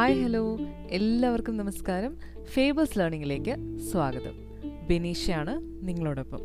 Hi 0.00 0.22
hello 0.22 0.58
എല്ലാവർക്കും 0.90 1.56
നമസ്കാരം. 1.56 2.16
ഫേബേഴ്സ് 2.44 2.98
ലേണിംഗിലേക്ക് 2.98 3.78
സ്വാഗതം. 3.78 4.32
ബിനീഷയാണ് 4.86 5.60
നിങ്ങളോടൊപ്പം. 5.88 6.40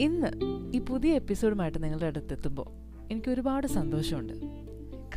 ഇന്ന് 0.00 0.26
ഈ 0.76 0.80
പുതിയ 0.80 1.14
എപ്പിസോഡുമായിട്ട് 1.14 1.82
നിങ്ങളുടെ 1.82 2.06
അടുത്തെത്തുമ്പോൾ 2.06 2.66
എനിക്ക് 3.12 3.30
ഒരുപാട് 3.30 3.66
സന്തോഷമുണ്ട്. 3.66 4.32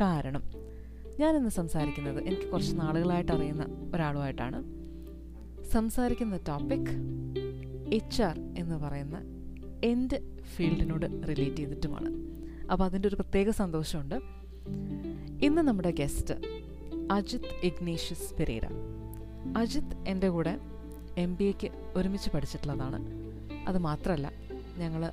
കാരണം 0.00 0.42
ഞാനിന്ന് 1.20 1.50
സംസാരിക്കുന്നത് 1.50 2.24
എനിക്ക് 2.24 2.42
കുറച്ച് 2.42 2.76
നാളുകളായിട്ട് 2.76 3.32
അറിയുന്ന 3.32 3.90
ഒരാളുമായിട്ടാണ്. 3.94 4.64
സംസാരിക്കുന്ന 5.64 6.36
ടോപ്പിക് 6.36 6.96
എച്ച് 7.94 8.22
ആർ 8.22 8.40
എന്ന് 8.58 8.76
പറയുന്ന 8.76 9.20
എന്റെ 9.84 10.22
ഫീൽഡിനോട് 10.56 11.06
റിലേറ്റ് 11.06 11.56
ചെയ്തിട്ടുമാണ്. 11.56 12.10
അപ്പോൾ 12.72 12.84
അതിന്റെ 12.84 13.08
ഒരു 13.08 13.16
പ്രത്യേക 13.16 13.50
സന്തോഷമുണ്ട്. 13.50 14.14
ഇന്ന് 15.44 15.62
നമ്മുടെ 15.62 15.90
ഗസ്റ്റ് 15.90 16.69
അജിത് 17.10 17.66
ഇഗ്നേഷ്യസ് 17.66 18.34
പെരേര. 18.34 18.60
അജിത് 19.56 20.08
എന്റെ 20.08 20.28
കൂടെ 20.28 20.60
എം 21.18 21.36
ബി 21.36 21.44
എക്ക് 21.44 21.70
ഒരുമിച്ച് 21.96 22.30
പഠിച്ചിട്ടുള്ളതാണ്. 22.30 23.06
അത് 23.68 23.78
മാത്രമല്ല 23.78 24.32
ഞങ്ങൾ 24.76 25.12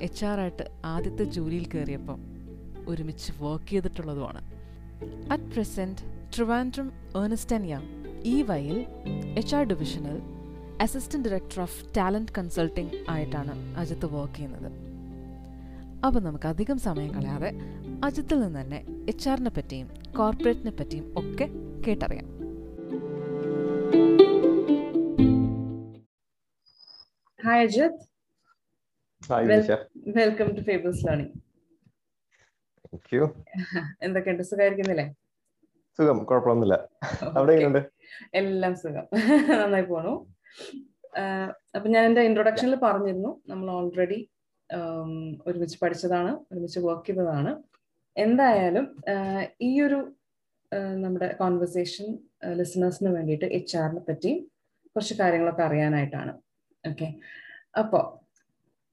എച്ച് 0.00 0.24
ആയിട്ട് 0.24 0.70
ആദ്യത്തെ 0.84 1.24
ജോലിയിൽ 1.24 1.66
കയറിയപ്പം 1.66 2.20
ഒരുമിച്ച് 2.88 3.32
work 3.40 3.68
ചെയ്തിട്ടുള്ളതുമാണ്. 3.68 4.40
At 5.32 5.42
present 5.42 5.98
Trivandrum 6.34 6.92
Ernst 7.16 7.56
and 7.56 7.82
ഈ 8.24 8.42
വയിൽ 8.42 8.86
എച്ച് 9.36 9.56
ആർ 9.56 9.64
ഡിവിഷനിൽ 9.64 10.22
assistant 10.82 11.28
director 11.28 11.60
of 11.60 11.94
talent 11.96 12.32
consulting 12.38 12.92
ആയിട്ടാണ് 13.08 13.76
അജിത്ത് 13.76 14.06
വർക്ക് 14.06 14.34
ചെയ്യുന്നത്. 14.34 14.72
അപ്പോൾ 16.06 16.20
നമുക്ക് 16.20 16.46
അധികം 16.46 16.78
സമയം 16.78 17.14
കളയാതെ 17.14 17.52
അജിത്തിൽ 18.04 18.40
നിന്ന് 18.40 18.60
തന്നെ 18.60 18.86
എച്ച് 19.08 19.28
ആറിനെ 19.28 19.50
പറ്റിയും 19.50 19.88
കോർപ്പറേറ്റിനെ 20.16 20.70
പറ്റിയും 20.70 21.14
ഒക്കെ 21.18 21.46
കേട്ടറിയാം. 21.86 22.26
Hi 27.46 27.62
Ajith 27.62 27.98
welcome 30.18 30.48
to 30.54 30.60
Fables 30.60 31.06
learning 31.06 31.32
എന്തൊക്കെയുണ്ട്? 34.02 34.42
സുഖമായിരിക്കുന്നില്ലേ? 34.42 35.14
സുഖം. 35.98 36.24
കുഴപ്പമൊന്നുമില്ല. 36.24 36.88
അവിടെ. 37.22 37.86
എല്ലാം 38.34 38.76
സുഖം. 38.76 39.06
നന്നായി 39.62 39.82
പോണു. 39.82 40.26
അപ്പൊ 41.76 41.88
ഞാൻ 41.88 42.04
എന്റെ 42.04 42.20
ഇൻട്രൊഡക്ഷനിൽ 42.20 42.76
പറഞ്ഞിരുന്നു. 42.76 43.42
നമ്മൾ 43.48 43.70
ഓൾറെഡി 43.70 44.30
ഒരുമിച്ച് 45.46 45.78
പഠിച്ചതാണ് 45.82 46.32
ഒരുമിച്ച് 46.52 46.78
വർക്ക് 46.78 47.06
ചെയ്തതാണ്. 47.06 47.62
എന്തായാലും 48.16 48.86
ഈ 49.60 49.70
ഒരു 49.80 49.98
നമ്മുടെ 50.98 51.28
കോൺവെർസേഷൻ 51.38 52.06
ലിസണേഴ്സിന് 52.52 53.10
വേണ്ടിയിട്ട് 53.10 53.44
എച്ച് 53.44 53.76
ആറിനെ 53.76 54.00
പറ്റി 54.00 54.32
കുറച്ച് 54.96 55.14
കാര്യങ്ങളൊക്കെ 55.14 55.62
അറിയാനായിട്ടാണ്. 55.62 56.32
ഓക്കെ 56.84 57.08
അപ്പോ 57.78 58.00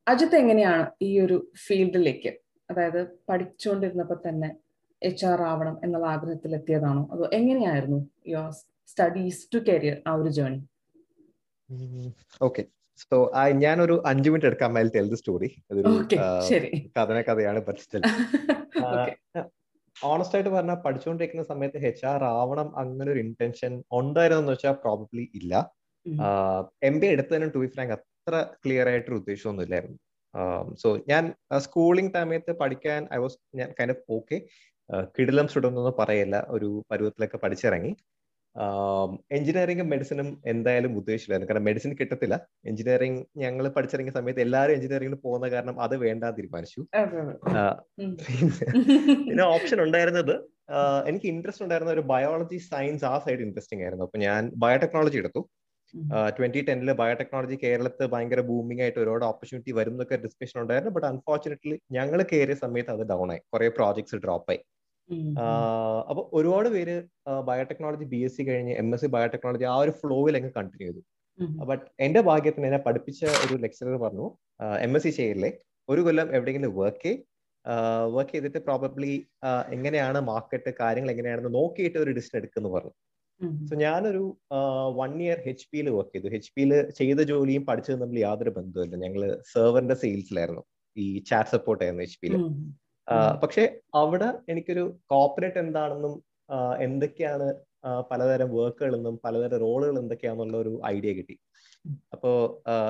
അജിത്ത് 0.07 0.35
എങ്ങനെയാണ് 0.35 0.83
ഈ 1.01 1.09
ഒരു 1.19 1.37
ഫീൽഡിലേക്ക് 1.55 2.31
അതായത് 2.69 3.01
പഠിച്ചുകൊണ്ടിരുന്നപ്പോൾ 3.29 4.19
തന്നെ 4.27 4.49
എച്ച് 5.01 5.25
ആർ 5.25 5.41
ആവണം 5.41 5.75
എന്നുള്ള 5.83 6.07
ആഗ്രഹത്തിൽ 6.07 6.55
എത്തിയതാണോ 6.55 7.03
അതോ 7.13 7.25
എങ്ങനെയായിരുന്നു 7.33 7.99
യുവർ 8.27 8.51
സ്റ്റഡീസ് 8.87 9.47
ടു 9.53 9.59
കരിയർ 9.69 9.97
ആ 10.07 10.13
ഒരു 10.13 10.29
ജേണി 10.29 10.59
ഓക്കെ 12.41 12.63
സോ 13.03 13.17
ഞാനൊരു 13.63 13.95
അഞ്ചു 14.11 14.29
മിനിറ്റ് 14.31 14.49
എടുക്കാൻ 14.49 14.71
മേൽ 14.77 14.87
ടെൽ 14.95 15.07
ദ 15.13 15.17
സ്റ്റോറി. 15.21 15.49
അതൊരു 15.71 15.91
കഥന 16.97 17.17
കഥയാണ് 17.29 17.61
സ്റ്റിൽ 17.85 18.03
ഓണസ്റ്റ് 20.09 20.35
ആയിട്ട് 20.37 20.51
പറഞ്ഞാൽ 20.53 20.77
പഠിച്ചുകൊണ്ടിരിക്കുന്ന 20.83 21.43
സമയത്ത് 21.49 21.77
ഹെച്ച് 21.83 22.03
ആർ 22.09 22.21
ആവണം 22.35 22.67
അങ്ങനെ 22.81 23.09
ഒരു 23.13 23.21
ഇന്റൻഷൻ 23.23 23.71
ഉണ്ടായിരുന്നു 23.97 24.43
എന്ന് 24.43 24.53
വെച്ചാൽ 24.53 24.75
പ്രോബബ്ലി 24.83 25.23
ഇല്ല 25.39 25.53
എം 26.89 26.95
ബി 27.01 27.07
എടുത്തതിനും 27.13 27.49
ടു 27.55 27.61
ബി 27.63 27.67
ഫ്രാങ്ക് 27.73 27.93
അത്ര 27.95 28.35
ക്ലിയർ 28.63 28.87
ആയിട്ടൊരു 28.91 29.17
ഉദ്ദേശമൊന്നും 29.21 29.63
ഇല്ലായിരുന്നു. 29.67 29.97
സോ 30.81 30.89
ഞാൻ 31.11 31.23
സ്കൂളിംഗ് 31.65 32.13
സമയത്ത് 32.17 32.53
പഠിക്കാൻ 32.61 33.01
ഐ 33.15 33.19
വാസ് 33.23 33.37
ഞാൻ 33.59 33.69
കൈൻഡ് 33.79 33.95
ഓഫ് 33.95 34.05
ഓക്കെ 34.17 34.37
കിടിലം 35.15 35.47
സ്റ്റുഡന്റ് 35.51 35.79
ഒന്നും 35.81 35.95
പറയില്ല. 36.01 36.35
ഒരു 36.55 36.69
പരുവത്തിലൊക്കെ 36.91 37.39
പഠിച്ചിറങ്ങി. 37.43 37.91
എഞ്ചിനീയറിംഗും 39.37 39.87
മെഡിസിനും 39.93 40.29
എന്തായാലും 40.45 40.93
ഉദ്ദേശിച്ചില്ലായിരുന്നു. 40.99 41.49
കാരണം 41.51 41.65
മെഡിസിൻ 41.69 41.91
കിട്ടത്തില്ല. 41.99 42.35
എഞ്ചിനീയറിംഗ് 42.69 43.21
ഞങ്ങൾ 43.43 43.65
പഠിച്ചിറങ്ങിയ 43.75 44.13
സമയത്ത് 44.19 44.41
എല്ലാവരും 44.45 44.75
എഞ്ചിനീയറിംഗിന് 44.77 45.19
പോകുന്ന 45.25 45.47
കാരണം 45.55 45.75
അത് 45.85 45.95
വേണ്ടാന്ന് 46.05 46.37
തീരുമാനിച്ചു. 46.39 46.81
പിന്നെ 49.27 49.43
ഓപ്ഷൻ 49.55 49.79
ഉണ്ടായിരുന്നത് 49.85 50.33
എനിക്ക് 51.09 51.27
ഇൻട്രസ്റ്റ് 51.33 51.63
ഉണ്ടായിരുന്ന 51.65 51.91
ഒരു 51.97 52.03
ബയോളജി 52.11 52.57
സയൻസ് 52.71 53.05
ആ 53.11 53.13
സൈഡ് 53.25 53.43
ഇൻട്രസ്റ്റിംഗ് 53.45 53.83
ആയിരുന്നു. 53.85 54.05
അപ്പൊ 54.07 54.19
ഞാൻ 54.25 54.41
ബയോടെക്നോളജി 54.63 55.17
എടുത്തു. 55.21 55.41
ട്വന്റി 56.37 56.61
ടെനിൽ 56.67 56.89
ബയോടെക്നോളജി 56.99 57.55
കേരളത്തിൽ 57.63 58.09
ഭയങ്കര 58.13 58.41
ബൂമിംഗ് 58.49 58.81
ആയിട്ട് 58.85 58.99
ഒരുപാട് 59.03 59.25
ഓപ്പർച്യൂണിറ്റി 59.29 59.71
വരും 59.79 59.95
എന്നൊക്കെ 59.95 60.17
ഡിസ്കഷൻ 60.25 60.57
ഉണ്ടായിരുന്നു. 60.63 60.93
ബട്ട് 60.97 61.07
അൺഫോർച്ചുനേറ്റ്ലി 61.11 61.77
ഞങ്ങൾ 61.97 62.21
കയറിയ 62.31 62.57
സമയത്ത് 62.65 62.91
അത് 62.95 63.03
ഡൗൺ 63.13 63.31
ആയി. 63.35 63.41
കുറെ 63.53 63.69
പ്രോജക്ട്സ് 63.79 64.19
ഡ്രോപ്പ് 64.25 64.51
ആയി. 64.53 64.61
അപ്പൊ 66.09 66.21
ഒരുപാട് 66.37 66.67
പേര് 66.75 66.95
ബയോടെക്നോളജി 67.49 68.05
ബി 68.13 68.19
എസ് 68.27 68.37
സി 68.37 68.43
കഴിഞ്ഞ് 68.49 68.73
എം 68.81 68.89
എസ് 68.95 69.03
സി 69.03 69.07
ബയോടെക്നോളജി 69.15 69.65
ആ 69.73 69.75
ഒരു 69.83 69.93
ഫ്ലോയിൽ 70.01 70.35
അങ്ങ് 70.39 70.51
കണ്ടിന്യൂ 70.57 70.87
ചെയ്തു. 70.87 71.01
ബട്ട് 71.69 71.85
എന്റെ 72.05 72.21
ഭാഗ്യത്തിന് 72.29 72.67
എന്നെ 72.69 72.81
പഠിപ്പിച്ച 72.87 73.21
ഒരു 73.45 73.55
ലെക്ചറർ 73.65 73.95
പറഞ്ഞു 74.05 74.25
എം 74.85 74.93
എസ് 74.97 75.05
സി 75.05 75.11
ചെയ്യില്ലേ 75.19 75.51
ഒരു 75.89 76.01
കൊല്ലം 76.07 76.27
എവിടെയെങ്കിലും 76.37 76.73
വർക്ക് 76.81 77.11
വർക്ക് 78.15 78.33
ചെയ്തിട്ട് 78.35 78.59
പ്രോബബ്ലി 78.67 79.13
എങ്ങനെയാണ് 79.75 80.19
മാർക്കറ്റ് 80.31 80.71
കാര്യങ്ങൾ 80.81 81.09
എങ്ങനെയാണെന്ന് 81.13 81.53
നോക്കിയിട്ട് 81.59 81.97
ഒരു 82.03 82.11
ഡിസിഷൻ 82.17 82.37
എടുക്കുന്നു 82.41 82.69
പറഞ്ഞു. 82.75 82.93
സോ 83.69 83.73
ഞാനൊരു 83.83 84.23
വൺ 84.99 85.11
ഇയർ 85.25 85.39
എച്ച് 85.51 85.67
പിയിൽ 85.71 85.87
വർക്ക് 85.97 86.13
ചെയ്തു. 86.15 86.29
എച്ച് 86.37 86.51
പിയിൽ 86.55 86.71
ചെയ്ത 86.99 87.21
ജോലിയും 87.31 87.63
പഠിച്ചതും 87.69 88.01
തമ്മിൽ 88.03 88.19
യാതൊരു 88.27 88.51
ബന്ധവുമില്ല. 88.57 88.95
ഞങ്ങൾ 89.05 89.23
സെർവറിന്റെ 89.53 89.97
സെയിൽസിലായിരുന്നു 90.03 90.63
ഈ 90.97 91.07
ചാറ്റ് 91.29 91.51
സപ്പോർട്ട് 91.55 91.83
ആയിരുന്നു 91.85 92.05
എച്ച് 92.07 92.19
പിയിൽ. 92.23 92.35
പക്ഷെ 93.43 93.63
അവിടെ 93.95 94.29
എനിക്കൊരു 94.49 94.83
കോപ്പറേറ്റ് 95.11 95.59
എന്താണെന്നും 95.59 96.15
എന്തൊക്കെയാണ് 96.79 97.47
പലതരം 98.11 98.49
വർക്കുകളെന്നും 98.55 99.15
പലതരം 99.25 99.59
റോളുകൾ 99.59 99.99
എന്തൊക്കെയാണെന്നുള്ള 99.99 100.57
ഒരു 100.57 100.71
ഐഡിയ 100.85 101.11
കിട്ടി. 101.13 101.35
അപ്പോ 102.13 102.29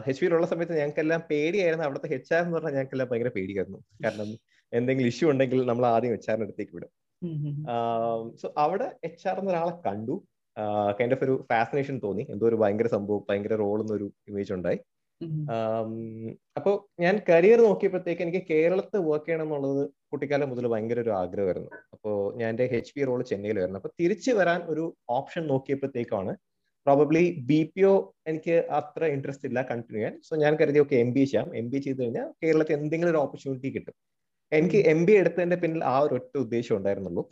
എച്ച് 0.07 0.19
പിയിലുള്ള 0.22 0.46
സമയത്ത് 0.46 0.75
ഞങ്ങൾക്കെല്ലാം 0.80 1.22
പേടിയായിരുന്നു. 1.31 1.85
അവിടുത്തെ 1.85 2.09
എച്ച് 2.18 2.34
ആർ 2.34 2.41
എന്ന് 2.44 2.56
പറഞ്ഞാൽ 2.56 2.74
ഞങ്ങൾക്കെല്ലാം 2.74 3.09
ഭയങ്കര 3.12 3.31
പേടിയായിരുന്നു. 3.35 3.80
കാരണം 4.06 4.30
എന്തെങ്കിലും 4.74 5.07
ഇഷ്യൂ 5.07 5.28
ഉണ്ടെങ്കിൽ 5.31 5.59
നമ്മൾ 5.66 5.85
ആദ്യം 5.85 6.13
എച്ച് 6.13 6.30
ആറിന്റെ 6.31 6.47
അടുത്തേക്ക് 6.47 6.74
വിടും. 6.75 6.91
സോ 8.41 8.53
അവിടെ 8.57 8.88
എച്ച് 9.03 9.28
ആർ 9.28 9.40
എന്നൊരാളെ 9.40 9.74
കണ്ടു. 9.88 10.16
കൈൻഡ് 11.00 11.16
ഓഫ് 11.16 11.24
ഒരു 11.24 11.36
ഫാസിനേഷൻ 11.51 11.97
തോന്നി. 12.03 12.24
എന്തോ 12.30 12.47
ഒരു 12.47 12.56
ഭയങ്കര 12.56 12.88
സംഭവം 12.88 13.24
ഭയങ്കര 13.30 13.56
റോൾ 13.56 13.81
എന്നൊരു 13.81 14.07
ഇമേജ് 14.28 14.53
ഉണ്ടായി. 14.53 14.80
അപ്പോൾ 16.57 16.75
ഞാൻ 17.03 17.16
കരിയർ 17.30 17.59
നോക്കിയപ്പോഴത്തേക്ക് 17.68 18.24
എനിക്ക് 18.25 18.41
കേരളത്ത് 18.52 18.97
വർക്ക് 19.07 19.25
ചെയ്യണം 19.28 19.47
എന്നുള്ളത് 19.47 19.81
കുട്ടിക്കാലം 20.12 20.50
മുതൽ 20.52 20.66
ഭയങ്കര 20.74 21.00
ഒരു 21.06 21.13
ആഗ്രഹമായിരുന്നു. 21.22 21.72
അപ്പോൾ 21.96 22.16
ഞാൻ 22.40 22.50
എന്റെ 22.53 22.66
എച്ച് 22.80 22.94
പി 22.96 23.02
റോൾ 23.09 23.22
ചെന്നൈയിലായിരുന്നു 23.31 23.80
അപ്പോൾ 23.81 23.94
തിരിച്ചു 24.02 24.31
വരാൻ 24.40 24.59
ഒരു 24.74 24.84
ഓപ്ഷൻ 25.18 25.44
നോക്കിയപ്പോഴത്തേക്കാണ് 25.53 26.34
പ്രോബബ്ലി 26.85 27.24
ബി 27.50 27.59
പി 27.74 27.81
ഒ 27.91 27.96
എനിക്ക് 28.30 28.56
അത്ര 28.80 29.03
ഇൻട്രസ്റ്റ് 29.16 29.47
ഇല്ല 29.50 29.59
കണ്ടിന്യൂ 29.72 30.00
ചെയ്യാൻ. 30.00 30.13
സോ 30.28 30.34
ഞാൻ 30.44 30.53
കരുതി 30.62 30.80
ഓക്കെ 30.84 30.96
എം 31.03 31.09
ബി 31.16 31.24
ചെയ്യാം. 31.31 31.47
എം 31.62 31.68
ബി 31.72 31.80
ചെയ്ത് 31.86 32.00
കഴിഞ്ഞാൽ 32.03 32.28
കേരളത്തിൽ 32.44 32.75
എന്തെങ്കിലും 32.80 33.12
ഒരു 33.13 33.19
ഓപ്പർച്യൂണിറ്റി 33.24 33.69
കിട്ടും. 33.75 33.96
എനിക്ക് 34.51 34.80
എം 34.94 35.01
ബി 35.07 35.13
എടുത്തതിന്റെ 35.22 35.57
പിന്നിൽ 35.63 35.81
ആ 35.94 35.96
ഒരു 36.06 36.16
ഒറ്റ 36.19 36.34
ഉദ്ദേശം 36.46 36.75
ഉണ്ടായിരുന്നുള്ളൂ. 36.80 37.24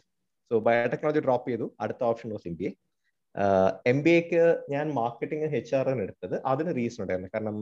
സോ 0.51 0.55
ബയോടെക്നോളജി 0.67 1.21
ഡ്രോപ്പ് 1.27 1.47
ചെയ്തു. 1.51 1.67
അടുത്ത 1.83 2.03
option 2.11 2.29
was 2.35 2.47
M 2.51 2.55
B 2.59 2.65
A 2.69 2.71
M 3.91 3.97
B 4.05 4.11
എക്ക് 4.19 4.43
ഞാൻ 4.73 4.85
മാർക്കറ്റിംഗ് 4.99 5.47
എച്ച് 5.59 5.73
ആർ 5.79 5.87
ആണ് 5.91 6.01
എടുത്തത്. 6.05 6.35
അതിന് 6.51 6.71
റീസൺ 6.77 7.01
ഉണ്ടായിരുന്നു. 7.03 7.31
കാരണം 7.35 7.57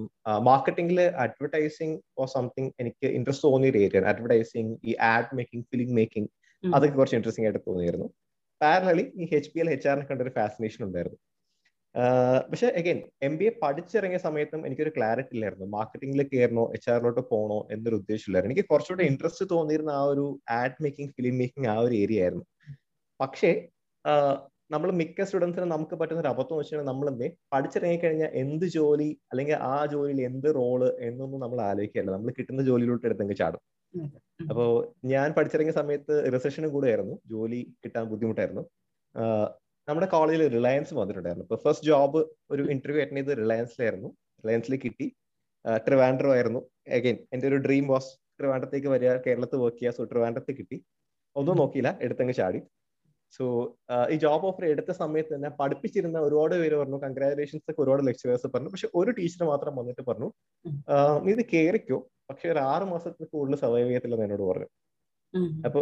മാർക്കറ്റിംഗിൽ 0.50 1.00
അഡ്വർടൈസിങ് 1.24 1.98
ഓർ 2.22 2.28
സംതിങ് 2.36 2.72
എനിക്ക് 2.82 3.08
ഇൻട്രസ്റ്റ് 3.18 3.48
തോന്നിയ 3.48 3.72
ഒരു 3.74 3.80
ഏരിയ 3.86 4.02
അഡ്വർടൈസിങ് 4.14 4.74
ഈ 4.90 4.94
ആഡ് 5.14 5.36
മേക്കിംഗ് 5.40 5.66
ഫിലിം 5.72 5.92
മേക്കിംഗ് 6.00 6.32
അതൊക്കെ 6.64 6.96
കുറച്ച് 7.00 7.18
ഇൻട്രസ്റ്റിംഗ് 7.20 7.48
ആയിട്ട് 7.50 7.64
തോന്നിയിരുന്നു 7.70 8.08
പാരലി 8.62 9.06
ഈ 9.22 9.26
എച്ച് 9.38 9.52
പി 9.54 9.60
എൽ 9.64 9.70
എച്ച് 9.76 9.88
ആറിനെ 9.92 10.06
കണ്ടൊരു 10.10 10.34
ഫാസിനേഷൻ 10.40 10.82
ഉണ്ടായിരുന്നു. 10.88 11.20
പക്ഷെ 12.52 12.68
അഗൈൻ 12.80 12.98
എം 13.28 13.34
ബി 13.40 13.46
എ 13.50 13.52
പഠിച്ചിറങ്ങിയ 13.62 14.20
സമയത്തും 14.26 14.62
എനിക്കൊരു 14.68 14.92
ക്ലാരിറ്റി 14.96 15.34
ഇല്ലായിരുന്നു. 15.36 15.68
മാർക്കറ്റിംഗിൽ 15.76 16.22
കയറണോ 16.32 16.66
എച്ച് 16.76 16.90
ആറിലോട്ട് 16.94 17.22
പോകണോ 17.32 17.60
എന്നൊരു 17.74 17.98
ഉദ്ദേശമില്ലായിരുന്നു. 18.02 18.54
എനിക്ക് 18.54 18.68
കുറച്ചുകൂടെ 18.72 19.06
ഇൻട്രസ്റ്റ് 19.12 19.46
തോന്നിയിരുന്ന 19.54 19.92
ആ 20.00 20.04
ഒരു 20.14 20.26
ആഡ് 20.60 20.82
മേക്കിംഗ് 20.86 21.14
ഫിലിം 21.18 21.38
മേക്കിംഗ് 21.42 21.70
ആ 21.74 21.78
ഒരു 21.86 21.96
ഏരിയ 22.04 22.24
ആയിരുന്നു. 22.26 22.46
പക്ഷേ 23.20 23.52
നമ്മൾ 24.72 24.90
മിക്ക 25.00 25.24
സ്റ്റുഡൻസിനും 25.24 25.70
നമുക്ക് 25.70 25.96
പറ്റുന്ന 26.00 26.22
ഒരു 26.22 26.30
അബദ്ധം 26.34 26.58
വെച്ചാൽ 26.60 26.86
നമ്മൾ 26.92 27.08
എന്തേ 27.12 27.28
പഠിച്ചിറങ്ങി 27.54 27.98
കഴിഞ്ഞാൽ 28.04 28.32
എന്ത് 28.42 28.66
ജോലി 28.76 29.10
അല്ലെങ്കിൽ 29.32 29.56
ആ 29.72 29.76
ജോലിയിൽ 29.94 30.20
എന്ത് 30.30 30.48
റോൾ 30.60 30.82
എന്നൊന്നും 31.08 31.40
നമ്മൾ 31.40 31.60
ആലോചിക്കില്ല 31.70 32.12
നമ്മൾ 32.16 32.34
കിട്ടുന്ന 32.38 32.62
ജോലിയിലോട്ട് 32.70 33.06
എടുത്തെങ്കിൽ 33.10 33.38
ചാടും. 33.42 33.62
അപ്പോൾ 33.94 34.52
അപ്പോ 34.52 34.66
ഞാൻ 35.12 35.28
പഠിച്ചിറങ്ങിയ 35.38 35.76
സമയത്ത് 35.82 36.16
റിസഷനും 36.36 36.72
കൂടെ 36.76 36.88
ആയിരുന്നു 36.92 37.16
ജോലി 37.34 37.62
കിട്ടാൻ 37.84 38.06
ബുദ്ധിമുട്ടായിരുന്നു. 38.14 38.64
നമ്മുടെ 39.88 40.08
കോളേജിൽ 40.14 40.44
റിലയൻസ് 40.58 40.94
വന്നിട്ടുണ്ടായിരുന്നു. 41.00 41.46
ഇപ്പൊ 41.48 41.58
ഫസ്റ്റ് 41.66 41.88
ജോബ് 41.90 42.22
ഒരു 42.54 42.64
ഇന്റർവ്യൂ 42.74 43.02
അറ്റൻഡ് 43.04 43.22
ചെയ്ത് 43.22 43.34
റിലയൻസിലായിരുന്നു 43.44 44.10
റിലയൻസിൽ 44.44 44.76
കിട്ടി. 44.86 45.08
ട്രിവാൻഡ്രോ 45.88 46.32
ആയിരുന്നു. 46.38 46.62
അഗൈൻ 46.98 47.18
എന്റെ 47.34 47.46
ഒരു 47.48 47.58
ഡ്രീം 47.66 47.86
വാസ് 47.94 48.10
ട്രിവാൻഡ്രത്തേക്ക് 48.40 48.88
വരിക 48.88 49.12
കേരളത്തിൽ 49.28 49.60
വർക്ക് 49.64 49.80
ചെയ്യുക. 49.80 49.98
സോ 49.98 50.04
ട്രിവാൻഡ്രത്തിൽ 50.12 50.56
കിട്ടി. 50.56 50.78
ഒന്നും 51.36 51.56
നോക്കിയില്ല. 51.62 51.90
എടുത്തങ്ങ് 52.06 52.34
ചാടി. 52.34 52.60
സോ 53.34 53.46
ഈ 54.14 54.16
ജോബ് 54.24 54.46
ഓഫർ 54.50 54.64
എടുത്ത 54.74 54.92
സമയത്ത് 55.02 55.32
തന്നെ 55.36 55.50
പഠിപ്പിച്ചിരുന്ന 55.60 56.18
ഒരുപാട് 56.28 56.56
പേര് 56.62 56.76
പറഞ്ഞു 56.82 56.98
കൺഗ്രാജുലേഷൻസ് 57.06 57.66
ഒക്കെ 57.72 57.82
ഒരുപാട് 57.86 58.04
ലെക്ചറേഴ്സ് 58.10 58.48
പറഞ്ഞു. 58.54 58.72
പക്ഷെ 58.74 58.90
ഒരു 59.00 59.12
ടീച്ചർ 59.20 59.44
മാത്രം 59.52 59.76
വന്നിട്ട് 59.80 60.04
പറഞ്ഞു 60.10 60.30
നീ 61.26 61.32
ഇത് 61.36 61.44
കയറിക്കോ 61.54 62.00
പക്ഷെ 62.30 62.48
ഒരു 62.54 62.62
ആറ് 62.74 62.86
മാസത്തിൽ 62.94 63.30
കൂടുതൽ 63.34 63.58
സർവൈവ് 63.64 63.88
ചെയ്യത്തില്ലെന്ന് 63.90 64.28
എന്നോട് 64.28 64.46
പറഞ്ഞു. 64.52 64.70
അപ്പൊ 65.68 65.82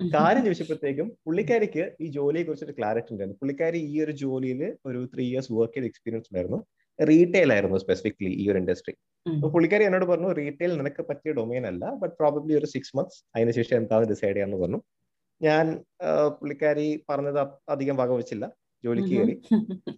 കാര്യം 0.00 0.42
ചോദിച്ചപ്പോഴത്തേക്കും 0.44 1.08
പുള്ളിക്കാരിക്ക് 1.26 1.84
ഈ 2.04 2.06
ജോലിയെ 2.16 2.44
കുറിച്ചൊരു 2.46 2.74
ക്ലാരിറ്റി 2.78 3.12
ഉണ്ടായിരുന്നു. 3.14 3.38
പുള്ളിക്കാരി 3.42 3.78
ഈ 3.92 3.94
ഒരു 4.04 4.12
ജോലിയിൽ 4.22 4.62
ഒരു 4.88 5.00
ത്രീ 5.12 5.24
ഇയേഴ്സ് 5.32 5.52
വർക്ക് 5.58 5.76
ചെയ്ത 5.76 5.86
എക്സ്പീരിയൻസ് 5.90 6.28
ഉണ്ടായിരുന്നു. 6.30 6.58
റീറ്റെയിൽ 6.98 7.50
ആയിരുന്നു 7.54 7.78
സ്പെസിഫിക്കലി 7.84 8.32
ഈ 8.42 8.44
ഒരു 8.50 8.58
ഇൻഡസ്ട്രി 8.62 8.92
അപ്പൊ 9.26 9.48
പുള്ളിക്കാരി 9.54 9.84
എന്നോട് 9.88 10.06
പറഞ്ഞു 10.10 10.28
റീറ്റെയിൽ 10.40 10.72
നിനക്ക് 10.80 11.02
പറ്റിയ 11.08 11.32
ഡൊമൈൻ 11.38 11.64
അല്ല 11.70 11.84
ബട്ട് 12.02 12.14
പ്രോബബ്ലി 12.20 12.54
ഒരു 12.60 12.68
സിക്സ് 12.74 12.92
മന്ത്സ് 12.98 13.18
അതിനുശേഷം 13.36 13.76
എന്താണെന്ന് 13.80 14.10
ഡിസൈഡ് 14.12 14.34
ചെയ്യാന്ന് 14.34 14.58
പറഞ്ഞു. 14.64 14.80
ഞാൻ 15.46 15.66
പുള്ളിക്കാരി 16.38 16.88
പറഞ്ഞത് 17.10 17.40
അധികം 17.74 17.96
വകവച്ചില്ല. 18.02 18.44
ജോലിക്ക് 18.84 19.12
കയറി. 19.14 19.36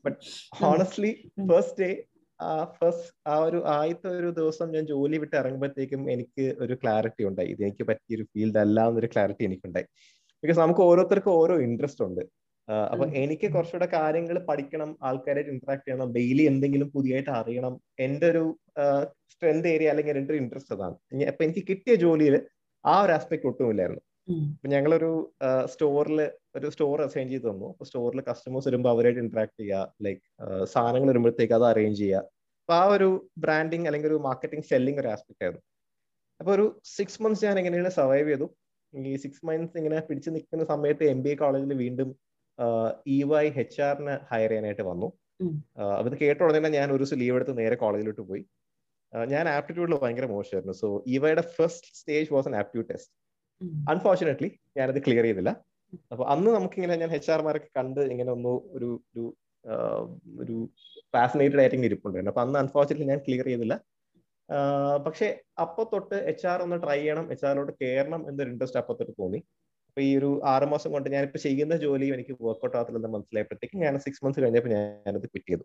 ബട്ട് 0.05 0.19
ഹോണസ്റ്റ്ലി 0.61 1.11
ഫസ്റ്റ് 1.51 1.81
ഡേ 1.83 1.91
ആ 2.41 2.49
ഫസ്റ്റ് 2.79 3.11
ആ 3.33 3.35
ഒരു 3.49 3.59
ആദ്യത്തെ 3.75 4.09
ഒരു 4.21 4.31
ദിവസം 4.39 4.67
ഞാൻ 4.75 4.85
ജോലി 4.91 5.17
വിട്ട് 5.23 5.37
ഇറങ്ങുമ്പോഴത്തേക്കും 5.41 6.03
എനിക്ക് 6.15 6.45
ഒരു 6.65 6.75
ക്ലാരിറ്റി 6.83 7.23
ഉണ്ടായി. 7.29 7.51
ഇത് 7.55 7.63
എനിക്ക് 7.69 7.85
പറ്റിയ 7.91 8.17
ഒരു 8.19 8.25
ഫീൽഡ് 8.33 8.61
അല്ല 8.65 8.81
എന്നൊരു 8.91 9.09
ക്ലാരിറ്റി 9.15 9.45
എനിക്കുണ്ടായി. 9.49 9.87
ബിക്കോസ് 10.43 10.61
നമുക്ക് 10.65 10.83
ഓരോരുത്തർക്കും 10.89 11.35
ഓരോ 11.43 11.55
ഇൻട്രസ്റ്റ് 11.67 12.05
ഉണ്ട്. 12.09 12.23
അപ്പൊ 12.93 13.05
എനിക്ക് 13.23 13.47
കുറച്ചുകൂടെ 13.55 13.89
കാര്യങ്ങൾ 13.97 14.37
പഠിക്കണം 14.49 14.91
ആൾക്കാരായിട്ട് 15.09 15.53
ഇന്ററാക്ട് 15.55 15.85
ചെയ്യണം 15.87 16.09
ഡെയിലി 16.17 16.45
എന്തെങ്കിലും 16.53 16.89
പുതിയതായിട്ട് 16.95 17.33
അറിയണം 17.41 17.75
എന്റെ 18.05 18.27
ഒരു 18.33 18.45
സ്ട്രെങ്ത് 19.33 19.69
ഏരിയ 19.75 19.91
അല്ലെങ്കിൽ 19.93 20.19
എന്റെ 20.21 20.33
ഒരു 20.35 20.41
ഇൻട്രസ്റ്റ് 20.43 20.75
അതാണ്. 20.77 20.97
അപ്പൊ 21.33 21.45
എനിക്ക് 21.47 21.63
കിട്ടിയ 21.71 21.95
ജോലിയിൽ 22.05 22.37
ആ 22.85 22.95
ഒരു 23.05 23.15
ആസ്പെക്ട് 23.19 23.49
ഒട്ടുമില്ലായിരുന്നു. 23.51 24.03
അപ്പൊ 24.28 24.69
ഞങ്ങളൊരു 24.75 25.11
സ്റ്റോറിൽ 25.73 26.20
ഒരു 26.58 26.69
സ്റ്റോർ 26.75 27.00
അസൈൻ 27.05 27.26
ചെയ്ത് 27.32 27.46
തന്നു. 27.50 27.69
അപ്പൊ 27.73 27.84
സ്റ്റോറിൽ 27.88 28.20
കസ്റ്റമേഴ്സ് 28.28 28.69
വരുമ്പോൾ 28.69 28.90
അവരായിട്ട് 28.94 29.20
ഇന്ററാക്ട് 29.25 29.56
ചെയ്യുക 29.61 29.93
ലൈക്ക് 30.06 30.23
സാധനങ്ങൾ 30.75 31.08
വരുമ്പോഴത്തേക്ക് 31.12 31.55
അത് 31.58 31.67
അറേഞ്ച് 31.73 32.00
ചെയ്യുക 32.02 32.23
അപ്പൊ 32.61 32.75
ആ 32.75 32.84
ഒരു 32.94 33.08
ബ്രാൻഡിങ് 33.43 33.87
അല്ലെങ്കിൽ 33.88 34.08
ഒരു 34.12 34.19
മാർക്കറ്റിംഗ് 34.28 34.67
സെല്ലിംഗ് 34.70 35.00
ഒരു 35.02 35.08
ആസ്പെക്ട് 35.12 35.43
ആയിരുന്നു. 35.44 35.62
അപ്പൊ 36.40 36.50
ഒരു 36.55 36.64
സിക്സ് 36.96 37.20
മന്ത്സ് 37.23 37.44
ഞാൻ 37.49 37.58
എങ്ങനെയാണ് 37.61 37.93
സർവൈവ് 37.99 38.28
ചെയ്തു. 38.31 38.46
ഈ 38.93 39.12
സിക്സ് 39.25 39.44
മന്ത്സ് 39.49 39.78
ഇങ്ങനെ 39.81 40.00
പിടിച്ചു 40.08 40.31
നിൽക്കുന്ന 40.34 40.64
സമയത്ത് 40.73 41.05
എം 41.12 41.20
ബി 41.25 41.31
എ 41.34 41.37
കോളേജിൽ 41.43 41.75
വീണ്ടും 41.84 42.08
ഇ 43.17 43.19
വൈ 43.31 43.44
എച്ച് 43.62 43.81
ആറിന് 43.88 44.14
ഹയർ 44.31 44.50
ചെയ്യാനായിട്ട് 44.50 44.84
വന്നു. 44.90 45.08
അത് 45.99 46.17
കേട്ട 46.23 46.40
ഉടനെ 46.49 46.70
ഞാൻ 46.78 46.88
ഒരു 46.94 47.02
ദിവസം 47.02 47.20
ലീവ് 47.23 47.37
എടുത്ത് 47.38 47.55
നേരെ 47.61 47.76
കോളേജിലോട്ട് 47.84 48.25
പോയി. 48.31 48.43
ഞാൻ 49.34 49.44
ആപ്റ്റിറ്റ്യൂഡിൽ 49.56 49.96
ഭയങ്കര 50.02 50.26
മോശമായിരുന്നു. 50.34 50.75
സോ 50.82 50.88
ഇവയുടെ 51.17 51.44
first 51.56 51.93
stage 52.00 52.28
was 52.37 52.49
an 52.50 52.56
aptitude 52.61 52.90
test 52.93 53.12
unfortunately 53.93 54.49
ഞാനത് 54.76 55.00
ക്ലിയർ 55.06 55.25
ചെയ്തില്ല. 55.25 55.50
അപ്പൊ 56.12 56.25
അന്ന് 56.25 56.50
നമുക്കിങ്ങനെ 56.50 56.94
ഞാൻ 57.03 57.11
എച്ച് 57.19 57.31
ആർമാരൊക്കെ 57.35 57.70
കണ്ട് 57.79 58.00
ഇങ്ങനെ 58.12 58.31
ഒന്ന് 58.37 58.53
ഒരു 58.76 58.88
ഒരു 59.12 59.25
ഒരു 60.43 60.56
ഫാസിനേറ്റഡ് 61.14 61.61
ആയിട്ട് 61.61 61.87
ഇരിപ്പുണ്ടായിരുന്നു. 61.88 62.32
അപ്പൊ 62.32 62.43
അന്ന് 62.47 62.58
അൺഫോർച്ചുനേറ്റ്ലി 62.58 63.08
ഞാൻ 63.12 63.20
ക്ലിയർ 63.26 63.47
ചെയ്തില്ല. 63.47 63.76
പക്ഷെ 65.06 65.26
അപ്പൊ 65.64 65.82
തൊട്ട് 65.93 66.17
എച്ച് 66.31 66.47
ആർ 66.47 66.58
ഒന്ന് 66.62 66.76
ട്രൈ 66.82 66.99
ചെയ്യണം 66.99 67.32
എച്ച് 67.32 67.47
ആറിലോട്ട് 67.47 67.73
കയറണം 67.82 68.23
എന്നൊരു 68.31 68.50
ഇൻട്രസ്റ്റ് 68.53 68.81
അപ്പൊ 68.81 68.94
തൊട്ട് 68.99 69.14
തോന്നി. 69.23 69.41
അപ്പൊ 69.88 70.00
ഈ 70.09 70.11
ഒരു 70.19 70.31
ആറ് 70.44 70.67
മാസം 70.73 70.91
കൊണ്ട് 70.94 71.09
ഞാനിപ്പോ 71.14 71.38
ചെയ്യുന്ന 71.38 71.76
ജോലിയും 71.85 72.14
എനിക്ക് 72.14 72.35
വർക്ക്ഔട്ട് 72.49 72.76
ആകത്തില്ലെന്ന് 72.76 73.11
മനസ്സിലായപ്പോഴത്തേക്ക് 73.17 73.76
ഞാൻ 73.85 73.94
സിക്സ് 74.05 74.23
മന്ത്സ് 74.25 74.43
കഴിഞ്ഞപ്പോൾ 74.43 74.73
ഞാനത് 74.76 75.26
ക്വിറ്റ് 75.32 75.49
ചെയ്തു. 75.50 75.64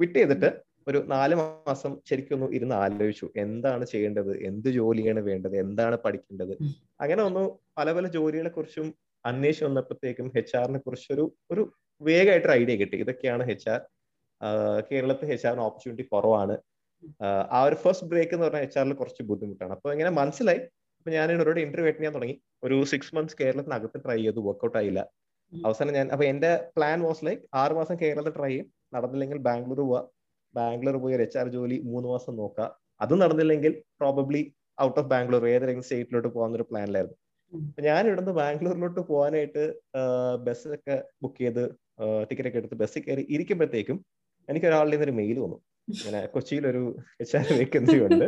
ക്വിറ്റ് 0.00 0.18
ചെയ്തിട്ട് 0.20 0.50
ഒരു 0.88 1.04
നാല് 1.08 1.34
മാസം 1.34 2.00
ശരിക്കും 2.10 2.34
ഒന്ന് 2.34 2.56
ഇരുന്ന് 2.56 2.74
ആലോചിച്ചു. 2.74 3.32
എന്താണ് 3.36 3.86
ചെയ്യേണ്ടത്? 3.86 4.42
എന്ത് 4.42 4.68
ജോലിയാണ് 4.68 5.20
വേണ്ടത്? 5.20 5.56
എന്താണ് 5.56 5.96
പഠിക്കേണ്ടത്? 5.96 6.52
അങ്ങനെ 7.00 7.22
ഒന്ന് 7.22 7.50
പല 7.78 7.92
പല 7.92 8.06
ജോലികളെ 8.06 8.48
കുറിച്ചും 8.48 8.94
അന്വേഷിച്ച് 9.26 9.64
വന്നപ്പോഴത്തേക്കും 9.64 10.32
എച്ച് 10.36 10.56
ആറിനെ 10.56 10.78
കുറിച്ചൊരു 10.78 11.36
ഒരു 11.50 11.72
വേഗമായിട്ടൊരു 12.00 12.52
ഐഡിയ 12.52 12.76
കിട്ടി. 12.76 12.96
ഇതൊക്കെയാണ് 12.96 13.50
എച്ച് 13.50 13.68
ആർ 13.68 13.80
കേരളത്തിൽ 14.92 15.32
എച്ച് 15.32 15.46
ആറിന് 15.46 15.60
ഓപ്പർച്യൂണിറ്റി 15.60 16.08
കുറവാണ്. 16.12 16.58
ആ 17.52 17.62
ഒരു 17.62 17.74
ഫസ്റ്റ് 17.74 18.06
ബ്രേക്ക് 18.06 18.34
എന്ന് 18.34 18.46
പറഞ്ഞാൽ 18.46 18.62
എച്ച് 18.62 18.78
ആറിൽ 18.78 18.92
കുറച്ച് 18.92 19.22
ബുദ്ധിമുട്ടാണ്. 19.22 19.72
അപ്പൊ 19.72 19.92
ഇങ്ങനെ 19.92 20.10
മനസ്സിലായി. 20.10 20.58
അപ്പൊ 20.58 21.10
ഞാൻ 21.10 21.32
ഇവരോട് 21.32 21.60
ഇന്റർവ്യൂ 21.60 21.86
അറ്റൻഡ് 21.86 22.00
ചെയ്യാൻ 22.00 22.14
തുടങ്ങി. 22.14 22.42
ഒരു 22.64 22.84
സിക്സ് 22.84 23.14
മന്ത്സ് 23.14 23.36
കേരളത്തിനകത്ത് 23.40 24.04
ട്രൈ 24.04 24.16
ചെയ്തു. 24.16 24.40
വർക്ക്ഔട്ട് 24.40 24.78
ആയില്ല. 24.78 25.00
അവസാനം 25.66 25.92
ഞാൻ 25.92 26.10
അപ്പൊ 26.12 26.24
എന്റെ 26.24 26.70
പ്ലാൻ 26.76 27.00
വാസ് 27.00 27.26
ലൈക്ക് 27.26 27.42
ആറ് 27.54 27.72
മാസം 27.72 27.96
കേരളത്തിൽ 28.02 28.30
ട്രൈ 28.30 28.48
ചെയ്യും. 28.48 28.66
നടന്നില്ലെങ്കിൽ 28.94 29.38
ബാംഗ്ലൂർ 29.38 29.80
പോവാ. 29.80 30.04
ബാംഗ്ലൂർ 30.54 30.96
പോയി 30.96 31.14
ഒരു 31.16 31.24
എച്ച് 31.26 31.38
ആർ 31.42 31.48
ജോലി 31.48 31.76
മൂന്ന് 31.84 32.08
മാസം 32.08 32.34
നോക്കുക 32.36 32.66
അതും 33.00 33.20
നടന്നില്ലെങ്കിൽ 33.24 33.72
പ്രോബബ്ലി 34.00 34.42
ഔട്ട് 34.78 34.98
ഓഫ് 35.00 35.08
ബാംഗ്ലൂർ 35.12 35.44
ഏതെങ്കിലും 35.48 35.86
സ്റ്റേറ്റിലോട്ട് 35.88 36.28
പോകാന്നൊരു 36.28 36.66
പ്ലാനിലായിരുന്നു 36.70 37.18
ഞാൻ 37.86 38.02
ഇവിടുന്ന് 38.08 38.32
ബാംഗ്ലൂരിലോട്ട് 38.40 39.00
പോകാനായിട്ട് 39.10 39.64
ബസ്സൊക്കെ 40.46 40.96
ബുക്ക് 41.22 41.40
ചെയ്ത് 41.42 41.64
ടിക്കറ്റ് 42.30 42.48
ഒക്കെ 42.50 42.60
എടുത്ത് 42.62 42.78
ബസ്സിൽ 42.82 43.02
കയറി 43.06 43.22
ഇരിക്കുമ്പോഴത്തേക്കും 43.34 43.98
എനിക്ക് 44.48 44.66
ഒരാളുടെ 44.70 45.04
ഒരു 45.06 45.14
മെയിൽ 45.20 45.36
വന്നു. 45.44 45.58
ഇങ്ങനെ 45.94 46.20
കൊച്ചിയിൽ 46.34 46.64
ഒരു 46.70 46.82
എച്ച് 47.22 47.34
ആർ 47.38 47.46
വേക്കൻസി 47.58 47.96
ഉണ്ട് 48.06 48.26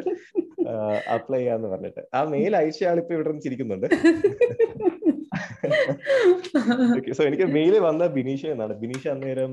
അപ്ലൈ 1.17 1.39
ചെയ്യാന്ന് 1.41 1.69
പറഞ്ഞിട്ട്. 1.73 2.03
ആ 2.17 2.21
മെയിൽ 2.35 2.53
അയച്ച 2.61 2.85
ആളിപ്പോ 2.91 3.15
ഇവിടെ 3.17 3.39
ചിരിക്കുന്നുണ്ട് 3.47 3.89
സോ 7.19 7.23
എനിക്ക് 7.29 7.47
മെയിൽ 7.57 7.75
വന്ന 7.87 8.03
ബിനീഷ 8.17 8.43
എന്നാണ്. 8.55 8.75
ബിനീഷ 8.83 9.05
അന്നേരം 9.15 9.53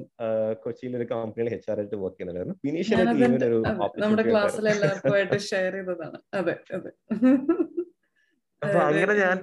കൊച്ചിയിൽ 0.64 0.94
ഒരു 1.00 1.06
കമ്പനിയിൽ 1.12 1.50
എച്ച് 1.56 1.70
ആർ 1.72 1.80
ആയിട്ട് 1.82 1.98
വർക്ക് 2.04 2.18
ചെയ്യുന്നുണ്ടായിരുന്നു. 2.18 2.58
ബിനീഷിന്റെ 2.66 3.06
ടീമിന് 3.20 3.48
ഒരു 3.50 3.60
നമ്മുടെ 4.04 4.24
ക്ലാസ്സിൽ 4.30 4.68
എല്ലാവർക്കുമായിട്ട് 4.74 5.40
ഷെയർ 5.52 5.76
ചെയ്തതാണ്. 5.78 6.20
അതെ 6.40 6.56
അതെ. 6.78 6.92
അപ്പൊ 8.62 8.80
അങ്ങനെ 8.90 9.14
ഞാൻ 9.24 9.38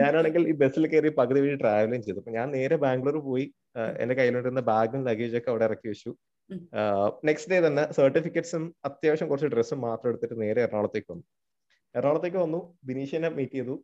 ഞാനാണെങ്കിൽ 0.00 0.42
ഈ 0.50 0.54
ബസ്സിൽ 0.62 0.86
കയറി 0.92 1.10
പകുതി 1.18 1.40
വഴി 1.42 1.56
ട്രാവലിംഗ് 1.62 2.04
ചെയ്തു. 2.06 2.20
അപ്പൊ 2.22 2.32
ഞാൻ 2.38 2.46
നേരെ 2.56 2.76
ബാംഗ്ലൂർ 2.84 3.16
പോയി. 3.28 3.46
എന്റെ 4.02 4.14
കയ്യിലുണ്ടിരുന്ന 4.18 4.62
ബാഗും 4.70 5.02
ലഗേജ് 5.08 5.38
ഒക്കെ 5.40 5.50
അവിടെ 5.52 5.66
ഇറക്കി 5.68 5.88
വെച്ചു. 5.92 6.10
നെക്സ്റ്റ് 7.28 7.50
ഡേ 7.52 7.58
തന്നെ 7.66 7.84
സർട്ടിഫിക്കറ്റ്സും 7.98 8.64
അത്യാവശ്യം 8.88 9.28
കുറച്ച് 9.30 9.50
ഡ്രസ്സും 9.54 9.80
മാത്രം 9.88 10.08
എടുത്തിട്ട് 10.12 10.36
നേരെ 10.44 10.60
എറണാകുളത്തേക്ക് 10.66 11.10
വന്നു. 11.12 11.24
എറണാകുളത്തേക്ക് 11.94 12.40
വന്നു. 12.44 12.60
ബിനീഷിനെ 12.88 13.30
മീറ്റ് 13.38 13.56
ചെയ്തു. 13.58 13.74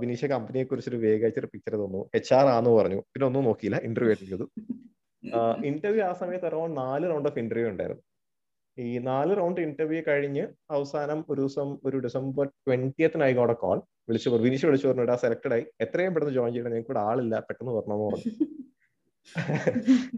ബിനീഷ 0.00 0.24
കമ്പനിയെ 0.24 0.64
കുറിച്ചൊരു 0.64 0.96
വേഗാഴ്ച 0.96 1.38
പിക്ചർ 1.38 1.74
തന്നു. 1.74 2.10
എച്ച് 2.14 2.34
ആർ 2.34 2.46
ആന്ന് 2.46 2.70
പറഞ്ഞു. 2.70 2.96
പിന്നെ 2.96 3.26
ഒന്നും 3.26 3.44
നോക്കിയില്ല 3.44 3.76
ഇന്റർവ്യൂ 3.76 4.12
അറ്റൻഡ് 4.12 4.30
ചെയ്തു 4.30 4.46
ഇന്റർവ്യൂ 5.66 6.04
ആ 6.04 6.12
സമയത്ത് 6.12 6.46
അറൌണ്ട് 6.46 6.80
നാല് 6.80 7.10
റൗണ്ട് 7.10 7.28
ഓഫ് 7.28 7.38
ഇന്റർവ്യൂ 7.38 7.68
ഉണ്ടായിരുന്നു. 7.68 8.02
ഈ 8.78 8.98
നാല് 8.98 9.36
റൗണ്ട് 9.36 9.60
ഇന്റർവ്യൂ 9.60 10.02
കഴിഞ്ഞ് 10.08 10.46
അവസാനം 10.70 11.24
ഒരു 11.30 11.40
ദിവസം 11.40 11.78
ഒരു 11.84 11.96
ഡിസംബർ 11.96 12.46
ട്വന്റിയത്തിനായി 12.46 13.34
അവിടെ 13.34 13.52
കോൾ 13.52 13.78
വിളിച്ചു 14.08 14.30
പറഞ്ഞു 14.30 14.44
വിനീഷ് 14.44 14.66
വിളിച്ചു 14.66 14.88
പറഞ്ഞു 14.88 15.16
സെലക്ടഡ് 15.16 15.52
ആയി. 15.52 15.64
എത്രയും 15.80 16.14
പെട്ടെന്ന് 16.14 16.34
ജോയിൻ 16.34 16.52
ചെയ്യണം. 16.52 16.70
ഞങ്ങൾക്ക് 16.70 16.90
ഇവിടെ 16.90 17.00
ആളില്ല. 17.00 17.40
പെട്ടെന്ന് 17.40 17.72
പറഞ്ഞെന്ന് 17.72 18.04
പറഞ്ഞു. 18.04 18.30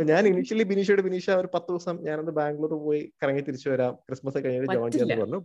ഞാൻ 0.05 0.27
ഇനിഷ്യലി 0.27 0.63
ബിനീഷോട് 0.63 1.03
ബിനീഷ 1.03 1.31
ഒരു 1.31 1.49
പത്ത് 1.55 1.67
ദിവസം 1.71 1.99
ഞാനത് 2.03 2.31
ബാംഗ്ലൂർ 2.31 2.75
പോയി 2.75 3.13
കറങ്ങി 3.23 3.41
തിരിച്ചു 3.41 3.69
വരാം. 3.71 3.95
ക്രിസ്മസ് 3.95 4.45
കഴിഞ്ഞിട്ട് 4.45 4.73
ജോയിൻ 4.73 4.93
ചെയ്യാൻ 4.93 5.21
പറഞ്ഞു. 5.21 5.41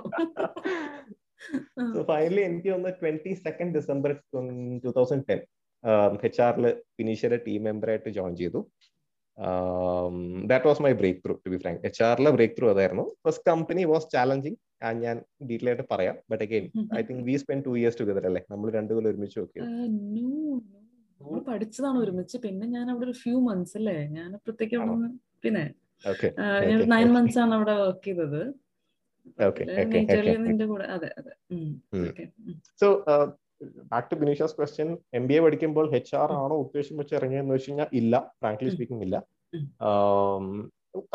സോ 1.94 2.00
ഫൈനലി 2.12 2.42
എനിക്ക് 2.48 2.70
ഒന്ന് 2.76 2.90
twenty 3.00 3.32
second 3.46 3.72
December 3.78 4.12
two 4.84 4.92
thousand 4.98 5.24
ten 5.30 5.40
H 6.28 6.40
ആറിൽ 6.46 6.66
ബിനീഷയുടെ 7.00 7.38
ടീം 7.46 7.60
മെമ്പറായിട്ട് 7.68 8.10
ജോയിൻ 8.16 8.34
ചെയ്തു. 8.40 8.60
That 10.50 10.66
was 10.70 10.82
my 10.86 10.92
breakthrough 11.24 11.34
to 11.44 11.50
be 11.52 11.58
frank 11.62 11.80
H 11.88 12.02
ആറിലെ 12.08 12.30
ബ്രേക്ക് 12.36 12.56
ത്രൂ 12.58 12.66
അതായിരുന്നു. 12.72 13.04
ഫസ്റ്റ് 13.26 13.44
കമ്പനി 13.50 13.84
വാസ് 13.92 14.08
ചാലഞ്ചിങ് 14.14 14.58
ഞാൻ 15.04 15.16
ഡീറ്റെയിൽ 15.48 15.70
ആയിട്ട് 15.70 15.86
പറയാം. 15.92 16.16
But 16.30 16.42
again 16.46 16.66
I 16.98 17.02
think 17.08 17.24
we 17.28 17.34
spend 17.42 17.64
two 17.68 17.72
years 17.80 17.98
together 18.00 18.26
അല്ലേ? 18.30 18.42
നമ്മൾ 18.52 18.66
രണ്ടുപേരും 18.78 19.10
ഒരുമിച്ച് 19.12 19.38
നോക്കി 19.40 19.60
നമ്മൾ 21.20 21.40
പഠിച്ചതാണ് 21.48 21.98
ഒരുമിച്ച്. 22.02 22.36
പിന്നെ 22.44 22.66
ഞാൻ 22.74 22.86
അവിടെ 22.92 23.04
ഒരു 23.08 23.14
ഫ്യൂ 23.22 23.34
മന്ത്സ് 23.48 23.74
അല്ലേ? 23.78 23.96
ഞാൻ 24.16 24.28
അപ്പോഴത്തേക്ക് 24.36 24.76
പിന്നെ 25.44 25.64
ഞാൻ 26.68 26.78
നയൻ 26.92 27.08
മന്ത്സ് 27.16 27.38
ആണ് 27.42 27.52
അവിടെ 27.56 27.74
വർക്ക് 27.80 28.06
ചെയ്തത്. 28.06 28.42
So 32.80 32.88
back 33.92 34.08
to 34.10 34.16
ബിനീഷാസ് 34.22 34.54
question 34.58 34.88
M 35.18 35.24
B 35.28 35.34
A 35.38 35.40
പഠിക്കുമ്പോൾ 35.44 35.86
എച്ച് 35.98 36.14
ആർ 36.20 36.30
ആണോ 36.42 36.54
ഉദ്ദേശം 36.64 36.96
വെച്ച് 37.00 37.14
ഇറങ്ങിയെന്ന് 37.18 37.54
വെച്ച് 37.54 37.68
കഴിഞ്ഞാൽ 37.70 37.88
ഇല്ല 38.00 38.14
ഫ്രാങ്ക്ലി 38.40 38.70
സ്പീക്കിംഗ് 38.74 39.04
ഇല്ല. 39.06 39.16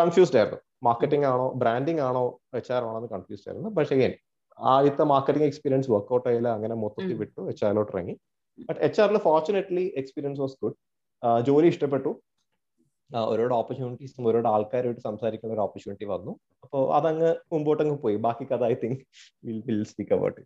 കൺഫ്യൂസ്ഡ് 0.01 0.37
ആയിരുന്നു. 0.39 0.59
മാർക്കറ്റിംഗ് 0.87 1.25
ആണോ 1.31 1.47
ബ്രാൻഡിംഗ് 1.61 2.01
ആണോ 2.07 2.23
എച്ച് 2.59 2.71
ആർ 2.75 2.83
ആണോ 2.89 2.97
എന്ന് 3.01 3.09
കൺഫ്യൂസ്ഡ് 3.15 3.47
ആയിരുന്നു. 3.49 3.69
പക്ഷേ 3.77 3.95
അഗൈൻ 3.97 4.13
ആദ്യത്തെ 4.59 5.03
മാർക്കറ്റിംഗ് 5.13 5.47
എക്സ്പീരിയൻസ് 5.51 5.89
വർക്ക്ഔട്ട് 5.93 6.27
ആയില്ല 6.29 6.49
അങ്ങനെ 6.57 6.75
മൊത്തത്തിൽ 6.83 7.15
വിട്ടു 7.23 7.41
എച്ച് 7.51 7.63
ആറിലോട്ട് 7.67 7.91
ഇറങ്ങി. 7.95 8.15
ബട്ട് 8.67 8.79
എച്ച് 8.87 9.01
ആറിൽ 9.01 9.17
ഫോർച്ചുനേറ്റ്ലി 9.27 9.85
എക്സ്പീരിയൻസ് 10.01 10.41
വാസ് 10.43 10.55
ഗുഡ് 10.63 10.77
ജോലി 11.49 11.67
ഇഷ്ടപ്പെട്ടു. 11.73 12.11
ഓരോരോ 13.13 13.55
ഓപ്പർച്യൂണിറ്റീസും 13.55 14.27
ഓരോരോ 14.27 14.49
ആൾക്കാരുമായിട്ട് 14.49 15.01
സംസാരിക്കുന്ന 15.01 15.53
ഒരു 15.53 15.61
ഓപ്പർച്യൂണിറ്റി 15.61 16.05
വന്നു. 16.05 16.39
അപ്പോൾ 16.63 16.95
അതങ്ങ് 16.95 17.35
മുമ്പോട്ടങ്ങ് 17.51 17.97
പോയി. 17.97 18.15
ബാക്കി 18.15 18.43
കഥ 18.43 18.63
I 18.63 18.73
think 18.73 18.99
will 19.45 19.63
will 19.65 19.83
speak 19.83 20.13
about 20.13 20.41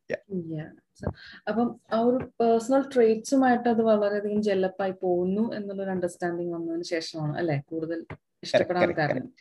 അപ്പം 1.48 1.80
ആ 1.94 2.00
ഒരു 2.00 2.26
പേഴ്സണൽ 2.42 2.82
ട്രേറ്റ്സുമായിട്ട് 2.96 3.70
അത് 3.70 3.82
വളരെയധികം 3.82 4.42
ജെല്ലപ്പായി 4.42 4.92
പോകുന്നു 4.92 5.54
എന്നുള്ളൊരു 5.54 5.90
അണ്ടർസ്റ്റാൻഡിങ് 5.90 6.54
വന്നതിന് 6.54 6.84
ശേഷമാണ് 6.84 7.38
അല്ലെ? 7.38 7.62
കൂടുതൽ 7.68 8.06
ഇഷ്ടപ്പെടാൻ 8.44 8.92
കാരണം. 8.92 9.32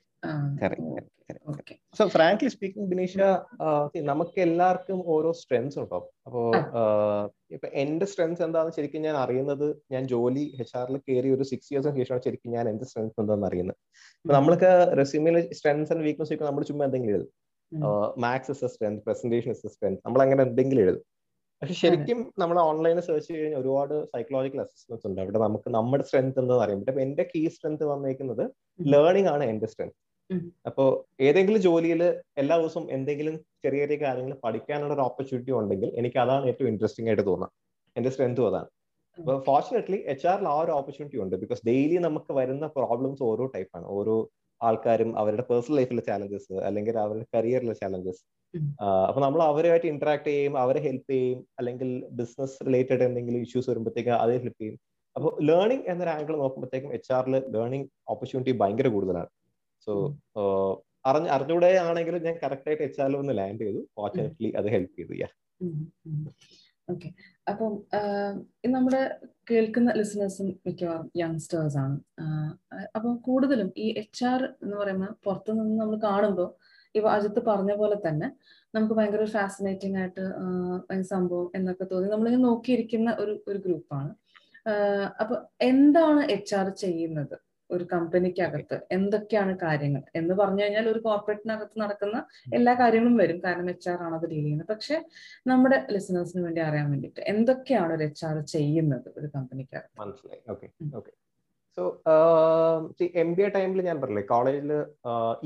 Okay. 1.49 1.77
So 1.97 2.02
frankly 2.14 2.49
speaking 2.54 2.88
Bineesha 2.92 3.14
നമുക്ക് 4.09 4.38
എല്ലാവർക്കും 4.47 4.99
ഓരോ 5.14 5.30
സ്ട്രെങ്സ് 5.38 5.76
ഉണ്ടോ 5.83 5.99
അപ്പോ 6.26 6.40
ഇപ്പൊ 7.57 7.68
എന്റെ 7.83 8.07
സ്ട്രെങ്സ് 8.11 8.42
എന്താണെന്ന് 8.47 8.75
ശരിക്കും 8.78 9.02
ഞാൻ 9.09 9.16
അറിയുന്നത് 9.23 9.66
ഞാൻ 9.95 10.02
ജോലി 10.12 10.45
എച്ച് 10.62 10.75
ആറിൽ 10.80 10.97
കയറി 11.07 11.30
ഒരു 11.37 11.45
സിക്സ് 11.50 11.71
ഇയേഴ്സിന് 11.73 11.97
ശേഷമാണ് 12.00 12.25
ശരിക്കും 12.26 12.52
ഞാൻ 12.57 12.68
എന്റെ 12.73 12.87
സ്ട്രെങ്സ് 12.90 13.16
എന്താണെന്ന് 13.23 13.49
അറിയുന്നത്. 13.50 13.78
അപ്പൊ 14.25 14.35
നമ്മൾക്ക് 14.38 14.71
റെസ്യൂമിൽ 15.00 15.38
സ്ട്രെങ്സ് 15.59 15.92
ആൻഡ് 15.95 16.04
വീക്ക്നസ് 16.09 16.35
ഒക്കെ 16.37 16.47
നമ്മൾ 16.49 16.64
ചുമ്മാ 16.71 16.85
എന്തെങ്കിലും 16.88 17.14
എഴുതും. 17.16 17.33
Maths 18.25 18.52
is 18.54 18.68
strength 18.75 19.00
presentation 19.07 19.50
is 19.57 19.73
strength 19.76 20.00
നമ്മൾ 20.07 20.23
അങ്ങനെ 20.26 20.42
എന്തെങ്കിലും 20.49 20.83
എഴുതും. 20.87 21.04
പക്ഷെ 21.62 21.76
ശരിക്കും 21.83 22.18
നമ്മൾ 22.40 22.57
ഓൺലൈനിൽ 22.71 23.02
സെർച്ച് 23.07 23.28
ചെയ്ത് 23.28 23.40
കഴിഞ്ഞാൽ 23.42 23.61
ഒരുപാട് 23.62 23.95
സൈക്കോളജിക്കൽ 24.12 24.61
അസസ്മെന്റ്സ് 24.64 25.07
ഉണ്ട്. 25.09 25.21
അവിടെ 25.25 25.40
നമുക്ക് 25.47 25.68
നമ്മുടെ 25.78 26.04
സ്ട്രെങ്ത് 26.09 26.38
എന്താണെന്ന് 26.42 26.66
അറിയാം 26.66 26.85
അപ്പൊ 26.92 27.02
എന്റെ 27.07 27.25
കീ 27.33 27.42
സ്ട്രെങ്ത് 27.57 27.85
വന്നേക്കുന്നത് 27.92 28.45
ലേണിംഗ് 28.95 29.30
ആണ് 29.35 29.47
എന്റെ 29.54 29.68
സ്ട്രെങ്ത് 29.73 29.97
അപ്പോ 30.68 30.85
ഏതെങ്കിലും 31.26 31.61
ജോലിയിൽ 31.66 32.02
എല്ലാ 32.42 32.54
ദിവസവും 32.62 32.87
എന്തെങ്കിലും 32.97 33.35
ചെറിയ 33.64 33.80
ചെറിയ 33.85 33.99
കാര്യങ്ങൾ 34.02 34.35
പഠിക്കാനുള്ള 34.44 34.92
ഒരു 34.94 35.04
ഓപ്പർച്യൂണിറ്റി 35.08 35.52
ഉണ്ടെങ്കിൽ 35.61 35.90
എനിക്ക് 36.00 36.18
അതാണ് 36.25 36.44
ഏറ്റവും 36.50 36.68
ഇൻട്രസ്റ്റിംഗ് 36.73 37.08
ആയിട്ട് 37.11 37.25
തോന്നുന്നത് 37.30 37.54
എന്റെ 37.97 38.11
സ്ട്രെങ്ത് 38.14 38.42
അതാണ്. 38.49 38.68
അപ്പൊ 39.18 39.32
ഫോർച്ചുനേറ്റ്ലി 39.47 39.99
എച്ച് 40.12 40.26
ആറിൽ 40.32 40.49
ആ 40.54 40.56
ഒരു 40.64 40.73
ഓപ്പർച്യൂണിറ്റി 40.78 41.18
ഉണ്ട് 41.23 41.37
ബിക്കോസ് 41.44 41.62
ഡെയിലി 41.68 41.97
നമുക്ക് 42.06 42.32
വരുന്ന 42.40 42.66
പ്രോബ്ലംസ് 42.76 43.23
ഓരോ 43.30 43.47
ടൈപ്പാണ് 43.54 43.87
ഓരോ 43.97 44.16
ആൾക്കാരും 44.61 45.11
അവരുടെ 45.20 45.44
പേഴ്സണൽ 45.49 45.76
ലൈഫിലെ 45.78 46.02
ചാലഞ്ചസ് 46.08 46.54
അല്ലെങ്കിൽ 46.68 46.94
അവരുടെ 47.04 47.26
കരിയറിലെ 47.35 47.75
ചാലഞ്ചസ് 47.82 48.23
അപ്പൊ 49.08 49.20
നമ്മൾ 49.25 49.40
അവരുമായിട്ട് 49.42 49.88
ഇന്ററാക്ട് 49.92 50.28
ചെയ്യും 50.30 50.54
അവരെ 50.62 50.80
ഹെൽപ്പ് 50.87 51.11
ചെയ്യും 51.12 51.40
അല്ലെങ്കിൽ 51.58 51.88
ബിസിനസ് 52.20 52.56
റിലേറ്റഡ് 52.68 53.04
എന്തെങ്കിലും 53.08 53.40
ഇഷ്യൂസ് 53.47 53.68
വരുമ്പോഴത്തേക്ക് 53.70 54.12
അതേ 54.23 54.37
ഹെൽപ്പ് 54.44 54.61
ചെയ്യും. 54.62 54.76
അപ്പോൾ 55.16 55.32
ലേണിംഗ് 55.49 55.87
എന്നൊരു 55.92 56.12
ആംഗിൾ 56.16 56.35
നോക്കുമ്പോഴത്തേക്കും 56.42 56.92
എച്ച് 56.99 57.12
ആറിൽ 57.16 57.35
ലേണിംഗ് 57.56 57.88
ഓപ്പർച്യൂണിറ്റി 58.08 58.54
ഭയങ്കര 58.62 58.88
കൂടുതലാണ്. 58.88 59.30
സോ 59.88 59.95
അറിഞ്ഞ 61.09 61.28
അറിഞ്ഞൂടെ 61.35 61.68
ആണെങ്കിലും 61.88 62.23
ഞാൻ 62.28 62.37
കറക്റ്റ് 62.42 62.68
ആയിട്ട് 62.71 62.85
എച്ച് 62.87 63.00
ആറിൽ 63.02 63.16
ഒന്ന് 63.23 63.35
ലാൻഡ് 63.40 63.62
ചെയ്തു. 63.66 63.80
ഫോർച്ചുനേറ്റ്ലി 63.97 64.50
അത് 64.61 64.66
ഹെൽപ്പ് 64.75 64.95
ചെയ്തു. 64.99 65.14
യാ 65.23 65.28
ഓക്കെ 66.88 67.09
അപ്പം 67.50 67.73
നമ്മുടെ 68.75 69.00
കേൾക്കുന്ന 69.50 69.90
ലിസണേഴ്സും 69.99 70.49
മിക്കവാറും 70.66 71.09
യങ്സ്റ്റേഴ്സ് 71.21 71.78
ആണ്. 71.83 71.97
അപ്പം 72.97 73.14
കൂടുതലും 73.26 73.71
ഈ 73.85 73.87
എച്ച് 74.02 74.23
ആർ 74.30 74.42
എന്ന് 74.64 74.76
പറയുമ്പോൾ 74.80 75.12
പുറത്തു 75.25 75.52
നിന്ന് 75.59 75.75
നമ്മൾ 75.80 75.97
കാണുമ്പോൾ 76.09 76.49
ഇവ 76.95 77.04
അജിത്ത് 77.16 77.40
പറഞ്ഞ 77.49 77.73
പോലെ 77.80 77.97
തന്നെ 78.07 78.28
നമുക്ക് 78.75 78.95
ഭയങ്കര 78.99 79.25
ഫാസിനേറ്റിംഗ് 79.37 79.99
ആയിട്ട് 80.00 80.25
സംഭവം 81.12 81.49
എന്നൊക്കെ 81.59 81.85
തോന്നി. 81.92 82.09
നമ്മളിങ്ങനെ 82.14 82.45
നോക്കിയിരിക്കുന്ന 82.49 83.11
ഒരു 83.23 83.35
ഒരു 83.50 83.59
ഗ്രൂപ്പാണ് 83.66 84.12
അപ്പൊ 85.23 85.35
എന്താണ് 85.71 86.23
എച്ച് 86.37 86.54
ആർ 86.61 86.68
ചെയ്യുന്നത്? 86.85 87.37
ഒരു 87.71 87.85
കമ്പനിക്കകത്ത് 87.93 88.77
എന്തൊക്കെയാണ് 88.97 89.53
കാര്യങ്ങൾ? 89.65 90.03
എന്ന് 90.21 90.35
പറഞ്ഞു 90.41 90.63
കഴിഞ്ഞാൽ 90.63 90.89
ഒരു 90.93 91.01
കോർപ്പറേറ്റിനകത്ത് 91.07 91.77
നടക്കുന്ന 91.83 92.19
എല്ലാ 92.59 92.75
കാര്യങ്ങളും 92.81 93.17
വരും. 93.23 93.39
കാരണം 93.47 93.71
എച്ച് 93.75 93.89
ആർ 93.93 94.01
ആണ് 94.07 94.17
അത് 94.19 94.27
ഡീൽ 94.33 94.43
ചെയ്യുന്നത്. 94.45 94.69
പക്ഷെ 94.75 94.99
നമ്മുടെ 95.53 95.79
ലിസണേഴ്സിന് 95.97 96.43
വേണ്ടി 96.47 96.63
അറിയാൻ 96.69 96.89
വേണ്ടിട്ട് 96.95 97.21
എന്തൊക്കെയാണ് 97.35 97.93
ഒരു 97.99 98.05
എച്ച് 98.09 98.25
ആർ 98.31 98.39
ചെയ്യുന്നത് 98.57 99.09
ഒരു 99.19 99.29
കമ്പനിക്കകത്ത്? 99.37 99.97
മനസ്സിലായി. 100.03 100.43
Okay 100.55 100.69
okay. 101.01 101.13
So 101.79 101.85
M 103.23 103.31
B 103.37 103.43
A 103.47 103.49
ടൈമിൽ 103.57 103.81
ഞാൻ 103.89 103.97
പറഞ്ഞില്ലേ 104.03 104.27
കോളേജിൽ 104.33 104.71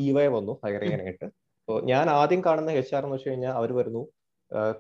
ഇ 0.05 0.09
വൈ 0.17 0.27
വന്നു 0.37 0.53
ഹയർ 0.65 0.83
ചെയ്യാനായിട്ട് 0.85 1.27
അപ്പോൾ 1.61 1.79
ഞാൻ 1.91 2.07
ആദ്യം 2.19 2.41
കാണുന്ന 2.47 2.71
എച്ച് 2.81 2.95
ആർ 2.99 3.03
എന്ന് 3.07 3.17
വെച്ച് 3.17 3.31
കഴിഞ്ഞാൽ 3.31 3.53
അവർ 3.59 3.71
വരുന്നു 3.79 4.03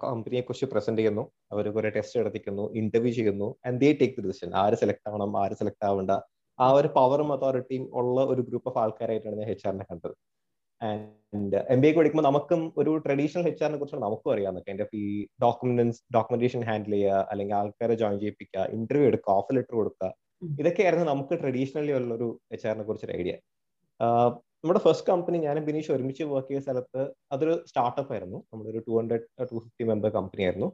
കമ്പനിയെ 0.03 0.41
കുറിച്ച് 0.47 0.67
പ്രസന്റ് 0.73 1.01
ചെയ്യുന്നു. 1.01 1.23
അവർ 1.53 1.65
കുറെ 1.75 1.91
ടെസ്റ്റ് 1.97 2.17
നടത്തിക്കുന്നു 2.21 2.65
ഇന്റർവ്യൂ 2.81 3.13
ചെയ്യുന്നു 3.19 3.49
and 3.67 3.79
they 3.83 3.91
take 4.01 4.17
the 4.17 4.25
decision 4.27 4.51
ആര് 4.63 4.77
സെലക്ട് 4.81 5.07
ആവണം 5.11 5.37
ആര് 5.43 5.55
സെലക്ട് 5.61 5.85
ആവേണ്ട 5.91 6.13
ആ 6.62 6.66
ഒരു 6.78 6.88
പവറും 6.97 7.28
അതോറിറ്റിയും 7.37 7.85
ഉള്ള 8.00 8.19
ഒരു 8.33 8.42
ഗ്രൂപ്പ് 8.49 8.69
ഓഫ് 8.71 8.78
ആൾക്കാരായിട്ടാണ് 8.83 9.37
ഞാൻ 9.40 9.50
എച്ച് 9.54 9.66
ആറിനെ 9.69 9.85
കണ്ടത്. 9.90 10.14
ആൻഡ് 10.81 11.59
എം 11.75 11.81
ബി 11.83 11.87
എക്ക് 11.88 11.99
പഠിക്കുമ്പോൾ 11.99 12.26
നമുക്കും 12.28 12.61
ഒരു 12.81 12.92
ട്രഡീഷണൽ 13.04 13.47
എച്ച് 13.50 13.62
ആറിനെ 13.64 13.78
കുറിച്ച് 13.78 14.02
നമുക്കും 14.07 14.31
അറിയാം 14.35 14.59
എന്റെ 14.73 14.87
ഈ 15.02 15.04
ഡോക്യുമെന്റ്സ് 15.45 16.00
ഡോക്യുമെന്റേഷൻ 16.16 16.62
ഹാൻഡിൽ 16.69 16.95
ചെയ്യുക 16.97 17.21
അല്ലെങ്കിൽ 17.33 17.57
ആൾക്കാരെ 17.61 17.97
ജോയിൻ 18.02 18.16
ചെയ്യിപ്പിക്കുക 18.23 18.66
ഇന്റർവ്യൂ 18.78 19.09
എടുക്കുക 19.11 19.33
ഓഫർ 19.33 19.54
ലെറ്റർ 19.59 19.76
കൊടുക്കുക 19.81 20.09
ഇതൊക്കെയായിരുന്നു 20.61 21.07
നമുക്ക് 21.12 21.35
ട്രഡീഷണലി 21.42 21.92
ഉള്ള 21.99 22.12
ഒരു 22.19 22.28
എച്ച് 22.54 22.66
ആറിനെ 22.71 22.85
കുറിച്ചൊരു 22.88 23.14
ഐഡിയ 23.21 23.35
നമ്മുടെ 24.64 24.81
ഫസ്റ്റ് 24.85 25.07
കമ്പനി 25.11 25.38
ഞാനും 25.47 25.62
ബിനീഷ് 25.69 25.90
ഒരുമിച്ച് 25.95 26.25
വർക്ക് 26.33 26.50
ചെയ്ത 26.50 26.62
സ്ഥലത്ത് 26.62 27.00
അതൊരു 27.33 27.54
സ്റ്റാർട്ടപ്പ് 27.69 28.12
ആയിരുന്നു. 28.14 28.38
നമ്മുടെ 28.52 28.71
ഒരു 28.71 28.81
two 28.88 28.92
hundred 28.99 29.25
two 29.50 29.57
fifty 29.64 29.85
member 29.90 30.11
company 30.16 30.42
ആയിരുന്നു. 30.49 30.69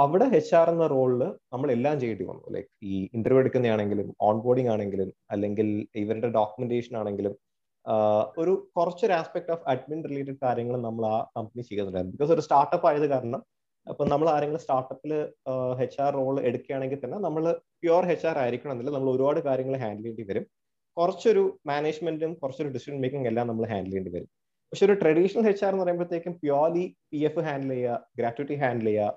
അവിടെ 0.00 0.26
എച്ച് 0.38 0.54
ആർ 0.58 0.66
എന്ന 0.72 0.84
റോളിൽ 0.92 1.22
നമ്മൾ 1.52 1.68
എല്ലാം 1.76 1.96
ചെയ്യേണ്ടി 2.00 2.24
വന്നു. 2.30 2.44
ലൈക്ക് 2.54 2.68
ഈ 2.90 2.94
ഇന്റർവ്യൂ 3.16 3.40
എടുക്കുന്നതാണെങ്കിലും 3.42 4.08
ഓൺ 4.26 4.36
ബോർഡിംഗ് 4.44 4.70
ആണെങ്കിലും 4.74 5.08
അല്ലെങ്കിൽ 5.34 5.68
ഇവരുടെ 6.02 6.28
ഡോക്യുമെന്റേഷൻ 6.38 6.94
ആണെങ്കിലും 7.00 7.34
ഒരു 8.42 8.52
കുറച്ചൊരു 8.76 9.14
ആസ്പെക്ട് 9.20 9.52
ഓഫ് 9.54 9.64
അഡ്മിൻ 9.72 10.00
റിലേറ്റഡ് 10.10 10.40
കാര്യങ്ങൾ 10.44 10.76
നമ്മൾ 10.86 11.04
ആ 11.14 11.16
കമ്പനി 11.36 11.62
ചെയ്യുന്നുണ്ടായിരുന്നു. 11.68 12.14
ബിക്കോസ് 12.16 12.34
ഒരു 12.36 12.44
സ്റ്റാർട്ടപ്പ് 12.46 12.86
ആയത് 12.90 13.06
കാരണം 13.14 13.40
അപ്പൊ 13.86 14.02
നമ്മൾ 14.12 14.26
ആരെങ്കിലും 14.32 14.62
സ്റ്റാർട്ടപ്പിൽ 14.64 15.12
എച്ച് 15.84 15.98
ആർ 16.04 16.12
റോൾ 16.18 16.36
എടുക്കുകയാണെങ്കിൽ 16.48 17.00
തന്നെ 17.04 17.18
നമ്മൾ 17.26 17.44
പ്യുവർ 17.82 18.04
എച്ച് 18.14 18.26
ആർ 18.30 18.36
ആയിരിക്കണം 18.42 18.74
എന്നില്ല 18.74 18.92
നമ്മൾ 18.96 19.10
ഒരുപാട് 19.14 19.40
കാര്യങ്ങൾ 19.48 19.76
ഹാൻഡിൽ 19.84 20.04
ചെയ്യേണ്ടി 20.04 20.26
വരും. 20.30 20.44
കുറച്ചൊരു 20.96 21.42
മാനേജ്മെന്റും 21.70 22.32
കുറച്ചൊരു 22.42 22.70
ഡിസിഷൻ 22.76 22.96
മേക്കിംഗ് 23.04 23.28
എല്ലാം 23.30 23.46
നമ്മൾ 23.50 23.64
ഹാൻഡിൽ 23.72 23.90
ചെയ്യേണ്ടി 23.92 24.12
വരും. 24.16 24.28
പക്ഷെ 24.72 24.84
ഒരു 24.88 24.94
ട്രഡീഷണൽ 25.02 25.46
എച്ച് 25.52 25.64
ആർ 25.66 25.72
എന്ന് 25.74 25.84
പറയുമ്പോഴത്തേക്കും 25.84 26.34
പ്യുവർലി 26.42 26.84
പി 27.10 27.18
എഫ് 27.28 27.42
ഹാൻഡിൽ 27.48 27.72
ചെയ്യുക 27.74 27.96
ഗ്രാറ്റുവിറ്റി 28.18 28.56
ഹാൻഡിൽ 28.62 28.88
ചെയ്യുക 28.90 29.08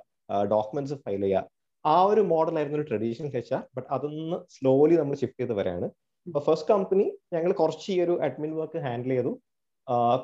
ഡോക്യുമെന്റ്സ് 0.54 0.98
ഫയൽ 1.06 1.24
ചെയ്യുക 1.26 1.44
ആ 1.86 1.96
ഒരു 2.12 2.22
മോഡൽ 2.32 2.56
ആയിരുന്നു 2.60 2.78
ഒരു 2.80 2.88
ട്രഡീഷണൽ 2.90 3.36
എച്ച് 3.40 3.54
ആർ 3.58 3.64
ബട്ട് 3.78 3.90
അതൊന്ന് 3.96 4.38
സ്ലോലി 4.56 4.96
നമ്മൾ 5.02 5.16
ഷിഫ്റ്റ് 5.22 5.42
ചെയ്ത് 5.42 5.54
വരാണ്. 5.60 5.88
അപ്പൊ 6.28 6.40
ഫസ്റ്റ് 6.48 6.70
കമ്പനി 6.74 7.06
ഞങ്ങൾ 7.34 7.52
കുറച്ച് 7.62 7.88
ഈ 7.96 7.98
ഒരു 8.06 8.14
അഡ്മിൻ 8.28 8.54
വർക്ക് 8.60 8.80
ഹാൻഡിൽ 8.86 9.12
ചെയ്തു. 9.16 9.32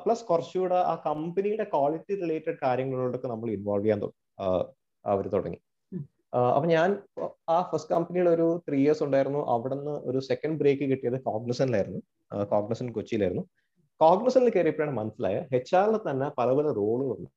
പ്ലസ് 0.04 0.24
കുറച്ചുകൂടെ 0.30 0.78
ആ 0.92 0.94
കമ്പനിയുടെ 1.08 1.64
ക്വാളിറ്റി 1.74 2.14
റിലേറ്റഡ് 2.22 2.58
കാര്യങ്ങളോടൊക്കെ 2.64 3.28
നമ്മൾ 3.32 3.50
ഇൻവോൾവ് 3.56 3.84
ചെയ്യാൻ 3.84 4.00
അവർ 5.04 5.24
തുടങ്ങി. 5.34 5.60
അപ്പൊ 6.56 6.66
ഞാൻ 6.74 6.90
ആ 7.54 7.56
ഫസ്റ്റ് 7.70 7.92
കമ്പനിയിൽ 7.94 8.28
ഒരു 8.34 8.46
ത്രീ 8.66 8.78
ഇയേഴ്സ് 8.82 9.02
ഉണ്ടായിരുന്നു. 9.06 9.40
അവിടെ 9.54 9.74
നിന്ന് 9.78 9.94
ഒരു 10.10 10.18
സെക്കൻഡ് 10.30 10.58
ബ്രേക്ക് 10.60 10.84
കിട്ടിയത് 10.92 11.18
കോഗ്നസനിലായിരുന്നു 11.28 12.00
കോഗ്നസൻ 12.52 12.86
കൊച്ചിയിലായിരുന്നു. 12.96 13.44
കോഗ്നസനിൽ 14.00 14.50
കയറിയപ്പോഴാണ് 14.54 14.94
മനസ്സിലായത്. 15.00 15.42
എച്ച് 15.58 15.74
ആറിൽ 15.80 15.96
തന്നെ 16.08 16.28
പല 16.38 16.48
പല 16.58 16.66
റോളുകളുണ്ട് 16.80 17.30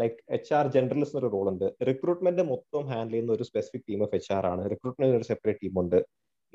ലൈക്ക് 0.00 0.18
എച്ച് 0.36 0.52
ആർ 0.58 0.66
ജനറലിസ്റ്റ് 0.76 1.16
എന്നൊരു 1.16 1.32
റോൾ 1.36 1.46
ഉണ്ട്. 1.52 1.66
റിക്രൂട്ട്മെന്റ് 1.88 2.42
മൊത്തം 2.52 2.82
ഹാൻഡിൽ 2.92 3.14
ചെയ്യുന്ന 3.14 3.32
ഒരു 3.36 3.44
specific 3.50 3.84
team 3.88 4.00
of 4.06 4.14
H 4.18 4.30
R 4.36 4.46
ആണ്. 4.52 4.62
റിക്രൂട്ട്മെന്റ് 4.72 5.16
ഒരു 5.20 5.26
സെപ്പറേറ്റ് 5.30 5.62
ടീമുണ്ട് 5.64 5.98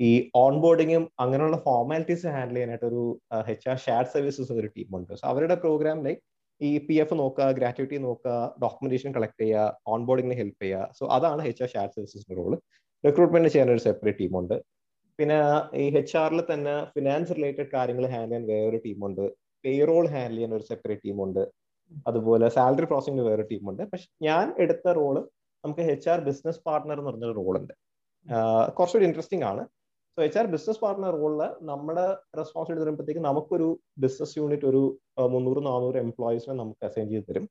ഈ 0.00 0.10
ഓൺ 0.42 0.54
ബോർഡിങ്ങും 0.62 1.04
അങ്ങനെയുള്ള 1.24 1.58
ഫോർമാലിറ്റീസ് 1.66 2.28
ഹാൻഡിൽ 2.36 2.56
ചെയ്യാനായിട്ട് 2.56 2.86
ഒരു 2.90 3.02
എച്ച് 3.54 3.68
ആർ 3.72 3.76
ഷെയർ 3.86 4.04
സർവീസസ് 4.14 4.52
ഒരു 4.60 4.70
ടീമുണ്ട് 4.76 5.12
സോ 5.20 5.24
അവരുടെ 5.32 5.56
പ്രോഗ്രാം 5.64 5.98
ലൈക്ക് 6.06 6.22
ഈ 6.60 6.70
പി 6.86 6.96
എഫ് 7.02 7.14
നോക്കുക 7.20 7.46
ഗ്രാറ്റുവിറ്റി 7.58 7.98
നോക്കുക 8.06 8.32
ഡോക്യുമെന്റേഷൻ 8.64 9.10
കളക്ട് 9.16 9.40
ചെയ്യുക 9.42 9.62
ഓൺ 9.92 10.00
ബോർഡിങ്ങിന് 10.08 10.36
ഹെൽപ്പ് 10.40 10.60
ചെയ്യുക. 10.64 10.88
സോ 10.98 11.04
അതാണ് 11.16 11.42
എച്ച് 11.50 11.62
ആർ 11.64 11.70
ഷെയർ 11.74 11.88
സർവീസസിന്റെ 11.96 12.36
റോൾ 12.40 12.52
റിക്രൂട്ട്മെന്റ് 13.04 13.50
ചെയ്യാൻ 13.54 13.70
ഒരു 13.74 13.82
സെപ്പറേറ്റ് 13.88 14.20
ടീമുണ്ട് 14.22 14.56
പിന്നെ 15.18 15.38
ഈ 15.82 15.84
എച്ച് 16.00 16.16
ആറിൽ 16.22 16.40
തന്നെ 16.52 16.74
ഫിനാൻസ് 16.94 17.34
റിലേറ്റഡ് 17.38 17.68
കാര്യങ്ങൾ 17.74 18.04
ഹാൻഡിൽ 18.14 18.30
ചെയ്യാൻ 18.30 18.46
വേറൊരു 18.52 18.80
ടീമുണ്ട് 18.86 19.24
പേറോൾ 19.64 20.04
ഹാൻഡിൽ 20.14 20.36
ചെയ്യാൻ 20.38 20.54
ഒരു 20.58 20.66
സെപ്പറേറ്റ് 20.70 21.04
ടീമുണ്ട് 21.06 21.42
അതുപോലെ 22.08 22.46
സാലറി 22.56 22.86
പ്രോസസിംഗിന് 22.90 23.26
വേറെ 23.30 23.44
ടീമുണ്ട് 23.50 23.82
പക്ഷെ 23.92 24.08
ഞാൻ 24.26 24.46
എടുത്ത 24.64 24.92
റോൾ 24.98 25.16
നമുക്ക് 25.64 25.82
എച്ച് 25.94 26.08
ആർ 26.12 26.20
ബിസിനസ് 26.28 26.60
പാർട്ണർ 26.66 26.96
എന്ന് 26.98 27.06
പറഞ്ഞൊരു 27.10 27.36
റോളുണ്ട് 27.40 27.72
കുറച്ചുകൂടി 28.76 29.06
ഇൻട്രസ്റ്റിംഗ് 29.08 29.46
ആണ്. 29.50 29.62
So 30.16 30.20
H 30.26 30.38
R 30.40 30.46
business 30.54 30.80
partner 30.84 31.12
റോളിൽ 31.20 31.40
നമ്മുടെ 31.70 32.04
റെസ്പോൺസിബിലിറ്റി 32.40 32.84
വരുമ്പോഴത്തേക്ക് 32.84 33.22
നമുക്കൊരു 33.28 33.68
ബിസിനസ് 34.04 34.34
യൂണിറ്റ് 34.38 34.66
ഒരു 34.70 34.82
മുന്നൂറ് 35.34 35.60
നാനൂറ് 35.68 35.98
എംപ്ലോയീസിനെ 36.06 36.54
നമുക്ക് 36.60 36.84
അസൈൻ 36.88 37.06
ചെയ്ത് 37.12 37.26
തരും. 37.30 37.46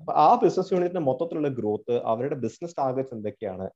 അപ്പൊ 0.00 0.12
ആ 0.26 0.28
ബിസിനസ് 0.42 0.70
യൂണിറ്റിന്റെ 0.74 1.04
മൊത്തത്തിലുള്ള 1.08 1.48
ഗ്രോത്ത് 1.58 1.96
അവരുടെ 2.12 2.36
ബിസിനസ് 2.44 2.76
ടാർഗറ്റ്സ് 2.80 3.14
എന്തൊക്കെയാണ്? 3.16 3.66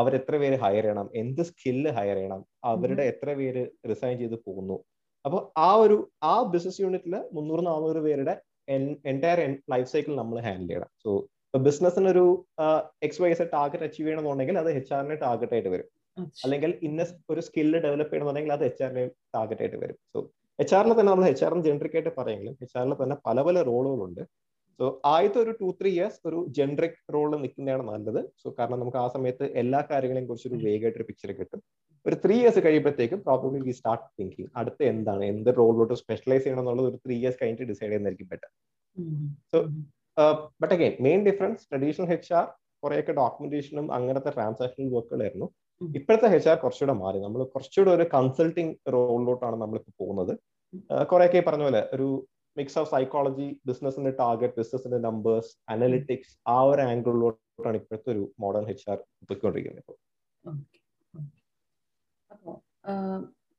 അവർ 0.00 0.12
എത്ര 0.18 0.34
പേര് 0.42 0.56
ഹയർ 0.64 0.84
ചെയ്യണം? 0.86 1.06
എന്ത് 1.20 1.42
സ്കില്ല് 1.50 1.90
ഹയർ 1.98 2.16
ചെയ്യണം? 2.18 2.40
അവരുടെ 2.70 3.04
എത്ര 3.12 3.28
പേര് 3.40 3.62
റിസൈൻ 3.90 4.14
ചെയ്ത് 4.22 4.36
പോകുന്നു? 4.46 4.76
അപ്പോൾ 5.24 5.40
ആ 5.66 5.68
ഒരു 5.84 5.96
ആ 6.32 6.34
ബിസിനസ് 6.54 6.80
യൂണിറ്റിൽ 6.84 7.14
മുന്നൂറ് 7.36 7.62
നാനൂറ് 7.70 8.00
പേരുടെ 8.06 8.34
എന്റയർ 9.12 9.40
ലൈഫ് 9.72 9.88
സൈക്കിൾ 9.94 10.12
നമ്മൾ 10.20 10.38
ഹാൻഡിൽ 10.46 10.68
ചെയ്യണം. 10.70 10.90
സോ 11.04 11.10
ഇപ്പൊ 11.48 11.58
ബിസിനസ്സിന് 11.66 12.08
ഒരു 12.14 12.24
X 13.06 13.20
Y 13.22 13.30
S 13.34 13.44
target 13.56 13.86
achieve 13.88 14.06
ചെയ്യണമെന്നുണ്ടെങ്കിൽ 14.06 14.56
അത് 14.62 14.70
എച്ച് 14.78 14.92
ആറിന് 14.96 15.16
ടാർഗറ്റ് 15.24 15.54
ആയിട്ട് 15.56 15.70
വരും. 15.74 15.88
അല്ലെങ്കിൽ 16.44 16.70
ഇന്ന 16.88 17.06
ഒരു 17.32 17.40
സ്കില്ല് 17.46 17.78
ഡെവലപ്പ് 17.84 18.12
ചെയ്യണമെന്നുണ്ടെങ്കിൽ 18.12 18.54
അത് 18.56 18.64
എച്ച് 18.70 18.82
ആറിന് 18.86 19.04
ടാർഗറ്റ് 19.36 19.62
ആയിട്ട് 19.64 19.78
വരും. 19.84 19.98
സോ 20.12 20.18
എച്ച് 20.58 20.74
ആറിൽ 20.78 20.92
തന്നെ 20.98 21.10
നമ്മൾ 21.12 21.26
എച്ച് 21.32 21.44
ആറിന് 21.46 21.64
ജനറിക് 21.68 21.96
ആയിട്ട് 21.98 22.12
പറയുമെങ്കിലും 22.18 22.54
എച്ച് 22.64 22.76
ആറിൽ 22.80 22.94
തന്നെ 23.02 23.16
പല 23.28 23.42
പല 23.48 23.62
റോളുകളുണ്ട്. 23.70 24.22
സോ 24.80 24.86
ആദ്യത്തെ 25.12 25.38
ഒരു 25.44 25.52
ടു 25.60 25.68
ത്രീ 25.78 25.90
ഇയേഴ്സ് 25.96 26.18
ഒരു 26.28 26.38
ജനറിക് 26.58 26.98
റോളിൽ 27.14 27.38
നിൽക്കുന്നതാണ് 27.44 27.84
നല്ലത്. 27.92 28.20
സോ 28.42 28.46
കാരണം 28.58 28.78
നമുക്ക് 28.82 28.98
ആ 29.04 29.06
സമയത്ത് 29.16 29.44
എല്ലാ 29.62 29.80
കാര്യങ്ങളെയും 29.90 30.26
കുറിച്ച് 30.30 30.48
ഒരു 30.50 30.58
വേഗമായിട്ട് 30.66 30.98
ഒരു 31.00 31.06
പിക്ചർ 31.10 31.30
കിട്ടും. 31.38 31.60
ഒരു 32.06 32.16
ത്രീ 32.24 32.34
ഇയേഴ്സ് 32.40 32.60
കഴിയുമ്പോഴത്തേക്കും 32.64 33.20
പ്രോബ്ലി 33.26 33.60
വി 33.66 33.72
സ്റ്റാർട്ട് 33.78 34.06
തിങ്കിങ് 34.18 34.50
അടുത്ത 34.60 34.80
എന്താണ്? 34.92 35.24
എന്ത് 35.32 35.50
റോളിലോട്ട് 35.60 35.96
സ്പെഷ്യലൈസ് 36.02 36.44
ചെയ്യണം 36.44 36.62
എന്നുള്ളത് 36.62 36.88
ഒരു 36.90 36.98
ത്രീ 37.04 37.14
ഇയേഴ്സ് 37.20 37.38
കഴിഞ്ഞിട്ട് 37.40 37.68
ഡിസൈഡ് 37.70 37.90
ചെയ്യുന്നതായിരിക്കും 37.90 38.28
better 38.32 38.50
so 39.52 39.58
but 40.62 40.72
again 40.76 40.94
main 41.06 41.20
difference 41.28 41.64
traditional 41.70 42.12
H 42.16 42.32
R 42.40 42.46
കുറെയൊക്കെ 42.82 43.12
ഡോക്യുമെന്റേഷനും 43.20 43.86
അങ്ങനത്തെ 43.96 44.30
ട്രാൻസാക്ഷണൽ 44.36 44.88
വർക്കുകളായിരുന്നു 44.96 45.48
ഇപ്പോഴത്തെ 45.80 46.28
എച്ച് 46.36 46.48
ആർ 46.50 46.56
കുറച്ചുകൂടെ 46.62 46.94
മാറി. 47.02 47.18
നമ്മൾ 47.24 47.40
കുറച്ചുകൂടെ 47.54 47.90
ഒരു 47.96 48.04
കൺസൾട്ടിങ് 48.14 48.72
റോളിലോട്ടാണ് 48.94 49.56
നമ്മളിപ്പോൾ 49.62 49.94
പോകുന്നത്. 50.02 50.32
കുറെയൊക്കെ 51.10 51.42
പറഞ്ഞ 51.48 51.64
പോലെ 51.68 51.82
ഒരു 51.96 52.06
മിക്സ് 52.56 52.78
ഓഫ് 52.80 52.90
സൈക്കോളജി 52.94 53.48
ബിസിനസിന്റെ 53.68 54.12
ടാർഗറ്റ് 54.20 54.56
ബിസിനസിന്റെ 54.60 54.98
നമ്പേഴ്സ് 55.08 55.52
അനലിറ്റിക്സ് 55.74 56.32
ആ 56.54 56.56
ഒരു 56.70 56.82
ആംഗിളിലോട്ടാണ് 56.90 57.76
ഇപ്പോഴത്തെ 57.80 58.10
ഒരു 58.14 58.22
മോഡേൺ 58.44 58.66
എച്ച് 58.74 58.86
ആർ 58.92 58.98
പോയിക്കൊണ്ടിരിക്കുന്നത്. 59.28 59.82
ഇപ്പോൾ 59.82 59.96
അപ്പോ 62.36 62.52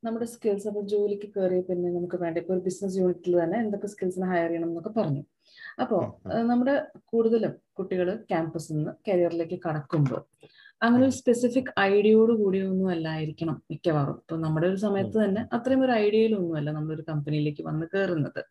നമ്മുടെ 0.03 0.25
സ്കിൽസ് 0.25 0.67
അപ്പോൾ 0.67 0.83
ജോലിക്ക് 0.85 1.27
കയറിയ 1.27 1.61
പിന്നെ 1.61 1.87
നമുക്ക് 1.89 2.17
വേണ്ട 2.23 2.37
ഇപ്പോൾ 2.37 2.53
ഒരു 2.53 2.63
ബിസിനസ് 2.65 2.97
യൂണിറ്റിൽ 2.99 3.35
തന്നെ 3.43 3.57
എന്തൊക്കെ 3.57 3.87
സ്കിൽസിനെ 3.87 4.27
ഹയർ 4.27 4.49
ചെയ്യണം 4.49 4.69
എന്നൊക്കെ 4.69 4.91
പറഞ്ഞു. 4.99 5.23
അപ്പോ 5.81 5.97
നമ്മുടെ 6.51 6.75
കൂടുതലും 7.05 7.53
കുട്ടികൾ 7.73 8.07
ക്യാമ്പസിൽ 8.31 8.73
നിന്ന് 8.75 8.93
കരിയറിലേക്ക് 9.07 9.57
കടക്കുമ്പോൾ 9.65 10.21
അങ്ങനെ 10.81 11.03
ഒരു 11.03 11.15
സ്പെസിഫിക് 11.19 11.71
ഐഡിയയോട് 11.85 12.33
കൂടിയൊന്നും 12.33 12.89
അല്ലായിരിക്കണം 12.89 13.55
മിക്കവാറും. 13.71 14.17
ഇപ്പൊ 14.21 14.35
നമ്മുടെ 14.37 14.67
ഒരു 14.67 14.77
സമയത്ത് 14.77 15.17
തന്നെ 15.23 15.41
അത്രയും 15.53 15.81
ഒരു 15.83 15.93
ഐഡിയയിലൊന്നുമല്ല 15.97 16.71
നമ്മളൊരു 16.71 17.05
കമ്പനിയിലേക്ക് 17.07 17.63
വന്ന് 17.63 17.85
കയറുന്നത് 17.93 18.41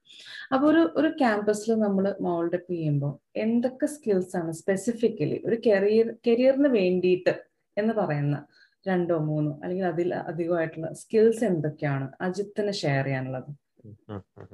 അപ്പൊ 0.52 0.64
ഒരു 0.66 0.83
ഒരു 0.97 1.11
ക്യാമ്പസിൽ 1.21 1.73
നമ്മൾ 1.80 2.06
മോൾഡപ്പ് 2.21 2.71
ചെയ്യുമ്പോൾ 2.73 3.12
എന്തൊക്കെ 3.37 3.88
സ്കിൽസ് 3.95 4.35
ആണ് 4.37 4.52
സ്പെസിഫിക്കലി 4.52 5.38
ഒരു 5.47 5.59
കരിയർ 5.66 6.09
കരിയറിന് 6.28 6.73
വേണ്ടിയിട്ട് 6.78 7.35
എന്ന് 7.76 7.95
പറയുന്ന 7.95 8.37
രണ്ടോ 8.86 9.16
മൂന്നോ 9.28 9.52
അല്ലെങ്കിൽ 9.62 9.86
അതിൽ 9.86 10.10
അധികമായിട്ടുള്ള 10.24 10.88
സ്കിൽസ് 10.94 11.44
എന്തൊക്കെയാണ് 11.44 12.06
അജിത്തിന് 12.20 12.72
ഷെയർ 12.74 13.04
ചെയ്യാനുള്ളത്. 13.04 13.50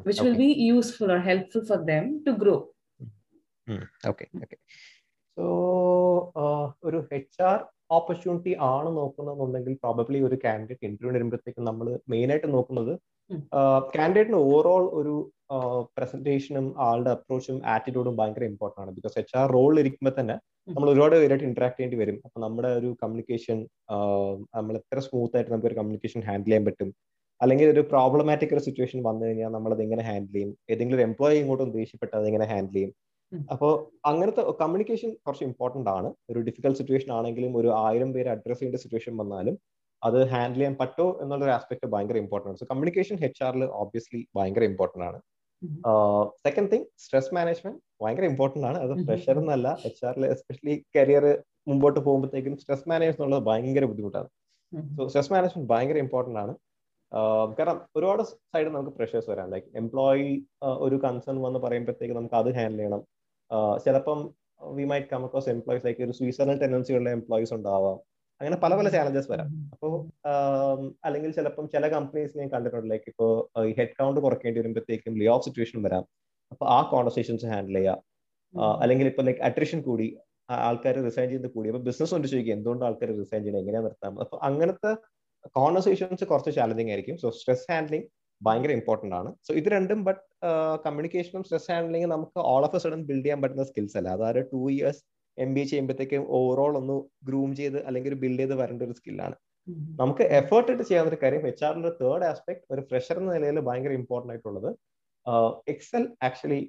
Which 0.07 0.23
will 0.23 0.37
be 0.37 0.49
useful 0.69 1.13
or 1.13 1.21
helpful 1.29 1.65
for 1.69 1.81
them 1.85 2.07
to 2.27 2.33
grow 2.43 2.57
okay 4.07 4.25
okay 4.43 4.57
so 5.37 5.45
ഒരു 6.85 6.99
എച്ച് 7.13 7.41
ആർ 7.43 7.61
ഓപ്പർച്യൂണിറ്റി 7.91 8.53
ആണ് 8.69 8.89
നോക്കുന്നതെന്നുണ്ടെങ്കിൽ 8.97 9.75
പ്രോബബ്ലി 9.83 10.19
ഒരു 10.21 10.37
കാൻഡിഡേറ്റ് 10.45 10.87
ഇന്റർവ്യൂ 10.87 11.13
വരുമ്പോഴത്തേക്കും 11.13 11.65
നമ്മൾ 11.65 11.87
മെയിൻ 12.09 12.31
ആയിട്ട് 12.33 12.49
നോക്കുന്നത് 12.55 12.93
കാൻഡിഡേറ്റിന് 13.95 14.39
ഓവറോൾ 14.45 14.85
ഒരു 14.93 15.15
പ്രസന്റേഷനും 15.97 16.67
ആളുടെ 16.87 17.11
അപ്രോച്ചും 17.17 17.57
ആറ്റിറ്റ്യൂഡും 17.75 18.15
ഭയങ്കര 18.21 18.45
ഇമ്പോർട്ടന്റ് 18.53 18.83
ആണ്. 18.85 18.93
ബിക്കോസ് 18.97 19.17
എച്ച് 19.23 19.35
ആർ 19.41 19.47
റോളിൽ 19.57 19.81
ഇരിക്കുമ്പോൾ 19.83 20.15
തന്നെ 20.19 20.37
നമ്മൾ 20.77 20.89
ഒരുപാട് 20.93 21.15
പേരായിട്ട് 21.21 21.47
ഇന്ററാക്ട് 21.49 21.77
ചെയ്യേണ്ടി 21.77 21.99
വരും. 22.03 22.19
അപ്പൊ 22.27 22.39
നമ്മുടെ 22.45 22.71
ഒരു 22.81 22.91
കമ്മ്യൂണിക്കേഷൻ 23.03 23.59
നമ്മൾ 24.57 24.75
എത്ര 24.81 24.99
സ്മൂത്ത് 25.07 25.37
ആയിട്ട് 25.37 25.51
നമുക്ക് 25.53 25.69
ഒരു 25.71 25.79
കമ്മ്യൂണിക്കേഷൻ 25.81 26.21
ഹാൻഡിൽ 26.29 26.51
ചെയ്യാൻ 26.51 26.65
പറ്റും. 26.69 26.91
അല്ലെങ്കിൽ 27.41 27.69
ഒരു 27.75 27.83
പ്രോബ്ലമാറ്റിക് 27.93 28.53
ഒരു 28.57 28.63
സിറ്റുവേഷൻ 28.67 28.99
വന്നു 29.09 29.23
കഴിഞ്ഞാൽ 29.27 29.51
നമ്മൾ 29.57 29.71
അത് 29.77 29.83
എങ്ങനെ 29.87 30.03
ഹാൻഡിൽ 30.09 30.35
ചെയ്യും? 30.37 30.51
ഏതെങ്കിലും 30.73 30.99
ഒരു 30.99 31.05
എംപ്ലോയി 31.09 31.39
ഇങ്ങോട്ട് 31.43 31.65
ദേഷ്യപ്പെട്ട് 31.79 32.15
അത് 32.19 32.27
എങ്ങനെ 32.31 32.47
ഹാൻഡിൽ 32.53 32.77
ചെയ്യും? 32.77 32.93
അപ്പോൾ 33.55 33.73
അങ്ങനത്തെ 34.11 34.43
കമ്മ്യൂണിക്കേഷൻ 34.63 35.11
കുറച്ച് 35.27 35.45
ഇമ്പോർട്ടന്റ് 35.49 35.91
ആണ്. 35.97 36.09
ഒരു 36.31 36.41
ഡിഫിക്കൽട്ട് 36.49 36.79
സിറ്റുവേഷൻ 36.81 37.11
ആണെങ്കിലും 37.19 37.53
ഒരു 37.61 37.71
ആയിരം 37.85 38.11
പേര് 38.17 38.29
അഡ്രസ് 38.35 38.61
ചെയ്യേണ്ട 38.61 38.81
സിറ്റുവേഷൻ 38.85 39.15
വന്നാലും 39.23 39.57
അത് 40.03 40.19
ഹാൻഡിൽ 40.33 40.61
ചെയ്യാൻ 40.61 40.75
പറ്റുമോ 40.81 41.09
എന്നുള്ള 41.23 41.43
ഒരു 41.47 41.53
ആസ്പെക്ട് 41.57 41.89
ഭയങ്കര 41.95 42.17
ഇമ്പോർട്ടന്റ് 42.25 42.53
ആണ്. 42.53 42.61
സോ 42.63 42.67
കമ്മ്യൂണിക്കേഷൻ 42.71 43.17
എച്ച് 43.29 43.43
ആറിൽ 43.49 43.65
ഓബിയസ്ലി 43.83 44.21
ഭയങ്കര 44.39 44.65
ഇമ്പോർട്ടന്റ് 44.71 45.07
ആണ്. 45.09 45.19
സെക്കൻഡ് 46.45 46.71
തിങ് 46.73 46.87
സ്ട്രെസ് 47.05 47.33
മാനേജ്മെന്റ് 47.37 47.81
ഭയങ്കര 48.03 48.25
ഇമ്പോർട്ടന്റ് 48.33 48.67
ആണ്. 48.71 48.79
അത് 48.85 48.93
പ്രഷർ 49.09 49.37
എന്നല്ല 49.43 49.69
എച്ച് 49.89 50.03
ആറിൽ 50.09 50.25
എസ്പെഷ്യലി 50.35 50.75
കരിയർ 50.97 51.25
മുമ്പോട്ട് 51.71 51.99
പോകുമ്പോഴത്തേക്കും 52.07 52.55
സ്ട്രെസ് 52.63 52.89
മാനേജ് 52.93 53.15
എന്നുള്ളത് 53.17 53.45
ഭയങ്കര 53.49 53.85
ബുദ്ധിമുട്ടാണ്. 53.91 54.29
സോ 54.97 55.03
സ്ട്രെസ് 55.11 55.33
മാനേജ്മെന്റ് 55.35 55.71
ഭയങ്കര 55.73 55.99
ഇമ്പോർട്ടന്റ് 56.05 56.41
ആണ്. 56.45 56.55
കാരണം 57.57 57.79
ഒരുപാട് 57.97 58.23
സൈഡ് 58.31 58.69
നമുക്ക് 58.75 58.93
പ്രഷേഴ്സ് 58.99 59.29
വരാം. 59.31 59.49
ലൈക്ക് 59.55 59.69
എംപ്ലോയി 59.81 60.29
ഒരു 60.87 60.97
കൺസേൺ 61.05 61.37
വന്ന് 61.47 61.59
പറയുമ്പോഴത്തേക്ക് 61.65 62.15
നമുക്ക് 62.19 62.37
അത് 62.41 62.51
ഹാൻഡിൽ 62.59 62.81
ചെയ്യണം. 62.83 63.03
ചിലപ്പം 63.85 64.21
we 64.77 64.85
might 64.93 65.11
come 65.13 65.25
across 65.27 65.51
employees 65.55 65.85
like 65.87 66.03
ഒരു 66.07 66.15
സൂയിസൈഡൽ 66.21 66.57
ടെൻഡൻസിയുള്ള 66.63 67.11
എംപ്ലോയീസ് 67.19 67.55
ഉണ്ടാവാം. 67.59 67.99
അങ്ങനെ 68.43 68.57
പല 68.63 68.73
പല 68.79 68.89
ചാലഞ്ചസ് 68.95 69.29
വരാം. 69.33 69.49
അപ്പോ 69.73 69.89
അല്ലെങ്കിൽ 71.07 71.31
ചിലപ്പം 71.39 71.67
ചില 71.75 71.89
കമ്പനീസ് 71.95 72.39
ഞാൻ 72.39 72.49
കണ്ടിട്ടുണ്ട്. 72.55 72.89
ലൈക്ക് 72.93 73.09
ഇപ്പോൾ 73.13 73.31
ഈ 73.69 73.73
ഹെഡ് 73.79 73.95
കൗണ്ട് 74.01 74.19
കുറയ്ക്കേണ്ടി 74.25 74.59
വരുമ്പോഴത്തേക്കും 74.61 75.19
ലേ 75.21 75.29
ഓഫ് 75.35 75.45
സിറ്റുവേഷൻ 75.47 75.79
വരാം. 75.87 76.05
അപ്പൊ 76.53 76.65
ആ 76.77 76.79
കോൺവെർസേഷൻസ് 76.93 77.47
ഹാൻഡിൽ 77.53 77.79
ചെയ്യാം. 77.79 78.01
അല്ലെങ്കിൽ 78.83 79.07
ഇപ്പൊ 79.11 79.23
ലൈക്ക് 79.29 79.43
അട്രിഷൻ 79.49 79.81
കൂടി 79.89 80.09
ആൾക്കാർ 80.69 80.97
റിസൈൻ 81.09 81.29
ചെയ്ത് 81.35 81.47
കൂടി. 81.55 81.69
അപ്പൊ 81.73 81.83
ബിസിനസ് 81.89 82.13
കൊണ്ട് 82.15 82.27
ചോദിക്കും 82.33 82.55
എന്തുകൊണ്ട് 82.57 82.83
ആൾക്കാർ 82.89 83.11
റിസൈൻ 83.21 83.41
ചെയ്യണം? 83.45 83.61
എങ്ങനെയാ 83.63 83.83
നിർത്താം 83.87 84.21
അപ്പൊ 84.25 84.39
അങ്ങനത്തെ 84.49 84.93
കോൺവെർസേഷൻസ് 85.59 86.25
കുറച്ച് 86.33 86.53
ചാലഞ്ചിങ് 86.59 86.91
ആയിരിക്കും. 86.95 87.17
സോ 87.23 87.31
സ്ട്രെസ് 87.39 87.67
ഹാൻഡ്ലിംഗ് 87.73 88.07
ഭയങ്കര 88.41 88.73
ഇമ്പോർട്ടന്റ് 88.79 89.15
ആണ്. 89.21 89.31
സോ 89.47 89.51
ഇത് 89.61 89.69
രണ്ടും 89.77 89.99
ബട്ട് 90.09 90.23
കമ്മ്യൂണിക്കേഷനും 90.85 91.43
സ്ട്രെസ് 91.47 91.71
ഹാൻഡ്ലിംഗ് 91.73 92.09
നമുക്ക് 92.13 92.39
all 92.53 92.65
of 92.69 92.77
a 92.77 92.81
sudden 92.85 93.01
build 93.11 93.25
ചെയ്യാൻ 93.25 93.41
പറ്റുന്ന 93.43 93.65
സ്കിൽസ് 93.71 93.97
അല്ല. 94.01 94.09
അതായത് 94.17 94.43
two 94.53 94.61
years 94.75 95.03
M 95.45 95.51
B 95.55 95.63
A 95.65 95.67
ചെയ്യുമ്പോഴത്തേക്കും 95.71 96.25
ഓവറോൾ 96.39 96.73
ഒന്ന് 96.81 96.97
ഗ്രൂം 97.29 97.51
ചെയ്ത് 97.61 97.79
അല്ലെങ്കിൽ 97.89 98.15
ബിൽഡ് 98.23 98.43
ചെയ്ത് 98.43 98.55
വരേണ്ട 98.61 98.83
ഒരു 98.89 98.97
സ്കില്ലാണ് 99.01 99.37
നമുക്ക് 100.01 100.25
എഫേർട്ട് 100.39 100.71
ഇട്ട് 100.73 100.85
ചെയ്യാവുന്ന 100.89 101.13
ഒരു 101.13 101.19
കാര്യം 101.25 101.45
എച്ച് 101.51 101.65
ആറിന്റെ 101.67 101.93
തേർഡ് 102.01 102.25
ആസ്പെക്ട് 102.31 102.65
ഒരു 102.75 102.83
ഫ്രഷർ 102.89 103.19
എന്ന 103.21 103.35
നിലയിൽ 103.37 103.61
ഭയങ്കര 103.69 103.93
ഇമ്പോർട്ടന്റ് 104.01 104.33
ആയിട്ടുള്ളത് 104.35 104.71
എക്സൽ 105.73 106.05
ആക്ച്വലി 106.29 106.61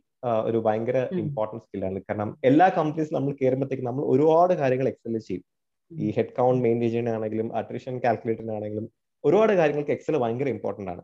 ഒരു 0.49 0.59
ഭയങ്കര 0.65 0.97
ഇമ്പോർട്ടന്റ് 1.23 1.63
സ്കില്ലാണ് 1.65 2.01
കാരണം 2.09 2.29
എല്ലാ 2.49 2.67
കമ്പനീസ് 2.77 3.11
നമ്മൾ 3.15 3.31
കയറുമ്പോഴത്തേക്കും 3.39 3.87
നമ്മൾ 3.89 4.03
ഒരുപാട് 4.13 4.53
കാര്യങ്ങൾ 4.61 4.87
എക്സലിൽ 4.91 5.23
ചെയ്യും. 5.29 5.43
ഈ 5.91 6.07
ഹെഡ് 6.17 6.35
കൗണ്ട് 6.37 6.61
മെയിന്റെയിൻ 6.65 6.91
ചെയ്യാനാണെങ്കിലും 6.93 7.47
അട്രിഷൻ 7.59 7.95
കാൽക്കുലേറ്ററിനാണെങ്കിലും 8.05 8.85
ഒരുപാട് 9.23 9.53
കാര്യങ്ങൾക്ക് 9.59 9.93
എക്സൽ 9.95 10.15
ഭയങ്കര 10.23 10.47
ഇമ്പോർട്ടന്റ് 10.55 10.91
ആണ്. 10.93 11.03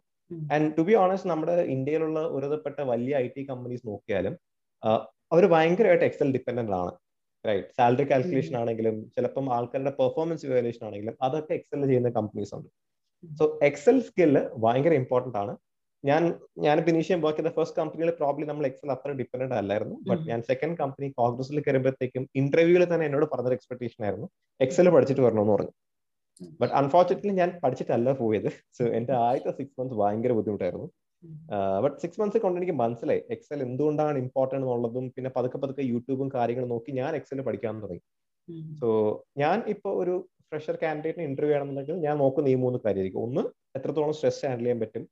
ആൻഡ് 0.55 0.69
ടു 0.77 0.83
ബി 0.87 0.93
ഓണസ്റ്റ് 1.01 1.29
നമ്മുടെ 1.31 1.55
ഇന്ത്യയിലുള്ള 1.75 2.19
ഒരുതപ്പെട്ട 2.37 2.79
വലിയ 2.91 3.13
ഐ 3.23 3.27
ടി 3.35 3.43
കമ്പനീസ് 3.51 3.83
നോക്കിയാലും 3.91 4.33
അവർ 5.33 5.43
ഭയങ്കരമായിട്ട് 5.53 6.05
എക്സൽ 6.09 6.29
ഡിപ്പെൻഡന്റ് 6.35 6.75
ആണ്. 6.81 6.91
റൈറ്റ് 7.47 7.67
സാലറി 7.77 8.05
കാൽക്കുലേഷൻ 8.11 8.55
ആണെങ്കിലും 8.57 8.95
ചിലപ്പം 9.15 9.53
ആൾക്കാരുടെ 9.53 9.93
പെർഫോമൻസ് 9.99 10.45
ഇവാലുവേഷൻ 10.45 10.87
ആണെങ്കിലും 10.87 11.15
അതൊക്കെ 11.21 11.53
എക്സൽ 11.53 11.85
ചെയ്യുന്ന 11.85 12.09
കമ്പനീസ് 12.09 12.55
ഉണ്ട്. 12.55 12.69
സോ 13.39 13.59
എക്സൽ 13.63 13.99
സ്കില്ല് 13.99 14.41
ഭയങ്കര 14.65 14.93
ഇമ്പോർട്ടന്റ് 14.93 15.37
ആണ്. 15.37 15.53
ഞാൻ 16.03 16.23
ഞാൻ 16.65 16.77
ഇനീഷ്യം 16.89 17.21
വർക്ക് 17.21 17.39
ചെയ്ത 17.39 17.51
ഫസ്റ്റ് 17.55 17.77
കമ്പനിയിൽ 17.77 18.09
പ്രോബ്ലി 18.09 18.45
നമ്മൾ 18.45 18.65
എക്സൽ 18.65 18.91
അത്ര 18.91 19.11
ഡിപ്പെൻഡന്റ് 19.11 19.55
അല്ലായിരുന്നു. 19.55 19.95
ബട്ട് 20.09 20.23
ഞാൻ 20.29 20.41
സെക്കൻഡ് 20.41 20.77
കമ്പനി 20.77 21.07
കോൺഗ്രസിൽ 21.21 21.59
കയറുമ്പോഴത്തേക്കും 21.59 22.29
ഇന്റർവ്യൂവിൽ 22.35 22.85
തന്നെ 22.93 23.05
എന്നോട് 23.05 23.25
പറഞ്ഞൊരു 23.33 23.53
എക്സ്പെക്ടേഷൻ 23.53 24.05
ആയിരുന്നു. 24.05 24.29
എക്സൽ 24.61 24.89
പഠിച്ചിട്ട് 24.89 25.21
വരണമെന്ന് 25.21 25.53
പറഞ്ഞു. 25.53 25.73
ബട്ട് 26.61 26.73
അൺഫോർച്ചുനേറ്റ്ലി 26.73 27.33
ഞാൻ 27.33 27.59
പഠിച്ചിട്ടല്ല 27.63 28.11
പോയത്. 28.13 28.49
സോ 28.77 28.85
എന്റെ 28.99 29.13
ആദ്യത്തെ 29.13 29.51
സിക്സ് 29.57 29.81
മന്ത്സ് 29.81 29.97
ഭയങ്കര 29.99 30.31
ബുദ്ധിമുട്ടായിരുന്നു. 30.31 30.87
ബട്ട് 31.83 31.95
സിക്സ് 32.01 32.19
മന്ത്സ് 32.21 32.39
കൊണ്ട് 32.43 32.57
എനിക്ക് 32.59 32.75
മനസ്സിലായി. 32.81 33.21
എക്സൽ 33.35 33.59
എന്തുകൊണ്ടാണ് 33.67 34.17
ഇമ്പോർട്ടന്റ് 34.23 34.65
എന്നുള്ളതും 34.65 35.05
പിന്നെ 35.15 35.29
പതുക്കെ 35.37 35.57
പതുക്കെ 35.63 35.83
യൂട്യൂബും 35.91 36.29
കാര്യങ്ങളും 36.35 36.69
നോക്കി 36.73 36.91
ഞാൻ 36.99 37.11
എക്സൽ 37.19 37.41
പഠിക്കാൻ 37.47 37.81
തുടങ്ങി. 37.83 38.03
സോ 38.79 38.87
ഞാൻ 39.41 39.57
ഇപ്പോൾ 39.73 39.93
ഒരു 40.01 40.15
ഫ്രഷർ 40.51 40.75
കാൻഡിഡേറ്റിന് 40.83 41.25
ഇന്റർവ്യൂ 41.29 41.55
ആണെന്നുണ്ടെങ്കിൽ 41.55 41.97
ഞാൻ 42.05 42.15
നോക്കുന്ന 42.23 42.53
ഈ 42.53 42.55
മൂന്ന് 42.63 42.79
കാര്യമായിരിക്കും. 42.85 43.23
ഒന്ന് 43.27 43.41
എത്രത്തോളം 43.77 44.13
സ്ട്രെസ് 44.19 44.41
ഹാൻഡിൽ 44.45 44.65
ചെയ്യാൻ 44.65 44.79
പറ്റും? 44.83 45.03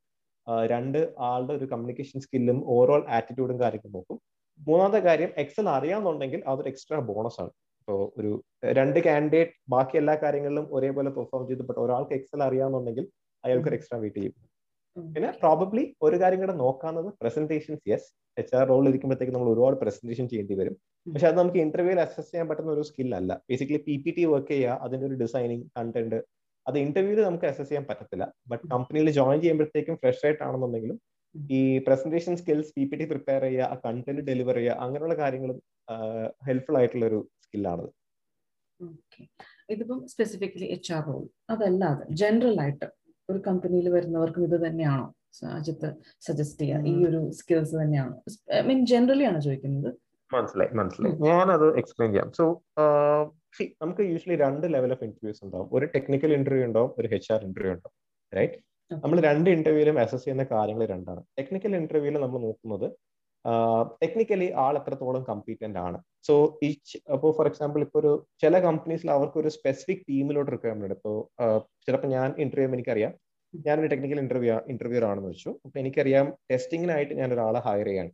രണ്ട് 0.72 1.00
ആളുടെ 1.30 1.54
ഒരു 1.60 1.66
കമ്മ്യൂണിക്കേഷൻ 1.72 2.20
സ്കില്ലും 2.26 2.60
ഓവറോൾ 2.76 3.02
ആറ്റിറ്റ്യൂഡും 3.18 3.58
കാര്യങ്ങളും 3.64 3.94
നോക്കും. 3.98 4.18
മൂന്നാമത്തെ 4.60 5.02
കാര്യം 5.08 5.32
എക്സൽ 5.44 5.68
അറിയാമെന്നുണ്ടെങ്കിൽ 5.78 6.42
അതൊരു 6.52 6.70
എക്സ്ട്രാ 6.72 7.00
ബോണസ് 7.10 7.40
ആണ്. 7.44 7.52
ഇപ്പോൾ 7.82 8.00
ഒരു 8.20 8.32
രണ്ട് 8.78 9.00
കാൻഡിഡേറ്റ് 9.08 9.54
ബാക്കി 9.74 9.98
എല്ലാ 10.02 10.16
കാര്യങ്ങളിലും 10.24 10.66
ഒരേപോലെ 10.78 11.10
പെർഫോം 11.18 11.44
ചെയ്തു 11.50 11.66
ബട്ട് 11.70 11.82
ഒരാൾക്ക് 11.86 12.14
എക്സൽ 12.20 12.42
അറിയാമെന്നുണ്ടെങ്കിൽ 12.48 13.06
അയാൾക്ക് 13.44 13.70
ഒരു 13.72 13.78
എക്സ്ട്രാ 13.80 13.98
വെയിറ്റ് 14.04 14.20
ചെയ്യും. 14.22 14.36
പിന്നെ 15.14 15.30
പ്രോബബ്ലി 15.42 15.84
ഒരു 16.06 16.16
കാര്യം 16.22 16.40
കൂടെ 16.44 16.56
നോക്കാവുന്നത് 16.62 17.10
പ്രസന്റേഷൻസ് 17.22 17.84
യെസ് 17.92 18.08
എച്ച് 18.38 18.54
ആർ 18.60 18.64
റോളിൽ 18.72 18.90
ഇരിക്കുമ്പോഴത്തേക്ക് 18.92 19.34
നമ്മൾ 19.36 19.50
ഒരുപാട് 19.54 19.76
പ്രസന്റേഷൻ 19.84 20.26
ചെയ്യേണ്ടി 20.32 20.56
വരും. 20.60 20.76
പക്ഷെ 21.08 21.28
അത് 21.30 21.38
നമുക്ക് 21.42 21.60
ഇന്റർവ്യൂവിൽ 21.66 22.00
അസസ് 22.06 22.30
ചെയ്യാൻ 22.32 22.48
പറ്റുന്ന 22.50 22.72
ഒരു 22.78 22.84
സ്കിൽ 22.90 23.14
അല്ല. 23.20 23.32
Basically 23.50 23.80
P 23.88 23.96
P 24.04 24.12
T 24.18 24.24
work 24.34 24.52
ചെയ്യുക 24.54 24.80
അതിന്റെ 24.86 25.06
ഒരു 25.10 25.18
ഡിസൈനിങ് 25.24 25.66
കണ്ടന്റ് 25.78 26.20
അത് 26.66 26.78
ഇന്റർവ്യൂവിൽ 26.86 27.24
നമുക്ക് 27.28 27.48
അസസ് 27.52 27.70
ചെയ്യാൻ 27.70 27.86
പറ്റത്തില്ല. 27.90 28.26
ബട്ട് 28.52 28.64
കമ്പനിയിൽ 28.74 29.10
ജോയിൻ 29.20 29.40
ചെയ്യുമ്പോഴത്തേക്കും 29.44 29.98
ഫ്രഷ് 30.02 30.24
ആയിട്ട് 30.28 30.44
ആണെന്നുണ്ടെങ്കിലും 30.48 30.98
ഈ 31.54 31.62
presentation 31.88 32.34
skills 32.42 32.72
P 32.76 32.84
P 32.90 32.96
T 33.00 33.06
prepare 33.12 33.42
ചെയ്യുക 33.48 33.70
ആ 33.74 33.76
കണ്ടന്റ് 33.86 34.24
ഡെലിവർ 34.30 34.58
ചെയ്യുക 34.60 34.76
അങ്ങനെയുള്ള 34.86 35.16
കാര്യങ്ങളും 35.24 35.58
ഹെൽപ്ഫുൾ 36.48 36.78
ആയിട്ടുള്ള 36.80 37.06
ഒരു 37.12 37.20
സ്കില്ലാണത് 37.46 37.92
ഇതിപ്പം 39.70 40.00
സ്പെസിഫിക്കലി 40.08 40.68
എച്ച് 40.76 40.92
ആർ 40.94 41.04
റോൾ 41.08 41.24
അതല്ലാതെ 41.50 42.06
ജനറൽ 42.14 42.58
ആയിട്ട് 42.62 42.88
ഒരു 43.32 43.40
കമ്പനിയിൽ 43.48 43.88
വരുന്നവർക്കും 43.96 44.44
ഇത് 44.48 44.58
തന്നെയാണോ 44.66 45.06
അജിത്ത് 45.58 45.88
സജസ്റ്റ് 46.28 46.62
ചെയ്യുക 46.62 46.92
ഈ 46.92 46.94
ഒരു 47.08 47.20
സ്കിൽസ് 47.40 47.76
തന്നെയാണോ? 47.82 48.14
ഐ 48.58 48.62
മീൻ 48.68 48.80
ജനറലി 48.92 49.26
ആണ് 49.30 49.40
ചോദിക്കുന്നത്. 49.46 49.90
മനസ്സിലായി 50.32 50.72
മനസ്സിലായി. 50.80 51.16
ഞാനത് 51.28 51.68
എക്സ്പ്ലെയിൻ 51.82 52.10
ചെയ്യാം. 52.14 52.30
സോ 52.38 52.46
നമുക്ക് 53.84 54.04
യൂഷ്വലി 54.12 54.38
രണ്ട് 54.46 54.66
ലെവൽ 54.74 54.92
ഓഫ് 54.96 55.04
ഇന്റർവ്യൂസ് 55.08 55.42
ഉണ്ടാവും. 55.46 55.68
ഒരു 55.76 55.86
ടെക്നിക്കൽ 55.96 56.32
ഇന്റർവ്യൂ 56.38 56.66
ഉണ്ടാവും 56.70 56.92
ഒരു 57.00 57.08
എച്ച് 57.18 57.30
ആർ 57.34 57.42
ഇന്റർവ്യൂ 57.50 57.74
ഉണ്ടാവും. 57.76 57.96
റൈറ്റ് 58.34 58.58
നമ്മൾ 59.04 59.18
രണ്ട് 59.30 59.48
ഇന്റർവ്യൂവിലും 59.56 59.98
അസസ് 60.04 60.24
ചെയ്യുന്ന 60.26 60.44
കാര്യങ്ങൾ 60.56 60.86
രണ്ടാണ്. 60.96 61.22
ടെക്നിക്കൽ 61.40 61.74
ഇന്റർവ്യൂവിൽ 61.82 62.18
നമ്മൾ 62.26 62.40
നോക്കുന്നത് 62.48 62.88
ടെക്നിക്കലി 64.02 64.48
ആൾ 64.64 64.74
എത്രത്തോളം 64.80 65.24
കമ്പീറ്റന്റ് 65.30 65.80
ആണ്. 65.86 65.98
സോ 66.28 66.34
ഈ 66.68 66.70
അപ്പോൾ 67.16 67.32
ഫോർ 67.38 67.48
എക്സാമ്പിൾ 67.52 67.82
ഇപ്പോൾ 67.86 68.00
ഒരു 68.02 68.12
ചില 68.44 68.60
കമ്പനീസിൽ 68.68 69.10
അവർക്ക് 69.18 69.38
ഒരു 69.44 69.50
സ്പെസിഫിക് 69.58 70.04
ടീമിലോട്ട് 70.10 70.52
റിക്വയർമെന്റ് 70.56 70.96
ഇപ്പോൾ 70.98 71.16
ചിലപ്പോൾ 71.88 72.12
ഞാൻ 72.16 72.30
ഇന്റർവ്യൂ 72.46 72.68
എനിക്കറിയാം. 72.78 73.14
ഞാനൊരു 73.54 73.90
ടെക്നിക്കൽ 73.94 74.20
ഇന്റർവ്യൂ 74.26 74.56
ഇന്റർവ്യൂർ 74.74 75.04
ആണെന്ന് 75.10 75.30
വെച്ചു. 75.34 75.50
അപ്പോൾ 75.66 75.80
എനിക്കറിയാം 75.84 76.26
ടെസ്റ്റിങ്ങിനായിട്ട് 76.52 77.14
ഞാൻ 77.22 77.30
ഒരാളെ 77.36 77.60
ഹയർ 77.68 77.88
ചെയ്യാണ്. 77.92 78.12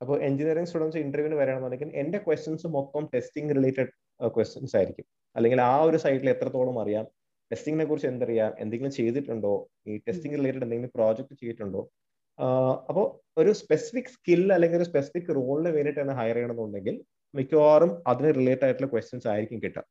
അപ്പോൾ 0.00 0.16
എഞ്ചിനീയറിംഗ് 0.28 0.68
സ്റ്റുഡൻസ് 0.70 0.98
ഇന്റർവ്യൂവിന് 1.04 1.36
വരണമെന്നുണ്ടെങ്കിൽ 1.40 1.90
എന്റെ 2.02 2.18
ക്വസ്റ്റ്യൻസ് 2.26 2.68
മൊത്തം 2.76 3.04
ടെസ്റ്റിംഗ് 3.14 3.54
റിലേറ്റഡ് 3.58 3.90
ക്വസ്റ്റ്യൻസ് 4.36 4.74
ആയിരിക്കും. 4.78 5.06
അല്ലെങ്കിൽ 5.36 5.60
ആ 5.70 5.74
ഒരു 5.88 5.98
സൈറ്റിൽ 6.04 6.28
എത്രത്തോളം 6.34 6.76
അറിയാം 6.82 7.06
ടെസ്റ്റിങ്ങിനെ 7.50 7.84
കുറിച്ച് 7.90 8.08
എന്തറിയാം 8.12 8.52
എന്തെങ്കിലും 8.62 8.92
ചെയ്തിട്ടുണ്ടോ? 8.98 9.52
ഈ 9.88 9.96
ടെസ്റ്റിംഗ് 10.06 10.36
റിലേറ്റഡ് 10.40 10.64
എന്തെങ്കിലും 10.66 10.92
പ്രോജക്റ്റ് 10.98 11.34
ചെയ്തിട്ടുണ്ടോ? 11.40 11.82
അപ്പോൾ 12.88 13.06
ഒരു 13.40 13.50
സ്പെസിഫിക് 13.52 14.12
സ്കിൽ 14.14 14.52
അല്ലെങ്കിൽ 14.52 14.78
ഒരു 14.78 14.86
സ്പെസിഫിക് 14.90 15.30
റോളിന് 15.38 15.70
വേണ്ടിയിട്ടാണ് 15.76 16.12
ഹയർ 16.12 16.36
ചെയ്യണമെന്നുണ്ടെങ്കിൽ 16.36 16.96
മിക്കവാറും 17.34 17.90
അതിന് 18.06 18.30
റിലേറ്റഡ് 18.34 18.66
ആയിട്ടുള്ള 18.66 18.90
ക്വസ്റ്റ്യൻസ് 18.92 19.28
ആയിരിക്കും 19.28 19.60
കിട്ടുക 19.62 19.84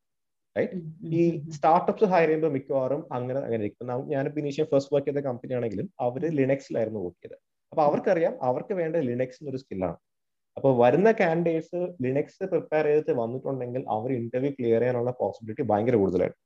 റൈറ്റ് 0.55 0.77
ഈ 1.11 1.21
സ്റ്റാർട്ടപ്സ് 1.55 2.07
ഹയർ 2.13 2.27
ചെയ്യുമ്പോൾ 2.27 2.51
മിക്കവാറും 2.57 3.01
അങ്ങനെ 3.13 3.39
അങ്ങനെ 3.39 3.61
ഇരിക്കും. 3.63 3.87
ഞാൻ 4.13 4.25
ഇനീഷ്യൽ 4.41 4.67
ഫസ്റ്റ് 4.71 4.93
വർക്ക് 4.95 5.09
ചെയ്ത 5.09 5.21
കമ്പനി 5.29 5.53
ആണെങ്കിലും 5.53 5.87
അവർ 5.99 6.23
ലിനക്സിലായിരുന്നു 6.39 6.99
വർക്ക് 6.99 7.21
ചെയ്തത്. 7.23 7.39
അപ്പൊ 7.71 7.83
അവർക്കറിയാം 7.83 8.33
അവർക്ക് 8.41 8.73
വേണ്ട 8.73 8.95
ലിനക്സ് 9.09 9.43
ഒരു 9.51 9.57
സ്കില്ലാണ് 9.57 9.97
അപ്പോൾ 10.57 10.71
വരുന്ന 10.83 11.09
കാൻഡിഡേറ്റ്സ് 11.11 11.79
ലിനക്സ് 12.01 12.43
പ്രിപ്പയർ 12.51 12.85
ചെയ്തിട്ട് 12.85 13.13
വന്നിട്ടുണ്ടെങ്കിൽ 13.21 13.83
അവർ 13.95 14.09
ഇന്റർവ്യൂ 14.11 14.51
ക്ലിയർ 14.51 14.81
ചെയ്യാനുള്ള 14.81 15.11
പോസിബിലിറ്റി 15.21 15.63
ഭയങ്കര 15.71 15.95
കൂടുതലായിരുന്നു 15.95 16.41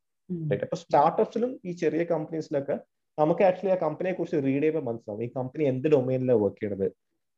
അപ്പൊ 0.65 0.77
സ്റ്റാർട്ടപ്സിലും 0.77 1.51
ഈ 1.65 1.73
ചെറിയ 1.73 2.03
കമ്പനീസിലൊക്കെ 2.03 2.75
നമുക്ക് 3.17 3.43
ആക്ച്വലി 3.43 3.73
ആ 3.75 3.75
കമ്പനിയെ 3.75 4.13
കുറിച്ച് 4.13 4.37
റീഡ് 4.45 4.63
ചെയ്യുമ്പോൾ 4.63 4.83
മനസ്സിലാവും. 4.89 5.23
ഈ 5.23 5.29
കമ്പനി 5.35 5.63
എന്ത് 5.63 5.87
ഡൊമൈനിലാണ് 5.87 6.39
വർക്ക് 6.41 6.59
ചെയ്യണത്? 6.63 6.87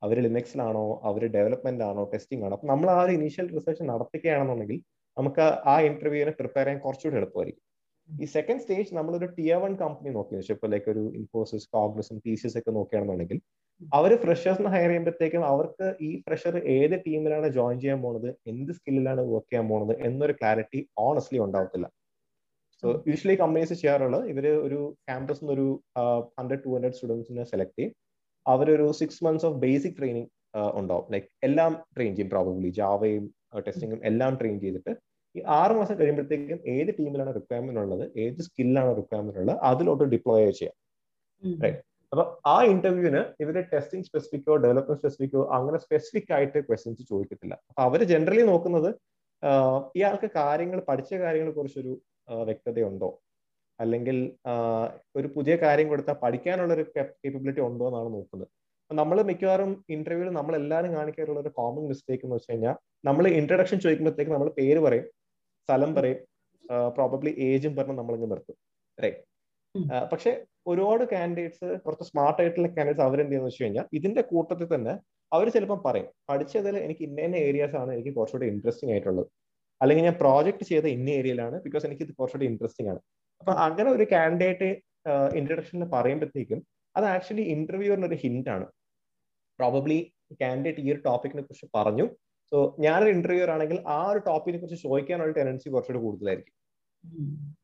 അവർ 0.03 0.19
ലിനക്സിലാണോ? 0.19 1.01
അവർ 1.03 1.27
ഡെവലപ്മെന്റ് 1.27 1.83
ആണോ 1.83 2.03
ടെസ്റ്റിംഗ് 2.13 2.45
ആണോ? 2.45 2.55
അപ്പൊ 2.55 2.67
നമ്മൾ 2.67 2.89
ആ 2.89 3.01
ഒരു 3.01 3.11
ഇനീഷ്യൽ 3.11 3.47
റിസർച്ച് 3.55 3.83
നടത്തുകയാണെന്നുണ്ടെങ്കിൽ 3.83 4.79
നമുക്ക് 5.17 5.41
ആ 5.41 5.81
ഇന്റർവ്യൂവിനെ 5.81 6.31
പ്രിപ്പയർ 6.31 6.65
ചെയ്യാൻ 6.65 6.81
കുറച്ചുകൂടി 6.83 7.17
എളുപ്പമായിരിക്കും. 7.17 7.63
ഈ 8.09 8.25
സെക്കൻഡ് 8.25 8.61
സ്റ്റേജ് 8.61 8.95
നമ്മളൊരു 8.95 9.25
ടിയർ 9.25 9.57
വൺ 9.61 9.75
കമ്പനി 9.75 10.09
നോക്കി. 10.09 10.35
വെച്ചാൽ 10.35 10.55
ഇപ്പോൾ 10.55 10.69
ലൈക്ക് 10.69 10.89
ഒരു 10.91 11.03
ഇൻഫോസിസ് 11.15 11.67
കോഗ്നസും 11.75 12.21
ടി 12.25 12.35
സി 12.35 12.47
എസ് 12.47 12.57
ഒക്കെ 12.57 12.71
നോക്കുകയാണെന്നുണ്ടെങ്കിൽ 12.71 13.39
അവർ 13.93 14.15
ഫ്രഷേഴ്സിനെ 14.23 14.69
ഹയർ 14.69 14.87
ചെയ്യുമ്പോഴത്തേക്കും 14.87 15.45
അവർക്ക് 15.45 15.95
ഈ 16.01 16.09
ഫ്രഷർ 16.21 16.55
ഏത് 16.77 16.95
ടീമിലാണ് 17.07 17.47
ജോയിൻ 17.47 17.79
ചെയ്യാൻ 17.79 18.01
പോണത്? 18.01 18.29
എന്ത് 18.47 18.71
സ്കില്ലിലാണ് 18.71 19.21
വർക്ക് 19.21 19.49
ചെയ്യാൻ 19.51 19.67
പോണത്? 19.69 19.93
എന്നൊരു 20.07 20.31
ക്ലാരിറ്റി 20.31 20.89
ഓണസ്റ്റ്ലി 20.97 21.39
ഉണ്ടാവത്തില്ല. 21.39 21.87
സോ 22.83 22.87
യൂഷ്വലി 23.09 23.35
കമ്പനീസ് 23.41 23.75
ചെയ്യാറുള്ളത് 23.81 24.25
ഇവർ 24.31 24.45
ഒരു 24.67 24.79
ക്യാമ്പസിൽ 25.07 25.43
നിന്ന് 25.43 25.53
ഒരു 25.55 25.67
ഹൺഡ്രഡ് 26.37 26.61
ടു 26.65 26.69
ഹൺഡ്രഡ് 26.75 26.95
സ്റ്റുഡൻസിനെ 26.97 27.43
സെലക്ട് 27.51 27.75
ചെയ്യും. 27.79 27.93
അവരൊരു 28.45 28.85
six 28.99 29.21
months 29.25 29.45
of 29.49 29.57
basic 29.63 29.97
training 29.97 30.29
ഉണ്ടാവും. 30.79 31.05
ലൈക്ക് 31.13 31.27
എല്ലാം 31.47 31.71
ട്രെയിൻ 31.95 32.11
ചെയ്യും 32.17 32.29
പ്രോബബ്ലി 32.33 32.69
ജാവയും 32.79 33.25
ടെസ്റ്റിങ്ങും 33.65 33.99
എല്ലാം 34.09 34.33
ട്രെയിൻ 34.39 34.55
ചെയ്തിട്ട്. 34.63 34.93
ഈ 35.35 35.41
ആറ് 35.59 35.73
മാസം 35.79 35.95
കഴിയുമ്പോഴത്തേക്കും 35.99 36.59
ഏത് 36.75 36.91
ടീമിലാണ് 36.99 37.31
റിക്വയർമെന്റ് 37.37 37.81
ഉള്ളത് 37.83 38.05
ഏത് 38.23 38.39
സ്കില്ലാണ് 38.47 38.91
റിക്വയർമെന്റ് 38.99 39.41
ഉള്ളത് 39.41 39.59
അതിലോട്ട് 39.69 40.05
ഡിപ്ലോയ് 40.13 40.51
ചെയ്യാം. 40.59 40.75
റൈറ്റ് 41.63 41.81
അപ്പൊ 42.11 42.23
ആ 42.53 42.55
ഇന്റർവ്യൂവിന് 42.73 43.21
ഇവർ 43.43 43.55
ടെസ്റ്റിംഗ് 43.73 44.05
സ്പെസിഫിക്കോ 44.07 44.53
ഡെവലപ്മെന്റ് 44.63 45.01
സ്പെസിഫിക്കോ 45.01 45.41
അങ്ങനെ 45.57 45.77
സ്പെസിഫിക് 45.83 46.31
ആയിട്ട് 46.37 46.59
ക്വസ്റ്റ്യൻസ് 46.67 47.03
ചോദിക്കത്തില്ല. 47.11 47.55
അപ്പൊ 47.69 47.81
അവർ 47.89 47.99
ജനറലി 48.13 48.45
നോക്കുന്നത് 48.51 48.89
ഇയാൾക്ക് 49.97 50.27
കാര്യങ്ങൾ 50.39 50.79
പഠിച്ച 50.87 51.11
കാര്യങ്ങളെ 51.23 51.53
കുറിച്ചൊരു 51.57 51.93
വ്യക്തതയുണ്ടോ? 52.49 53.09
അല്ലെങ്കിൽ 53.79 54.17
ഒരു 55.17 55.27
പുതിയ 55.35 55.53
കാര്യം 55.63 55.87
കൊടുത്താൽ 55.91 56.17
പഠിക്കാനുള്ള 56.23 56.71
ഒരു 56.77 56.85
കേപ്പബിലിറ്റി 56.95 57.61
ഉണ്ടോ 57.67 57.85
എന്നാണ് 57.89 58.09
നോക്കുന്നത്. 58.15 58.49
നമ്മൾ 58.91 59.17
മിക്കവാറും 59.29 59.71
ഇന്റർവ്യൂവിൽ 59.95 60.29
നമ്മൾ 60.37 60.53
എല്ലാവരും 60.61 60.91
കാണിക്കാറുള്ള 60.97 61.39
ഒരു 61.45 61.51
കോമൺ 61.57 61.83
മിസ്റ്റേക്ക് 61.91 62.23
എന്ന് 62.25 62.37
വെച്ച് 62.37 62.51
കഴിഞ്ഞാൽ 62.51 62.75
നമ്മൾ 63.07 63.25
ഇൻട്രഡക്ഷൻ 63.39 63.77
ചോദിക്കുമ്പോഴത്തേക്ക് 63.83 64.33
നമ്മൾ 64.35 64.49
പേര് 64.59 64.79
പറയും 64.85 65.05
സ്ഥലം 65.63 65.91
പറയും 65.97 66.19
പ്രോബബ്ലി 66.95 67.31
ഏജും 67.49 67.73
പറഞ്ഞ് 67.77 67.95
നമ്മളിങ്ങ് 67.99 68.29
നിർത്തും. 68.31 68.57
റൈറ്റ് 68.97 69.23
പക്ഷെ 70.11 70.31
ഒരുപാട് 70.71 71.03
കാൻഡിഡേറ്റ്സ് 71.13 71.67
കുറച്ച് 71.83 72.05
സ്മാർട്ട് 72.09 72.39
ആയിട്ടുള്ള 72.41 72.67
കാൻഡിഡേറ്റ്സ് 72.75 73.05
അവരെന്ത് 73.07 73.31
ചെയ്യുന്ന 73.31 73.49
വെച്ച് 73.49 73.63
കഴിഞ്ഞാൽ 73.63 73.85
ഇതിന്റെ 73.97 74.21
കൂട്ടത്തിൽ 74.31 74.67
തന്നെ 74.73 74.93
അവർ 75.31 75.47
ചിലപ്പോൾ 75.55 75.79
പറയും 75.87 76.07
പഠിച്ചതിൽ 76.29 76.75
എനിക്ക് 76.85 77.03
ഇന്ന 77.07 77.19
ഇന്ന 77.27 77.37
ഏരിയാസ് 77.49 77.75
ആണ് 77.81 77.91
എനിക്ക് 77.95 78.13
കുറച്ചുകൂടി 78.17 78.47
ഇൻട്രസ്റ്റിംഗ് 78.53 78.93
ആയിട്ടുള്ളത്. 78.93 79.27
അല്ലെങ്കിൽ 79.81 80.03
ഞാൻ 80.03 80.15
പ്രോജക്ട് 80.23 80.63
ചെയ്ത 80.63 80.85
ഇന്ന 80.95 81.09
ഏരിയയിലാണ് 81.09 81.57
ബിക്കോസ് 81.65 81.85
എനിക്ക് 81.87 82.03
ഇത് 82.07 82.13
കുറച്ചുകൂടി 82.19 82.45
ഇൻട്രസ്റ്റിംഗ് 82.51 82.89
ആണ്. 82.93 83.01
അപ്പൊ 83.41 83.51
അങ്ങനെ 83.65 83.89
ഒരു 83.89 84.05
കാൻഡിഡേറ്റ് 84.11 84.69
ഇൻട്രഡക്ഷനിൽ 85.39 85.89
പറയുമ്പോഴത്തേക്കും 85.95 86.59
അത് 86.95 87.05
ആക്ച്വലി 87.05 87.45
ഇന്റർവ്യൂറിന് 87.55 88.05
ഒരു 88.05 88.17
ഹിന്റ് 88.23 88.49
ആണ്. 88.49 88.65
പ്രോബബ്ലി 89.59 89.99
കാൻഡിഡേറ്റ് 90.41 90.81
ഈ 90.85 90.91
ഒരു 90.93 91.01
ടോപ്പിക്കിനെ 91.05 91.41
കുറിച്ച് 91.41 91.67
പറഞ്ഞു. 91.77 92.05
സോ 92.51 92.57
ഞാനൊരു 92.79 93.09
ഇന്റർവ്യൂർ 93.09 93.49
ആണെങ്കിൽ 93.55 93.77
ആ 93.87 93.99
ഒരു 94.11 94.19
ടോപ്പിക്കിനെ 94.19 94.59
കുറിച്ച് 94.61 94.83
ചോദിക്കാനുള്ള 94.87 95.33
ടെൻഡൻസി 95.37 95.67
കുറച്ചുകൂടി 95.69 96.01
കൂടുതലായിരിക്കും. 96.05 96.55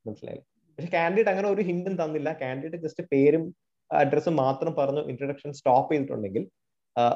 മനസ്സിലായില്ലേ? 0.08 0.45
പക്ഷെ 0.80 0.89
കാൻഡിഡേറ്റ് 0.97 1.32
അങ്ങനെ 1.34 1.47
ഒരു 1.49 1.62
ഹിന്റും 1.62 1.95
തന്നില്ല. 2.01 2.30
കാൻഡിഡേറ്റ് 2.41 2.80
ജസ്റ്റ് 2.86 3.04
പേരും 3.12 3.43
അഡ്രസ്സും 3.91 4.36
മാത്രം 4.36 4.73
പറഞ്ഞു 4.80 5.01
ഇൻട്രഡക്ഷൻ 5.12 5.49
സ്റ്റോപ്പ് 5.54 5.89
ചെയ്തിട്ടുണ്ടെങ്കിൽ 5.93 6.43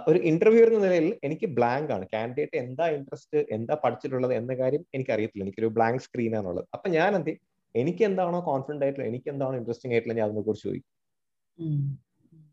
ഒരു 0.10 0.20
ഇന്റർവ്യൂ 0.30 0.64
എന്ന 0.68 0.80
നിലയിൽ 0.86 1.08
എനിക്ക് 1.24 1.48
ബ്ലാങ്ക് 1.58 1.92
ആണ്. 1.96 2.06
കാൻഡിഡേറ്റ് 2.14 2.58
എന്താ 2.64 2.86
ഇൻട്രസ്റ്റ് 2.96 3.40
എന്താ 3.58 3.76
പഠിച്ചിട്ടുള്ളത് 3.84 4.34
എന്ന 4.40 4.54
കാര്യം 4.62 4.84
എനിക്ക് 4.96 5.12
അറിയത്തില്ല 5.16 5.46
എനിക്കൊരു 5.46 5.70
ബ്ലാങ്ക് 5.78 6.04
സ്ക്രീൻ 6.06 6.34
ആണുള്ളത്. 6.40 6.68
അപ്പൊ 6.76 6.90
ഞാൻ 6.98 7.16
എന്ത് 7.20 7.32
എനിക്ക് 7.76 8.04
എന്താണോ 8.10 8.40
കോൺഫിഡന്റ് 8.50 8.84
ആയിട്ടുള്ള 8.86 9.08
എനിക്ക് 9.08 9.30
എന്താണോ 9.34 9.56
ഇൻട്രസ്റ്റിംഗ് 9.62 9.94
ആയിട്ടുള്ള 9.96 10.16
ഞാൻ 10.20 10.26
അതിനെ 10.30 10.42
കുറിച്ച് 10.48 10.66
ചോദിക്കും 10.68 10.90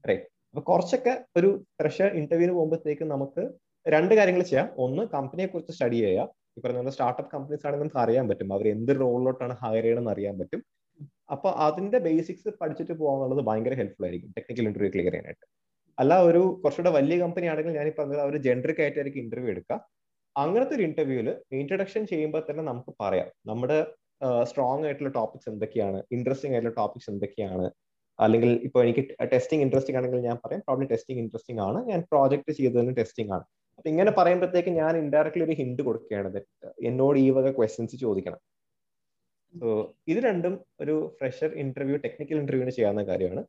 റൈറ്റ് 0.05 0.27
അപ്പൊ 0.51 0.63
കുറച്ചൊക്കെ 0.73 1.13
ഒരു 1.39 1.49
ഫ്രഷർ 1.79 2.11
ഇന്റർവ്യൂവിന് 2.21 2.55
പോകുമ്പോഴത്തേക്ക് 2.59 3.05
നമുക്ക് 3.15 3.43
രണ്ട് 3.87 4.13
കാര്യങ്ങൾ 4.19 4.43
ചെയ്യാം. 4.43 4.69
ഒന്ന് 4.85 5.03
കമ്പനിയെ 5.17 5.47
കുറിച്ച് 5.47 5.73
സ്റ്റഡി 5.73 5.99
ചെയ്യുക. 6.05 6.23
ഈ 6.57 6.61
പറഞ്ഞ 6.65 6.91
സ്റ്റാർട്ടപ്പ് 6.95 7.31
കമ്പനീസ് 7.35 7.67
ആണെങ്കിൽ 7.67 7.85
നമുക്ക് 7.85 8.01
അറിയാൻ 8.05 8.25
പറ്റും. 8.29 8.53
അവർ 8.57 8.67
എന്ത് 8.69 8.93
റോളിലോട്ടാണ് 9.01 9.55
ഹയർ 9.63 9.83
ചെയ്യണമെന്ന് 9.83 10.13
അറിയാൻ 10.15 10.35
പറ്റും. 10.39 10.61
അപ്പൊ 11.35 11.49
അതിന്റെ 11.67 11.99
ബേസിക്സ് 11.99 12.51
പഠിച്ചിട്ട് 12.61 12.93
പോകാന്നുള്ളത് 12.93 13.43
ഭയങ്കര 13.49 13.75
ഹെൽപ്ഫുൾ 13.81 14.05
ആയിരിക്കും. 14.09 14.31
ടെക്നിക്കൽ 14.39 14.67
ഇന്റർവ്യൂ 14.71 14.91
ക്ലിയർ 14.95 15.13
ചെയ്യാനായിട്ട്. 15.13 15.47
അല്ല 15.99 16.15
ഒരു 16.29 16.43
കുറച്ചുകൂടെ 16.63 16.93
വലിയ 16.99 17.17
കമ്പനി 17.25 17.47
ആണെങ്കിൽ 17.53 17.75
ഞാൻ 17.79 17.87
ഈ 17.91 17.93
പറഞ്ഞത് 17.99 18.23
അവർ 18.25 18.35
ജെൻഡറിക് 18.47 18.81
ആയിട്ടായിരിക്കും 18.85 19.23
ഇന്റർവ്യൂ 19.25 19.51
എടുക്കുക 19.55 19.79
അങ്ങനത്തെ 20.37 20.75
ഒരു 20.77 20.85
ഇന്റർവ്യൂവിൽ 20.89 21.29
ഇൻട്രഡക്ഷൻ 21.61 22.03
ചെയ്യുമ്പോൾ 22.13 22.43
തന്നെ 22.49 22.63
നമുക്ക് 22.71 22.93
പറയാം. 23.03 23.29
നമ്മുടെ 23.51 23.79
സ്ട്രോങ് 24.51 24.85
ആയിട്ടുള്ള 24.87 25.11
ടോപ്പിക്സ് 25.19 25.49
എന്തൊക്കെയാണ്? 25.53 25.99
ഇൻട്രസ്റ്റിംഗ് 26.17 26.55
ആയിട്ടുള്ള 26.57 26.75
ടോപ്പിക്സ് 26.81 27.09
എന്തൊക്കെയാണ്? 27.13 27.67
അല്ലെങ്കിൽ 28.19 28.51
ഇപ്പോൾ 28.67 28.81
എനിക്ക് 28.85 29.03
ടെസ്റ്റിംഗ് 29.33 29.63
ഇൻട്രസ്റ്റിംഗ് 29.67 29.99
ആണെങ്കിൽ 30.01 30.21
ഞാൻ 30.29 30.37
പറയാം. 30.45 30.61
പ്രോബ്ലി 30.67 30.87
ടെസ്റ്റിംഗ് 30.93 31.21
ഇൻട്രസ്റ്റിംഗ് 31.23 31.63
ആണ്. 31.67 31.79
ഞാൻ 31.91 32.01
പ്രോജക്ട് 32.11 32.53
ചെയ്തതിന് 32.59 32.95
ടെസ്റ്റിംഗ് 33.01 33.33
ആണ്. 33.37 33.45
അപ്പൊ 33.79 33.89
ഇങ്ങനെ 33.93 34.11
പറയുമ്പോഴത്തേക്ക് 34.19 34.73
ഞാൻ 34.81 34.93
ഇൻഡയറക്ട്ലി 35.03 35.43
ഒരു 35.45 35.55
ഹിന്റ് 35.61 35.83
കൊടുക്കുകയാണ്. 35.83 36.41
എന്നോട് 36.89 37.19
ഈ 37.25 37.27
വക 37.39 37.51
ക്വസ്റ്റ്യൻസ് 37.59 37.97
ചോദിക്കണം. 38.05 38.41
സോ 39.55 39.69
ഇത് 40.13 40.21
രണ്ടും 40.29 40.55
ഒരു 40.83 40.95
ഫ്രഷർ 41.19 41.51
ഇന്റർവ്യൂ 41.65 41.97
ടെക്നിക്കൽ 42.05 42.39
ഇന്റർവ്യൂവിന് 42.43 42.75
ചെയ്യാവുന്ന 42.77 43.03
കാര്യമാണ്. 43.11 43.43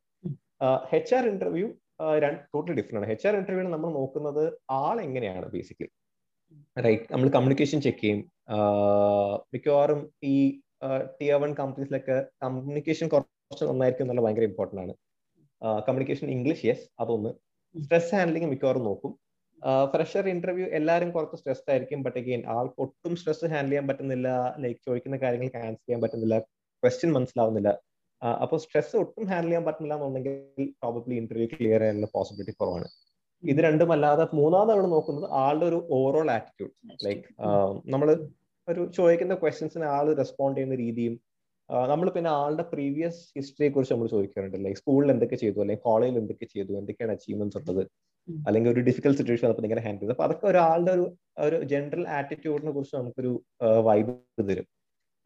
H 0.98 1.14
R 1.18 1.24
interview 1.32 1.66
totally 2.00 2.76
different 2.78 3.00
ആണ്. 3.00 3.08
എച്ച് 3.14 3.26
ആർ 3.28 3.34
ഇന്റർവ്യൂ 3.36 3.64
നമ്മൾ 3.74 3.90
നോക്കുന്നത് 4.00 4.44
ആൾ 4.70 4.96
എങ്ങനെയാണ് 5.06 5.46
ബേസിക്കലി 5.54 5.90
റൈറ്റ് 6.84 7.06
നമ്മൾ 7.12 7.28
കമ്മ്യൂണിക്കേഷൻ 7.34 7.78
ചെക്ക് 7.86 8.02
ചെയ്യും. 8.04 8.20
മിക്കവാറും 9.54 10.00
ഈ 10.32 10.36
ടിയർ 11.20 11.38
വൺ 11.42 11.52
കമ്പനീസിലൊക്കെ 11.60 12.16
കമ്മ്യൂണിക്കേഷൻ 12.42 13.08
കുറച്ച് 13.14 13.64
നന്നായിരിക്കും 13.70 14.04
എന്നുള്ള 14.04 14.22
ഭയങ്കര 14.26 14.46
ഇമ്പോർട്ടന്റ് 14.50 14.82
ആണ്. 14.84 14.94
കമ്മ്യൂണിക്കേഷൻ 15.86 16.26
ഇംഗ്ലീഷ് 16.36 16.64
യെസ് 16.66 16.84
അതൊന്ന്. 17.02 17.30
സ്ട്രെസ് 17.74 18.14
ഹാൻഡ്ലിംഗ് 18.14 18.48
മിക്കവാറും 18.52 18.84
നോക്കും. 18.88 19.12
ഫ്രഷർ 19.92 20.24
ഇന്റർവ്യൂ 20.28 20.66
എല്ലാവരും 20.78 21.10
കുറച്ച് 21.10 21.36
സ്ട്രെസ് 21.36 21.70
ആയിരിക്കും. 21.70 22.02
ബട്ട് 22.02 22.18
അഗെയിൻ 22.18 22.42
ആൾക്ക് 22.56 22.78
ഒട്ടും 22.84 23.14
സ്ട്രെസ് 23.20 23.50
ഹാൻഡിൽ 23.54 23.70
ചെയ്യാൻ 23.70 23.86
പറ്റുന്നില്ല. 23.88 24.28
ലൈക്ക് 24.64 24.80
ചോദിക്കുന്ന 24.88 25.16
കാര്യങ്ങൾ 25.24 25.48
ആൻസർ 25.66 25.82
ചെയ്യാൻ 25.86 26.02
പറ്റുന്നില്ല. 26.04 26.38
ക്വസ്റ്റ്യൻ 26.82 27.12
മനസ്സിലാവുന്നില്ല. 27.16 27.70
അപ്പോൾ 28.22 28.58
സ്ട്രെസ് 28.62 28.94
ഒട്ടും 29.02 29.24
ഹാൻഡിൽ 29.30 29.48
ചെയ്യാൻ 29.50 29.64
പറ്റുന്നില്ല 29.66 29.96
എന്നുണ്ടെങ്കിൽ 29.98 30.66
പ്രോബബ്ലി 30.80 31.14
ഇന്റർവ്യൂ 31.22 31.48
ക്ലിയർ 31.52 31.80
ചെയ്യാനുള്ള 31.82 32.08
പോസിബിലിറ്റി 32.16 32.54
കുറവാണ്. 32.60 32.88
ഇത് 33.42 33.60
രണ്ടും 33.66 33.90
അല്ലാതെ 33.94 34.24
മൂന്നാമതാണ് 34.40 34.88
നോക്കുന്നത് 34.94 35.26
ആളുടെ 35.44 35.66
ഒരു 35.70 35.78
ഓവറോൾ 35.98 36.28
ആറ്റിറ്റ്യൂഡ് 36.36 36.74
ലൈക്ക് 37.06 37.26
നമ്മൾ 37.94 38.08
ഒരു 38.68 38.82
ചോദിക്കുന്ന 38.96 39.34
ക്വസ്റ്റ്യൻസിന് 39.42 39.86
ആൾ 39.96 40.06
റെസ്പോണ്ട് 40.22 40.56
ചെയ്യുന്ന 40.58 40.76
രീതിയും 40.84 41.14
നമ്മൾ 41.92 42.06
പിന്നെ 42.16 42.30
ആളുടെ 42.40 42.64
പ്രീവിയസ് 42.72 43.20
ഹിസ്റ്ററിയെ 43.38 43.70
കുറിച്ച് 43.72 43.92
നമ്മൾ 43.94 44.08
ചോദിക്കാറുണ്ട്. 44.14 44.58
ലൈക്ക് 44.64 44.78
സ്കൂളിൽ 44.80 45.08
എന്തൊക്കെ 45.14 45.36
ചെയ്തു 45.42 45.58
അല്ലെങ്കിൽ 45.64 45.84
കോളേജിൽ 45.88 46.18
എന്തൊക്കെ 46.22 46.46
ചെയ്തു 46.54 46.72
എന്തൊക്കെയാണ് 46.80 47.12
അച്ചീവ്മെന്റ്സ് 47.16 47.58
ഉള്ളത് 47.60 47.82
അല്ലെങ്കിൽ 48.48 48.70
ഒരു 48.74 48.82
ഡിഫിക്കൽട്ട് 48.88 49.18
സിറ്റുവേഷൻ 49.20 49.46
അപ്പോൾ 49.50 49.66
ഇങ്ങനെ 49.68 49.82
ഹാൻഡിൽ 49.86 50.02
ചെയ്തു 50.02 50.14
അപ്പൊ 50.14 50.24
അതൊക്കെ 50.28 50.46
ഒരാളുടെ 50.52 50.92
ഒരു 50.96 51.04
ഒരു 51.46 51.56
ജനറൽ 51.72 52.04
ആറ്റിറ്റ്യൂഡിനെ 52.18 52.72
കുറിച്ച് 52.76 52.96
നമുക്കൊരു 53.00 53.32
വൈബ് 53.88 54.14
തരും. 54.50 54.66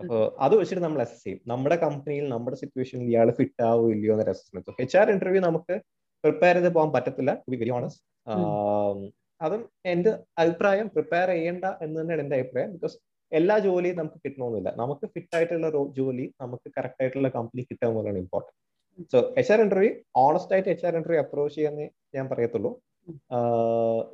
അപ്പോൾ 0.02 0.22
അത് 0.44 0.54
വെച്ചിട്ട് 0.60 0.82
നമ്മൾ 0.84 1.00
അസസ് 1.04 1.22
ചെയ്യും. 1.24 1.40
നമ്മുടെ 1.52 1.76
കമ്പനിയിൽ 1.84 2.26
നമ്മുടെ 2.34 2.56
സിറ്റുവേഷനിൽ 2.62 3.08
ഇയാൾ 3.12 3.30
ഫിറ്റ് 3.38 3.64
ആവോ 3.70 3.84
ഇല്ലയോ 3.94 4.12
എന്നൊരു 4.14 4.32
അസസ്മെന്റ് 4.34 4.74
എച്ച് 4.84 4.96
ആർ 5.00 5.08
ഇന്റർവ്യൂ 5.14 5.42
നമുക്ക് 5.48 5.74
പ്രിപ്പയർ 6.24 6.56
ചെയ്ത് 6.58 6.70
പോകാൻ 6.76 6.90
പറ്റത്തില്ല 6.96 7.30
ടു 7.44 7.50
ബി 7.52 7.58
വെരി 7.62 7.72
ഓണസ്റ്റ് 7.78 8.02
അതും 9.40 9.62
എന്റെ 9.92 10.10
അഭിപ്രായം 10.42 10.88
പ്രിപ്പയർ 10.96 11.28
ചെയ്യേണ്ട 11.34 11.64
എന്ന് 11.84 11.96
തന്നെയാണ് 12.00 12.22
എന്റെ 12.24 12.36
അഭിപ്രായം. 12.40 12.70
ബിക്കോസ് 12.74 12.96
എല്ലാ 13.32 13.54
ജോലിയും 13.66 13.96
നമുക്ക് 14.00 14.18
കിട്ടണമെന്നില്ല 14.24 14.70
നമുക്ക് 14.80 15.04
ഫിറ്റ് 15.14 15.34
ആയിട്ടുള്ള 15.36 15.68
ജോലി 15.98 16.26
നമുക്ക് 16.42 16.68
കറക്റ്റ് 16.76 17.02
ആയിട്ടുള്ള 17.02 17.28
കമ്പനി 17.36 17.62
കിട്ടുക 17.68 17.86
എന്നുള്ളതാണ് 17.88 18.20
important 18.24 18.58
so 19.12 19.18
H 19.40 19.52
R 19.54 19.60
interview 19.64 19.90
honest 20.24 20.54
ആയിട്ട് 20.54 20.70
എച്ച് 20.72 20.86
ആർ 20.88 20.96
ഇന്റർവ്യൂ 20.98 21.20
അപ്രോച്ച് 21.24 21.56
ചെയ്യാന്നേ 21.56 21.86
ഞാൻ 22.16 22.26
പറയത്തുള്ളൂ. 22.32 22.70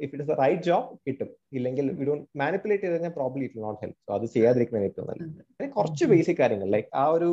If 0.05 0.11
it 0.13 0.23
is 0.25 0.31
the 0.33 0.37
right 0.43 0.65
job 0.69 0.89
കിട്ടും. 1.07 1.31
ഇല്ലെങ്കിൽ 1.59 1.87
വി 1.99 2.05
ഡോണ്ട് 2.09 2.27
മാനിപ്പുലേറ്റ് 2.43 2.85
ചെയ്ത് 2.85 2.97
കഴിഞ്ഞാൽ 2.97 3.15
probably 3.19 3.45
it 3.49 3.65
not 3.67 3.81
help 3.85 3.99
so 4.07 4.13
അത് 4.19 4.27
ചെയ്യാതിരിക്കുന്ന 4.35 4.87
ഏറ്റവും 4.91 5.09
നല്ലത്. 5.11 5.69
കുറച്ച് 5.79 6.05
ബേസിക് 6.13 6.41
കാര്യങ്ങൾ 6.43 6.71
ലൈക്ക് 6.77 6.91
ആ 7.03 7.05
ഒരു 7.17 7.31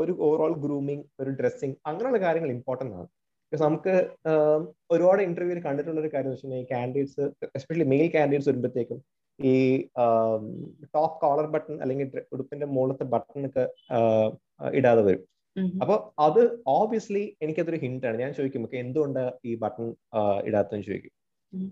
ഒരു 0.00 0.12
ഓവറോൾ 0.26 0.52
ഗ്രൂമിങ് 0.64 1.04
ഒരു 1.22 1.32
ഡ്രസ്സിങ് 1.40 1.76
അങ്ങനെയുള്ള 1.90 2.20
കാര്യങ്ങൾ 2.26 2.50
ഇമ്പോർട്ടന്റ് 2.56 2.96
ആണ്. 3.00 3.08
നമുക്ക് 3.52 3.92
ഒരുപാട് 4.94 5.20
ഇന്റർവ്യൂവിൽ 5.26 5.60
കണ്ടിട്ടുള്ള 5.66 6.00
ഒരു 6.02 6.10
കാര്യം 6.14 6.32
വെച്ചാൽ 6.32 6.54
ഈ 6.60 6.64
കാൻഡിഡേറ്റ്സ് 6.72 7.24
എസ്പെഷ്യലി 7.58 7.86
മെയിൽ 7.92 8.08
കാൻഡിഡേറ്റ്സ് 8.14 8.48
വരുമ്പോഴത്തേക്കും 8.50 8.98
ഈ 9.38 9.54
ടോപ്പ് 10.96 11.16
കോളർ 11.22 11.46
ബട്ടൺ 11.54 11.76
അല്ലെങ്കിൽ 11.84 12.08
ഉടുപ്പിന്റെ 12.34 12.66
മുകളിലത്തെ 12.74 13.06
ബട്ടൺ 13.14 13.46
ഒക്കെ 13.48 13.64
ഇടാതെ 14.78 15.02
വരും. 15.08 15.22
അപ്പൊ 15.82 15.94
അത് 16.18 16.40
ഓബിയസ്ലി 16.78 17.24
എനിക്കതൊരു 17.42 17.78
ഹിന്റ് 17.84 18.06
ആണ്. 18.08 18.16
ഞാൻ 18.18 18.32
ചോദിക്കും 18.38 18.64
ഓക്കെ 18.66 18.78
എന്തുകൊണ്ട് 18.84 19.22
ഈ 19.44 19.54
ബട്ടൺ 19.62 19.86
ഇടാത്തെന്ന് 20.48 20.86
ചോദിക്കും? 20.88 21.12
ഉം. 21.52 21.68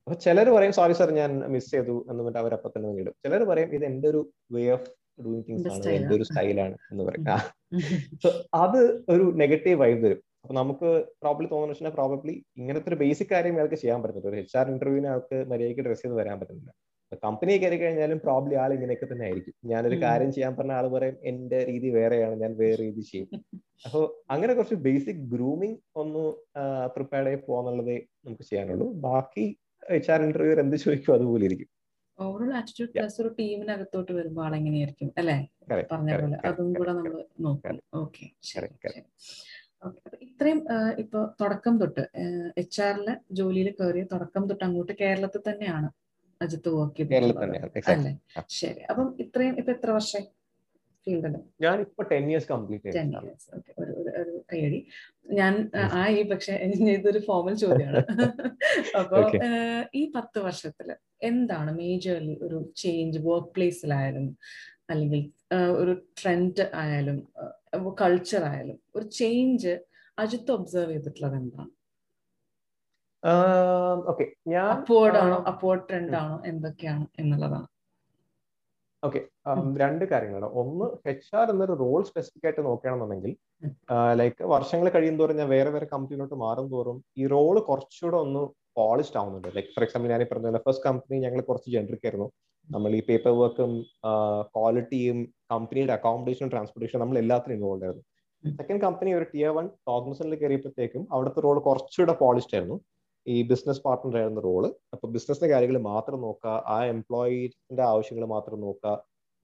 അപ്പൊ 0.00 0.16
ചിലർ 0.24 0.48
പറയും 0.56 0.74
സോറി 0.78 0.94
സാർ 0.98 1.10
ഞാൻ 1.20 1.30
മിസ് 1.54 1.70
ചെയ്തു 1.70 1.96
എന്ന് 2.10 2.20
പറഞ്ഞിട്ട് 2.20 2.40
അവരപ്പം 2.42 2.72
തന്നെ 2.76 3.00
ഇടും. 3.02 3.16
ചിലർ 3.24 3.42
പറയും 3.50 3.70
ഇത് 3.76 3.84
എന്റെ 3.90 4.08
ഒരു 4.12 4.20
വേ 4.56 4.64
ഓഫ് 4.76 4.88
ഡൂയിങ് 5.24 5.44
തിങ്സ് 5.48 5.68
ആണ് 5.74 5.94
എന്റെ 5.98 6.14
ഒരു 6.18 6.24
സ്റ്റൈലാണ് 6.30 6.76
എന്ന് 6.92 7.04
പറയും. 7.08 7.26
സോ 8.24 8.30
അത് 8.62 8.80
ഒരു 9.14 9.26
നെഗറ്റീവ് 9.42 9.78
വൈബ് 9.82 10.02
വരും. 10.06 10.20
അപ്പൊ 10.42 10.54
നമുക്ക് 10.54 10.88
പ്രോബ്ലി 11.22 11.46
തോന്നുന്ന 11.52 11.74
വെച്ചാൽ 11.74 11.94
പ്രോബബ്ലി 11.96 12.34
ഇങ്ങനത്തെ 12.60 12.90
ഒരു 12.92 12.98
ബേസിക് 13.00 13.32
കാര്യം 13.32 13.56
അയാൾക്ക് 13.58 13.78
ചെയ്യാൻ 13.82 14.00
പറ്റുന്നില്ല 14.02 14.30
ഒരു 14.32 14.40
എച്ച് 14.42 14.56
ആർ 14.60 14.66
ഇന്റർവ്യൂവിന് 14.74 15.08
ആൾക്ക് 15.14 15.38
മര്യാദയ്ക്ക് 15.52 15.84
ഡ്രസ് 15.86 16.02
ചെയ്ത് 16.02 16.16
വരാൻ 16.20 16.36
പറ്റുന്നില്ല 16.40 16.70
കമ്പനി 17.24 17.52
കയറി 17.62 17.76
കഴിഞ്ഞാലും 17.76 18.18
പ്രോബ്ലി 18.24 18.54
ആൾ 18.62 18.70
ഇങ്ങനെയൊക്കെ 18.76 19.06
തന്നെ 19.12 19.24
ആയിരിക്കും. 19.26 19.54
ഞാനൊരു. 19.72 19.96
കാര്യം 20.04 20.30
ചെയ്യാൻ 20.36 20.52
പറഞ്ഞ 20.58 20.74
ആൾ 20.78 20.86
പറയും 20.94 21.16
എന്റെ 21.30 21.58
രീതി 21.70 21.88
വേറെയാണ് 21.98 22.36
ഞാൻ 22.42 22.52
വേറെ 22.62 22.78
രീതി 22.82 23.02
ചെയ്യും. 23.10 23.28
അപ്പൊ 23.86 24.00
അങ്ങനെ 24.34 24.52
കുറച്ച് 24.54 24.78
ബേസിക് 24.86 25.22
ഗ്രൂമിങ് 25.34 25.78
ഒന്ന് 26.02 26.24
പ്രിപ്പയർഡ് 26.96 27.30
ആയി 27.32 27.40
പോകാന്നുള്ളതേ 27.48 27.96
നമുക്ക് 28.26 28.46
ചെയ്യാനുള്ളൂ. 28.50 28.88
ബാക്കി 29.08 29.46
എച്ച് 29.96 30.10
ആർ 30.12 30.20
ഇന്റർവ്യൂ 30.26 30.54
എന്ത് 30.64 30.76
ചോദിക്കും 30.84 31.14
അതുപോലെ 31.14 31.44
ഇരിക്കും. 31.48 31.70
ഓവറോൾ 32.18 32.52
ആറ്റിറ്റ്യൂഡ് 32.58 32.92
പ്ലസ് 32.92 33.18
ഒരു 33.22 33.30
ടീമിനകത്തോട്ട് 33.38 34.12
വരുമ്പോൾ 34.12 34.44
ആളെങ്ങനെയായിരിക്കും 34.44 35.08
അല്ലെ? 35.20 35.38
പറഞ്ഞ 35.92 36.10
പോലെ. 36.20 36.36
അതും 36.48 36.68
കൂടെ 36.74 36.92
നമ്മൾ 36.98 37.24
നോക്കും. 37.46 37.80
ഓക്കെ 38.02 38.26
ശരി 38.50 38.68
ഇത്രയും 40.26 40.60
ഇപ്പൊ 40.98 41.18
തുടക്കം 41.40 41.74
തൊട്ട് 41.80 42.02
എച്ച് 42.58 42.80
ആറിലെ 42.82 43.14
ജോലിയിൽ 43.38 43.68
കയറിയ 43.80 44.04
തുടക്കം 44.12 44.42
തൊട്ട് 44.48 44.64
അങ്ങോട്ട് 44.64 44.92
കേരളത്തിൽ 45.00 45.42
തന്നെയാണ്. 45.48 45.88
അജിത്ത് 46.40 46.70
വർക്ക് 46.74 46.96
ചെയ്തിട്ടുള്ളത് 47.02 47.44
അല്ലേ? 47.92 48.12
ശരി. 48.58 48.82
അപ്പം 48.90 49.06
ഇത്രയും 49.24 49.54
ഇപ്പൊ 49.60 49.72
എത്ര 49.72 49.90
വർഷം 49.98 50.24
ഫീൽഡിൽ 51.06 51.34
ഞാൻ 51.64 51.76
ഇപ്പൊ 51.84 52.02
ടെൻ 52.10 52.24
ഇയേഴ്സ് 52.30 52.48
കംപ്ലീറ്റ് 52.52 52.84
ടെൻ 52.88 52.94
ചെയ്തിട്ടാണ്. 52.94 53.26
ഇയേഴ്സ് 53.26 53.50
ഒരു 53.82 53.92
കൈയടി 54.50 54.78
ഞാൻ 55.32 55.54
ആ, 55.74 55.82
ആയി 56.00 56.22
പക്ഷെ 56.32 56.54
ഇതൊരു 56.96 57.20
ഫോമൽ 57.28 57.54
ചോദ്യമാണ്. 57.62 58.00
അപ്പൊ 59.00 59.20
ഈ 59.94 60.02
പത്ത് 60.16 60.38
വർഷത്തിൽ 60.46 60.88
എന്താണ് 61.22 61.70
മേജർലി 61.78 62.34
ഒരു 62.46 62.58
ചേഞ്ച് 62.76 63.20
വർക്ക് 63.26 63.52
പ്ലേസിലായാലും 63.54 64.26
അല്ലെങ്കിൽ 64.90 65.22
ഒരു 65.80 65.92
ട്രെൻഡ് 66.20 66.64
ആയാലും 66.82 67.18
കൾച്ചർ 68.00 68.42
ആയാലും 68.50 68.78
ഒരു 68.96 69.06
ചേഞ്ച് 69.18 69.72
അജിത്ത് 70.18 70.52
ഒബ്സർവ് 70.52 70.92
ചെയ്തിട്ടുള്ളത് 70.92 71.36
എന്താണ്? 71.36 71.70
ഓക്കെ. 74.10 74.24
ഞാൻ 74.48 74.66
അപ്വേർഡ് 74.66 75.16
ആണോ 75.16 75.36
ആ, 75.36 75.50
അപ്വേർഡ് 75.52 75.88
ട്രെൻഡ് 75.88 76.16
ആണോ 76.16 76.42
എന്തൊക്കെയാണ് 76.46 77.06
എന്നുള്ളതാണ്. 77.18 77.66
ഓക്കെ. 79.02 79.20
രണ്ട് 79.82 80.04
കാര്യങ്ങളാണ്. 80.04 80.48
ഒന്ന് 80.60 81.08
എച്ച് 81.08 81.36
ആർ 81.36 81.50
എന്നൊരു 81.50 81.72
റോൾ 81.72 82.02
സ്പെസിഫിക് 82.02 82.46
ആയിട്ട് 82.46 82.62
നോക്കുകയാണെന്നുണ്ടെങ്കിൽ 82.66 83.32
ലൈക്ക് 84.20 84.44
വർഷങ്ങൾ 84.44 84.88
കഴിയും 84.88 85.18
തോറും 85.18 85.36
ഞാൻ 85.36 85.48
വേറെ 85.48 85.70
വേറെ 85.70 85.86
കമ്പനിയിലോട്ട് 85.92 86.34
മാറും 86.34 86.70
തോറും 86.70 87.04
ഈ 87.18 87.26
റോൾ 87.26 87.58
കുറച്ചുകൂടെ 87.68 88.16
ഒന്ന് 88.16 88.42
പോളിഷ്ഡ് 88.78 89.18
ആവുന്നുണ്ട്. 89.18 89.48
ലൈക്ക് 89.56 89.68
ഫോർ 89.68 89.84
എക്സാമ്പിൾ 89.84 90.10
ഞാൻ 90.10 90.22
ഈ 90.22 90.26
പറഞ്ഞ 90.32 90.58
ഫസ്റ്റ് 90.66 90.84
കമ്പനി 90.84 91.18
ഞങ്ങൾ 91.18 91.40
കുറച്ച് 91.40 91.70
ജനറിക് 91.70 92.06
ആയിരുന്നു. 92.06 92.28
നമ്മൾ 92.68 92.90
ഈ 92.98 93.02
പേപ്പർ 93.08 93.32
വർക്കും 93.32 93.72
ക്വാളിറ്റിയും 94.54 95.18
കമ്പനിയുടെ 95.50 95.92
അക്കോമഡേഷനും 95.92 96.50
ട്രാൻസ്പോർട്ടേഷൻ 96.50 97.00
നമ്മൾ 97.00 97.18
എല്ലാത്തിനും 97.18 97.56
ഇൻവോൾവ് 97.56 97.84
ആയിരുന്നു. 97.84 98.04
സെക്കൻഡ് 98.56 98.80
കമ്പനി 98.80 99.12
ഒരു 99.12 99.26
ടിയർ 99.34 99.50
വൺ 99.50 99.66
കോഗ്നസണിൽ 99.88 100.34
കയറിയപ്പോഴത്തേക്കും 100.34 101.06
അവിടുത്തെ 101.12 101.40
റോൾ 101.40 101.58
കുറച്ചുകൂടെ 101.58 102.12
പോളിഷ്ഡ് 102.12 102.56
ആയിരുന്നു. 102.56 102.76
ഈ 103.26 103.36
ബിസിനസ് 103.50 103.82
പാർട്ട്ണർ 103.86 104.16
ആയിരുന്ന 104.20 104.40
റോൾ 104.48 104.64
അപ്പൊ 104.94 105.06
ബിസിനസിന്റെ 105.14 105.50
കാര്യങ്ങൾ 105.54 105.78
മാത്രം 105.92 106.18
നോക്കുക 106.26 106.54
ആ 106.74 106.78
എംപ്ലോയിന്റെ 106.94 107.84
ആവശ്യങ്ങൾ 107.92 108.26
മാത്രം 108.34 108.58
നോക്കുക 108.66 108.92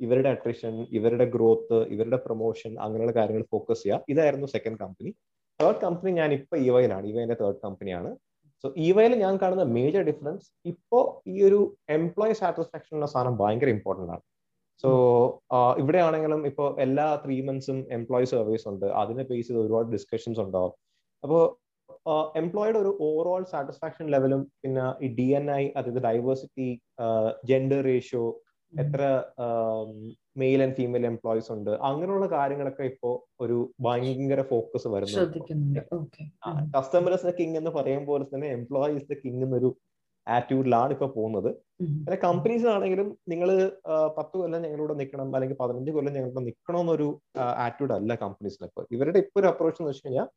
ഇവരുടെ 0.00 0.28
അട്രിഷൻ 0.34 0.74
ഇവരുടെ 0.98 1.26
ഗ്രോത്ത് 1.34 1.78
ഇവരുടെ 1.94 2.18
പ്രൊമോഷൻ 2.26 2.72
അങ്ങനെയുള്ള 2.84 3.14
കാര്യങ്ങൾ 3.18 3.44
ഫോക്കസ് 3.54 3.82
ചെയ്യുക 3.82 4.12
ഇതായിരുന്നു 4.12 4.48
സെക്കൻഡ് 4.54 4.80
കമ്പനി 4.82 5.10
തേർഡ് 5.60 5.80
കമ്പനി 5.86 6.12
ഞാൻ 6.20 6.30
ഇപ്പൊ 6.38 6.56
ഇവയിലാണ് 6.68 7.12
വൈന്റെ 7.16 7.36
തേർഡ് 7.42 7.60
കമ്പനിയാണ് 7.66 8.10
സോ 8.64 8.68
ഇവയിൽ 8.88 9.12
ഞാൻ 9.24 9.34
കാണുന്ന 9.42 9.64
മേജർ 9.76 10.02
ഡിഫറൻസ് 10.08 10.46
ഇപ്പോ 10.72 10.98
ഈ 11.32 11.36
ഒരു 11.46 11.60
എംപ്ലോയി 11.96 12.34
സാറ്റിസ്ഫാക്ഷൻ 12.40 12.92
ഉള്ള 12.98 13.06
സാധനം 13.14 13.36
ഭയങ്കര 13.40 13.70
ഇമ്പോർട്ടന്റ് 13.76 14.12
ആണ്. 14.14 14.22
സോ 14.84 14.90
ഇവിടെ 15.82 16.00
ആണെങ്കിലും 16.06 16.40
ഇപ്പോൾ 16.50 16.68
എല്ലാ 16.84 17.06
ത്രീ 17.24 17.36
മന്ത്സും 17.48 17.78
എംപ്ലോയി 17.96 18.26
സർവീസ് 18.34 18.66
ഉണ്ട്. 18.72 18.86
അതിനെ 19.02 19.22
ബേസ് 19.30 19.46
ചെയ്ത് 19.48 19.60
ഒരുപാട് 19.64 19.88
ഡിസ്കഷൻസ് 19.96 20.40
ഉണ്ടാവും. 20.44 20.72
അപ്പോൾ 21.24 21.42
എംപ്ലോയിയുടെ 22.36 22.78
ഒരു 22.78 22.92
ഓവറോൾ 23.00 23.42
സാറ്റിസ്ഫാക്ഷൻ 23.44 24.06
ലെവലും 24.10 24.40
പിന്നെ 24.62 24.84
ഈ 25.02 25.08
ഡി 25.14 25.26
എൻ 25.30 25.46
ഐ 25.50 25.64
അതായത് 25.76 26.00
ഡൈവേഴ്സിറ്റി 26.02 26.68
ജെൻഡർ 27.44 27.82
റേഷ്യോ 27.84 28.24
എത്ര 28.72 29.02
മെയിൽ 30.36 30.60
ആൻഡ് 30.62 30.74
ഫീമെയിൽ 30.74 31.06
എംപ്ലോയീസ് 31.06 31.50
ഉണ്ട് 31.52 31.70
അങ്ങനെയുള്ള 31.80 32.26
കാര്യങ്ങളൊക്കെ 32.26 32.84
ഇപ്പോ 32.84 33.10
ഒരു 33.40 33.56
ഭയങ്കര 33.80 34.42
ഫോക്കസ് 34.42 34.88
വരുന്നു 34.88 35.16
കസ്റ്റമേഴ്സ് 36.76 37.26
ദ 37.26 37.32
കിങ് 37.40 37.56
എന്ന് 37.56 37.70
പറയും 37.70 38.04
പോലെ 38.04 38.26
തന്നെ 38.34 38.48
എംപ്ലോയീസ് 38.48 39.08
ദ 39.10 39.16
കിങ് 39.24 39.42
എന്നൊരു 39.42 39.70
ആറ്റിറ്റ്യൂഡിലാണ് 40.26 40.90
ഇപ്പൊ 40.92 41.06
പോകുന്നത്. 41.14 41.48
പിന്നെ 42.04 42.16
കമ്പനീസ് 42.24 42.66
ആണെങ്കിലും 42.66 43.18
നിങ്ങൾ 43.28 43.48
പത്ത് 44.18 44.34
കൊല്ലം 44.40 44.60
ഞങ്ങളോട് 44.64 44.92
നിൽക്കണം 45.00 45.34
അല്ലെങ്കിൽ 45.36 45.58
പതിനഞ്ച് 45.62 45.90
കൊല്ലം 45.90 46.12
ഞങ്ങളോട് 46.16 46.40
നിൽക്കണം 46.48 46.80
എന്നൊരു 46.80 47.08
ആറ്റിറ്റ്യൂഡ് 47.62 47.94
അല്ല 47.96 48.14
കമ്പനീസിന് 48.14 48.68
ഇപ്പൊ. 48.68 48.82
ഇവരുടെ 48.90 49.20
ഇപ്പൊ 49.24 49.40
ഒരു 49.40 49.48
അപ്രോച്ച് 49.52 49.80
എന്ന് 49.82 49.90
വെച്ച് 49.90 50.04
കഴിഞ്ഞാൽ 50.06 50.28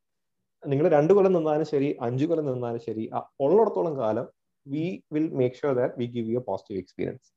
നിങ്ങൾ 0.72 0.86
രണ്ട് 0.96 1.12
കൊല്ലം 1.16 1.34
നിന്നാലും 1.38 1.68
ശരി 1.74 1.90
അഞ്ച് 2.08 2.26
കൊല്ലം 2.30 2.48
നിന്നാലും 2.52 2.82
ശരി 2.88 3.04
ഉള്ളിടത്തോളം 3.46 3.94
കാലം 4.02 4.28
we 4.66 4.86
will 5.16 5.28
make 5.40 5.58
sure 5.60 5.74
that 5.80 5.98
we 6.02 6.06
give 6.16 6.30
you 6.36 6.42
positive 6.50 6.80
experience 6.84 7.28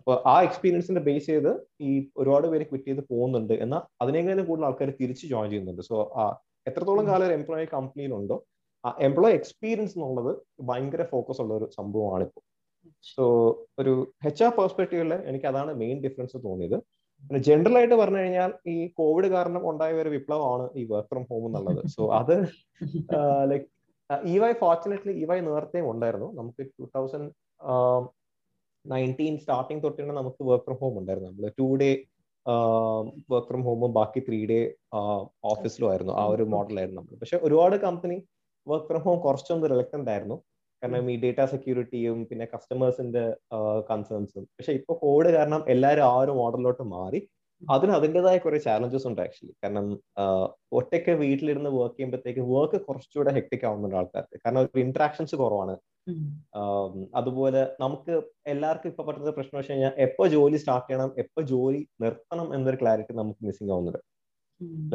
അപ്പൊ 0.00 0.14
ആ 0.32 0.36
എക്സ്പീരിയൻസിന്റെ 0.46 1.02
ബേസ് 1.08 1.26
ചെയ്ത് 1.32 1.50
ഈ 1.88 1.90
ഒരുപാട് 2.20 2.46
പേര് 2.52 2.64
ക്വിറ്റ് 2.70 2.88
ചെയ്ത് 2.90 3.02
പോകുന്നുണ്ട് 3.10 3.54
എന്നാൽ 3.64 3.82
അതിനേക്കാളും 4.02 4.46
കൂടുതൽ 4.48 4.66
ആൾക്കാർ 4.68 4.88
തിരിച്ച് 5.00 5.26
ജോയിൻ 5.32 5.50
ചെയ്യുന്നുണ്ട്. 5.52 5.82
സോ 5.90 5.96
എത്രത്തോളം 6.66 7.04
കാലം 7.10 7.26
ഒരു 7.28 7.34
എംപ്ലോയി 7.38 7.66
കമ്പനിയിലുണ്ടോ 7.76 8.36
ആ 8.84 8.90
എംപ്ലോയി 9.08 9.34
എക്സ്പീരിയൻസ് 9.40 9.94
എന്നുള്ളത് 9.96 10.32
ഭയങ്കര 10.68 11.02
ഫോക്കസ് 11.12 11.40
ഉള്ള 11.44 11.52
ഒരു 11.58 11.66
സംഭവമാണ് 11.78 12.24
ഇപ്പോൾ 12.28 12.42
സോ 13.04 13.24
ഒരു 13.80 13.92
എച്ച് 14.28 14.42
ആർ 14.46 14.50
പെർസ്പെക്റ്റീവിൽ 14.58 15.12
എനിക്ക് 15.30 15.46
അതാണ് 15.52 15.72
മെയിൻ 15.82 15.96
ഡിഫറൻസ് 16.06 16.36
തോന്നിയത്. 16.48 16.76
ജനറൽ 17.30 17.78
ആയിട്ട് 17.78 17.94
പറഞ്ഞു 17.94 18.18
കഴിഞ്ഞാൽ 18.18 18.52
ഈ 18.66 18.88
കോവിഡ് 18.88 19.26
കാരണം 19.26 19.70
ഉണ്ടായ 19.70 19.92
ഒരു 19.92 20.08
വിപ്ലവമാണ് 20.08 20.68
ഈ 20.76 20.84
വർക്ക് 20.84 21.08
ഫ്രം 21.08 21.24
ഹോം 21.30 21.46
എന്നുള്ളത്. 21.46 21.82
സോ 21.96 22.02
അത് 22.14 22.34
like 23.50 23.66
E 24.26 24.38
Y 24.38 24.52
fortunately 24.52 25.12
E 25.12 25.24
Y 25.24 25.40
നേരത്തെയും 25.40 25.90
ഉണ്ടായിരുന്നു. 25.90 26.32
നമുക്ക് 26.32 26.62
ടൂ 26.78 26.84
തൗസൻഡ് 26.96 27.30
നയന്റീൻ 28.86 29.38
സ്റ്റാർട്ടിങ് 29.38 29.82
തൊട്ടാണ് 29.82 30.12
നമുക്ക് 30.12 30.44
വർക്ക് 30.44 30.64
ഫ്രം 30.64 30.76
ഹോം 30.80 30.98
ഉണ്ടായിരുന്നു. 30.98 31.30
നമ്മൾ 31.30 31.52
ടു 31.58 31.76
ഡേ 31.76 31.90
വർക്ക് 33.30 33.48
ഫ്രം 33.48 33.62
ഹോമും 33.62 33.92
ബാക്കി 33.92 34.20
ത്രീ 34.20 34.46
ഡേ 34.46 34.74
ഓഫീസിലും 35.44 35.90
ആയിരുന്നു. 35.90 36.12
ആ 36.12 36.26
ഒരു 36.26 36.42
മോഡലായിരുന്നു 36.42 37.00
നമ്മൾ 37.00 37.18
പക്ഷെ 37.18 37.36
ഒരുപാട് 37.36 37.76
കമ്പനി 37.76 38.16
വർക്ക് 38.66 38.86
ഫ്രം 38.86 39.00
ഹോം 39.00 39.20
കുറച്ചൊന്ന് 39.20 39.70
റിലക്റ്റന്റ് 39.70 40.10
ആയിരുന്നു. 40.10 40.38
കാരണം 40.82 41.10
ഈ 41.12 41.16
ഡേറ്റ 41.24 41.40
സെക്യൂരിറ്റിയും 41.52 42.18
പിന്നെ 42.30 42.46
കസ്റ്റമേഴ്സിന്റെ 42.54 43.22
കൺസേൺസും 43.90 44.44
പക്ഷെ 44.56 44.72
ഇപ്പൊ 44.78 44.92
കോവിഡ് 45.04 45.30
കാരണം 45.36 45.62
എല്ലാവരും 45.74 46.06
ആ 46.10 46.16
ഒരു 46.24 46.32
മോഡലിലോട്ട് 46.40 46.84
മാറി. 46.96 47.20
അതിന് 47.62 47.92
അതിന്റെതായ 47.96 48.36
കുറെ 48.44 48.58
ചാലഞ്ചസ് 48.66 49.06
ഉണ്ട് 49.08 49.20
ആക്ച്വലി 49.24 49.52
കാരണം 49.64 49.86
ഒറ്റയ്ക്ക് 50.78 51.12
വീട്ടിലിരുന്ന് 51.22 51.70
വർക്ക് 51.78 51.96
ചെയ്യുമ്പോഴത്തേക്ക് 51.96 52.44
വർക്ക് 52.52 52.78
കുറച്ചുകൂടെ 52.86 53.32
ഹെക്ടിക് 53.36 53.66
ആവുന്നുണ്ട് 53.68 53.96
ആൾക്കാർക്ക്. 54.00 54.36
കാരണം 54.44 54.80
ഇന്ററാക്ഷൻസ് 54.84 55.36
കുറവാണ്. 55.42 55.74
അതുപോലെ 57.20 57.60
നമുക്ക് 57.82 58.14
എല്ലാവർക്കും 58.52 58.90
ഇപ്പൊ 58.92 59.02
പറ്റുന്ന 59.08 59.32
പ്രശ്നം 59.36 59.58
വെച്ച് 59.58 59.72
കഴിഞ്ഞാൽ 59.72 59.94
എപ്പോ 60.06 60.24
ജോലി 60.36 60.58
സ്റ്റാർട്ട് 60.62 60.88
ചെയ്യണം 60.88 61.10
എപ്പോ 61.24 61.40
ജോലി 61.52 61.80
നിർത്തണം 62.04 62.48
എന്നൊരു 62.56 62.78
ക്ലാരിറ്റി 62.82 63.14
നമുക്ക് 63.20 63.40
മിസ്സിംഗ് 63.48 63.72
ആവുന്നുണ്ട്. 63.74 64.00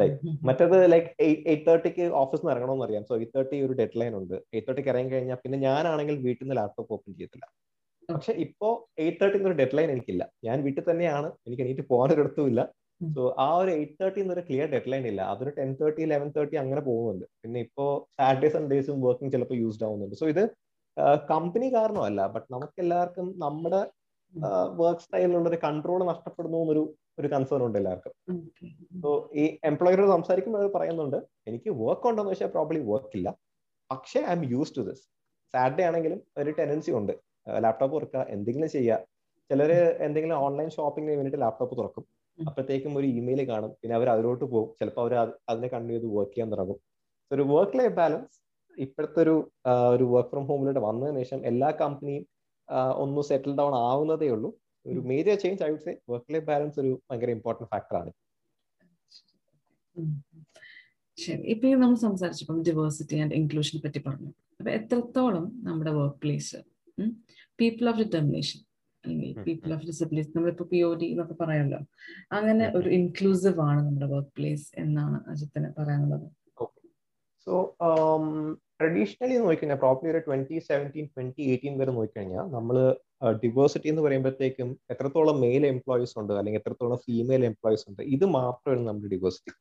ലൈക്ക് 0.00 0.32
മറ്റേത് 0.48 0.76
ലൈക്ക് 0.92 1.08
എയ്റ്റ് 1.26 1.64
തേർട്ടിക്ക് 1.68 2.04
ഓഫീസിൽ 2.22 2.42
നിന്ന് 2.42 2.54
ഇറങ്ങണമെന്ന് 2.54 2.86
അറിയാം 2.86 3.04
സോ 3.10 3.14
എയ്റ്റ് 3.18 3.34
തേർട്ടി 3.36 3.56
ഒരു 3.66 3.74
ഡെഡ് 3.80 3.98
ലൈൻ 4.00 4.12
ഉണ്ട്. 4.20 4.36
എയ്റ്റ് 4.54 4.68
തേർട്ടിക്ക് 4.68 4.90
ഇറങ്ങി 4.94 5.12
കഴിഞ്ഞാൽ 5.14 5.38
പിന്നെ 5.44 5.58
ഞാനാണെങ്കിൽ 5.68 6.16
വീട്ടിൽ 6.26 6.44
നിന്ന് 6.44 6.56
ലാപ്ടോപ്പ് 6.60 6.92
ഓപ്പൺ 6.96 7.12
ചെയ്യത്തില്ല 7.18 7.46
പക്ഷെ 8.08 8.32
ഇപ്പോ 8.44 8.68
എയ്റ്റ് 9.04 9.20
തേർട്ടിന്ന് 9.20 9.48
ഒരു 9.50 9.56
ഡെഡ് 9.60 9.76
ലൈൻ 9.78 9.88
എനിക്കില്ല. 9.94 10.24
ഞാൻ 10.46 10.56
വീട്ടിൽ 10.66 10.84
തന്നെയാണ്. 10.90 11.28
എനിക്ക് 11.46 11.62
എണീറ്റ് 11.64 11.84
പോകാനൊരിടത്തുമില്ല. 11.90 12.60
സോ 13.16 13.22
ആ 13.46 13.48
ഒരു 13.62 13.70
എയ്റ്റ് 13.78 13.96
തേർട്ടി 14.00 14.18
എന്നൊരു 14.22 14.42
ക്ലിയർ 14.46 14.68
ഡെഡ് 14.74 14.90
ലൈൻ 14.92 15.04
ഇല്ല. 15.10 15.20
അതൊരു 15.32 15.50
ടെൻ 15.58 15.70
തേർട്ടി 15.80 16.06
ലെവൻ 16.12 16.28
തേർട്ടി 16.36 16.56
അങ്ങനെ 16.62 16.80
പോകുന്നുണ്ട്. 16.88 17.26
പിന്നെ 17.42 17.58
ഇപ്പോ 17.66 17.84
സാറ്റർഡേ 18.20 18.48
സൺഡേസും 18.56 18.96
വർക്കിംഗ് 19.06 19.32
ചിലപ്പോൾ 19.34 19.58
യൂസ്ഡ് 19.62 19.84
ആവുന്നുണ്ട്. 19.88 20.16
സോ 20.20 20.26
ഇത് 20.34 20.42
കമ്പനി 21.32 21.68
കാരണമല്ല. 21.74 22.20
ബട്ട് 22.34 22.48
നമുക്ക് 22.54 22.78
എല്ലാവർക്കും 22.84 23.26
നമ്മുടെ 23.44 23.80
വർക്ക് 24.80 25.04
സ്റ്റൈലിലുള്ള 25.04 25.48
ഒരു 25.48 25.58
കൺട്രോൾ 25.66 26.00
നഷ്ടപ്പെടുന്നു 26.12 26.58
എന്നൊരു 26.64 26.82
ഒരു 27.20 27.28
കൺസേൺ 27.34 27.62
ഉണ്ട് 27.66 27.78
എല്ലാവർക്കും. 27.78 28.12
സോ 29.02 29.10
ഈ 29.40 29.44
എംപ്ലോയറോട് 29.70 30.10
സംസാരിക്കുമ്പോൾ 30.16 30.60
അവർ 30.62 30.70
പറയുന്നുണ്ട് 30.76 31.18
എനിക്ക് 31.50 31.70
വർക്ക് 31.82 32.06
ഉണ്ടെന്ന് 32.10 32.32
വെച്ചാൽ 32.32 32.50
പ്രോബ്ലി 32.56 32.80
വർക്ക് 32.90 33.14
ഇല്ല. 33.18 33.28
പക്ഷേ 33.90 34.20
I'm 34.38 34.42
use 34.54 34.74
to 34.76 34.82
this 34.88 35.04
Saturday 35.54 35.84
ആണെങ്കിലും 35.88 36.20
ഒരു 36.40 36.50
ടെൻഡൻസി 36.58 36.90
ഉണ്ട്. 36.98 37.12
ലാപ്ടോപ്പ് 37.64 37.94
തുറക്കുക 37.96 38.22
എന്തെങ്കിലും 38.36 38.70
ചെയ്യുക 38.76 38.98
ചിലർ 39.50 39.70
എന്തെങ്കിലും 40.06 40.36
ഓൺലൈൻ 40.46 40.68
ഷോപ്പിങ്ങിന് 40.76 41.14
വേണ്ടിയിട്ട് 41.18 41.42
ലാപ്ടോപ്പ് 41.44 41.74
തുറക്കും. 41.78 42.04
അപ്പോഴത്തേക്കും 42.38 42.92
ഒരു 42.98 43.06
ഇമെയിൽ 43.18 43.40
കാണും. 43.50 43.70
പിന്നെ 43.80 43.94
അവർ 43.98 44.08
അതിലോട്ട് 44.14 44.44
പോകും. 44.44 44.68
ചിലപ്പോൾ 44.80 45.02
അവർ 45.04 45.14
അതിനെ 45.50 45.68
കണ്ടു 45.74 45.92
ചെയ്ത് 45.92 46.06
വർക്ക് 46.16 46.32
ചെയ്യാൻ 46.34 46.48
തുടങ്ങും. 46.52 46.78
ഒരു 47.30 47.42
വർക്ക് 47.52 47.78
ലൈഫ് 47.78 47.96
ബാലൻസ് 48.00 48.36
ഇപ്പോഴത്തെ 48.84 49.20
ഒരു 49.24 49.34
ഒരു 49.94 50.04
വർക്ക് 50.14 50.30
ഫ്രം 50.32 50.44
ഹോമിലോട്ട് 50.50 50.82
വന്നതിന് 50.88 51.22
ശേഷം 51.22 51.40
എല്ലാ 51.50 51.68
കമ്പനിയും 51.80 52.24
ഒന്ന് 53.04 53.22
സെറ്റിൽ 53.30 53.52
ഡൗൺ 53.60 53.72
ആവുന്നതേ 53.88 54.28
ഉള്ളൂ. 54.34 54.50
ഒരു 54.92 55.00
major 55.10 55.36
change 55.44 55.62
I 55.66 55.68
would 55.72 55.84
say 55.86 55.92
work 56.12 56.32
life 56.34 56.46
balance 56.50 56.78
ഒരു 56.82 56.92
ഭയങ്കര 57.08 57.30
ഇമ്പോർട്ടന്റ് 57.38 57.70
ഫാക്ടറാണ് 57.74 58.12
ശരി. 61.18 61.42
ഇപ്പൊ 61.52 61.70
നമ്മൾ 61.82 61.98
സംസാരിച്ചപ്പം 62.06 62.58
ഡിവേഴ്സിറ്റി 62.68 63.16
ആൻഡ് 63.22 63.34
ഇൻക്ലൂഷനെ 63.38 63.80
പറ്റി 63.84 64.00
പറഞ്ഞു. 64.08 64.30
അപ്പൊ 64.58 64.70
എത്രത്തോളം 64.78 65.46
നമ്മുടെ 65.66 65.92
work 65.98 66.18
place 66.24 66.58
people 67.60 67.84
of 67.90 67.98
determination 68.02 68.60
അല്ലെങ്കിൽ 69.04 69.30
പീപ്പിൾ. 69.46 69.68
ഓഫ് 69.76 69.86
ഡിസബിലിറ്റി 69.88 70.32
നമ്മളിപ്പോ 70.36 70.64
പി 70.72 70.78
ഒ 70.88 70.90
ഡി 71.00 71.06
എന്നൊക്കെ 71.14 71.36
പറയാമല്ലോ. 71.42 71.80
അങ്ങനെ 72.36 72.66
ഒരു 72.78 72.88
ഇൻക്ലൂസീവ് 72.98 73.60
ആണ് 73.68 73.80
നമ്മുടെ 73.86 74.08
വർക്ക് 74.14 74.32
പ്ലേസ് 74.38 74.66
എന്നാണ് 74.82 75.18
അജിത്തിന് 75.32 75.70
പറയാനുള്ളത്. 75.78 76.26
സോ 77.46 77.52
ട്രഡീഷണലി 78.80 79.36
നോക്കിക്കഴിഞ്ഞാൽ 79.42 79.78
പ്രോപ്പർലി 79.84 80.10
ഒരു 80.14 80.22
ട്വന്റി 80.26 80.56
സെവന്റീൻ 80.70 81.06
ട്വന്റി 81.14 81.42
എയ്റ്റീൻ 81.52 81.74
വരെ 81.80 81.92
നോക്കിക്കഴിഞ്ഞാൽ 81.98 82.46
നമ്മൾ 82.56 82.76
ഡിവേഴ്സിറ്റി 83.42 83.88
എന്ന് 83.92 84.02
പറയുമ്പോഴത്തേക്കും 84.02 84.68
എത്രത്തോളം 84.92 85.36
മെയിൽ 85.44 85.64
എംപ്ലോയീസ് 85.66 86.14
ഉണ്ട് 86.20 86.32
അല്ലെങ്കിൽ 86.40 86.60
എത്രത്തോളം 86.62 86.98
ഫീമെയിൽ 87.06 87.44
എംപ്ലോയീസ് 87.50 87.84
ഉണ്ട് 87.90 88.02
ഇത് 88.16 88.26
മാത്രമാണ് 88.38 88.82
നമ്മുടെ 88.88 89.10
ഡിവേഴ്സിറ്റി 89.14 89.52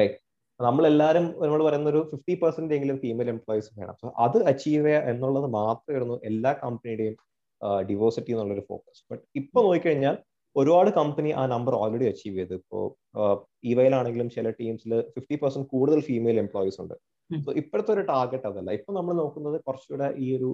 റൈറ്റ് 0.00 0.18
നമ്മളെല്ലാവരും 0.60 1.24
നമ്മൾ 1.42 1.60
പറയുന്ന 1.66 1.88
ഒരു 1.92 2.00
ഫിഫ്റ്റി 2.10 2.34
പെർസെന്റ് 2.42 2.74
എങ്കിലും 2.76 2.96
ഫീമെയിൽ 3.04 3.28
എംപ്ലോയീസ് 3.34 3.70
വേണം. 3.78 3.94
സോ 4.02 4.06
അത് 4.24 4.38
അച്ചീവ് 4.50 4.84
ചെയ്യുക 4.86 5.08
എന്നുള്ളത് 5.12 5.48
മാത്രമായിരുന്നു 5.60 6.16
എല്ലാ 6.30 6.52
കമ്പനിയുടെയും 6.62 7.16
ഡിവേഴ്സിറ്റി 7.90 8.32
എന്നുള്ളൊരു 8.34 8.64
ഫോക്കസ് 8.70 9.02
ബട്ട് 9.10 9.24
ഇപ്പൊ 9.40 9.58
നോക്കിക്കഴിഞ്ഞാൽ 9.66 10.16
ഒരുപാട് 10.56 10.90
കമ്പനി 10.98 11.30
ആ 11.40 11.42
നമ്പർ 11.54 11.74
ഓൾറെഡി 11.74 12.06
അച്ചീവ് 12.10 12.36
ചെയ്തു. 12.38 12.54
ഇപ്പോ 12.60 12.80
ഇവയിലാണെങ്കിലും 13.72 14.28
ചില 14.36 14.50
ടീംസിൽ 14.60 14.92
ഫിഫ്റ്റി 15.14 15.36
പെർസെന്റ് 15.42 15.68
കൂടുതൽ 15.74 16.00
ഫീമെയിൽ 16.08 16.38
എംപ്ലോയീസ് 16.44 16.78
ഉണ്ട്. 16.82 16.94
സോ 17.30 17.50
ഇപ്പോഴത്തെ 17.60 17.90
ഒരു 17.94 18.02
ടാർഗറ്റ് 18.10 18.46
അതല്ല. 18.50 18.70
ഇപ്പൊ 18.78 18.90
നമ്മൾ 18.96 19.12
നോക്കുന്നത് 19.20 19.56
കുറച്ചുകൂടെ 19.66 20.08
ഈ 20.24 20.26
ഒരു 20.36 20.48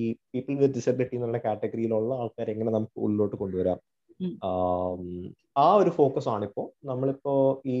ഈ 0.00 0.02
പീപ്പിൾ 0.32 0.54
വിത്ത് 0.62 0.74
ഡിസബിലിറ്റി 0.78 1.16
എന്നുള്ള 1.18 1.38
കാറ്റഗറിയിലുള്ള 1.46 2.12
ആൾക്കാരെ 2.22 2.50
എങ്ങനെ 2.54 2.72
നമുക്ക് 2.76 2.98
ഉള്ളിലോട്ട് 3.06 3.36
കൊണ്ടുവരാം. 3.42 3.78
ആ 5.62 5.66
ഒരു 5.80 5.90
ഫോക്കസ് 5.98 6.28
ആണ് 6.34 6.44
ഇപ്പോ 6.48 6.62
നമ്മളിപ്പോ 6.90 7.32
ഈ 7.74 7.76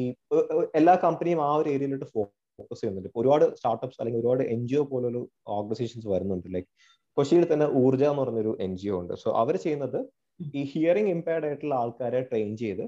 എല്ലാ 0.80 0.94
കമ്പനിയും 1.04 1.40
ആ 1.48 1.50
ഒരു 1.60 1.68
ഏരിയയിലോട്ട് 1.74 2.08
ഫോക്കസ് 2.14 2.80
ചെയ്യുന്നുണ്ട്. 2.80 3.08
ഇപ്പൊ 3.10 3.20
ഒരുപാട് 3.22 3.44
സ്റ്റാർട്ടപ്സ് 3.58 3.98
അല്ലെങ്കിൽ 4.02 4.20
ഒരുപാട് 4.22 4.42
എൻ 4.54 4.60
ജി 4.70 4.76
ഒ 4.80 4.84
പോലൊരു 4.92 5.22
ഓർഗനൈസേഷൻസ് 5.56 6.08
വരുന്നുണ്ട്. 6.14 6.48
ലൈക് 6.56 6.68
കൊച്ചിയിൽ 7.16 7.44
തന്നെ 7.52 7.66
ഊർജ 7.82 8.02
എന്ന് 8.10 8.22
പറഞ്ഞൊരു 8.22 8.52
എൻ 8.66 8.72
ജി 8.80 8.88
ഒ 8.94 8.96
ഉണ്ട്. 9.02 9.14
സോ 9.22 9.28
അവർ 9.42 9.54
ചെയ്യുന്നത് 9.64 9.98
ഈ 10.40 10.62
ഹിയറിംഗ് 10.72 11.12
ഇമ്പയർഡ് 11.16 11.46
ആയിട്ടുള്ള 11.48 11.74
ആൾക്കാരെ 11.82 12.20
ട്രെയിൻ 12.30 12.50
ചെയ്ത് 12.64 12.84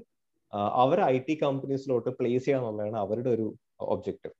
അവർ 0.83 0.99
ഐ 1.13 1.15
ടി 1.27 1.33
കമ്പനീസിലോട്ട് 1.43 2.09
പ്ലേസ് 2.19 2.45
ചെയ്യുക 2.45 2.61
എന്നുള്ളതാണ് 2.61 2.97
അവരുടെ 3.05 3.29
ഒരു 3.37 3.47
ഒബ്ജക്റ്റീവ് 3.93 4.35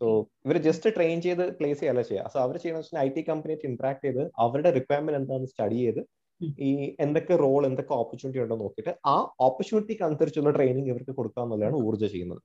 സോ 0.00 0.06
ഇവർ 0.46 0.56
ജസ്റ്റ് 0.66 0.90
ട്രെയിൻ 0.96 1.18
ചെയ്ത് 1.26 1.44
പ്ലേസ് 1.58 1.80
ചെയ്യല്ല 1.80 2.02
ചെയ്യുക 2.02 2.30
സോ 2.34 2.38
അവർ 2.44 2.56
ചെയ്യുന്ന 2.62 3.00
ഐ 3.06 3.08
ടി 3.16 3.22
കമ്പനിയായിട്ട് 3.30 3.66
ഇന്ററാക്ട് 3.70 4.04
ചെയ്ത് 4.06 4.22
അവരുടെ 4.44 4.72
റിക്വയർമെന്റ് 4.78 5.20
എന്താണെന്ന് 5.20 5.50
സ്റ്റഡി 5.54 5.78
ചെയ്ത് 5.84 6.00
ഈ 6.66 6.70
എന്തൊക്കെ 7.04 7.34
റോൾ 7.36 7.62
എന്തൊക്കെ 7.68 7.94
ഓപ്പർച്യൂണിറ്റി 7.94 8.42
ഉണ്ടോ 8.42 8.56
നോക്കിയിട്ട് 8.56 8.92
ആ 9.12 9.14
ഓപ്പർച്യൂണിറ്റിക്ക് 9.46 10.04
അനുസരിച്ചുള്ള 10.08 10.50
ട്രെയിനിങ് 10.56 10.90
ഇവർക്ക് 10.92 11.14
കൊടുക്കുക 11.20 11.42
എന്നുള്ളതാണ് 11.44 11.78
ഊർജ 11.86 12.02
ചെയ്യുന്നത്. 12.12 12.40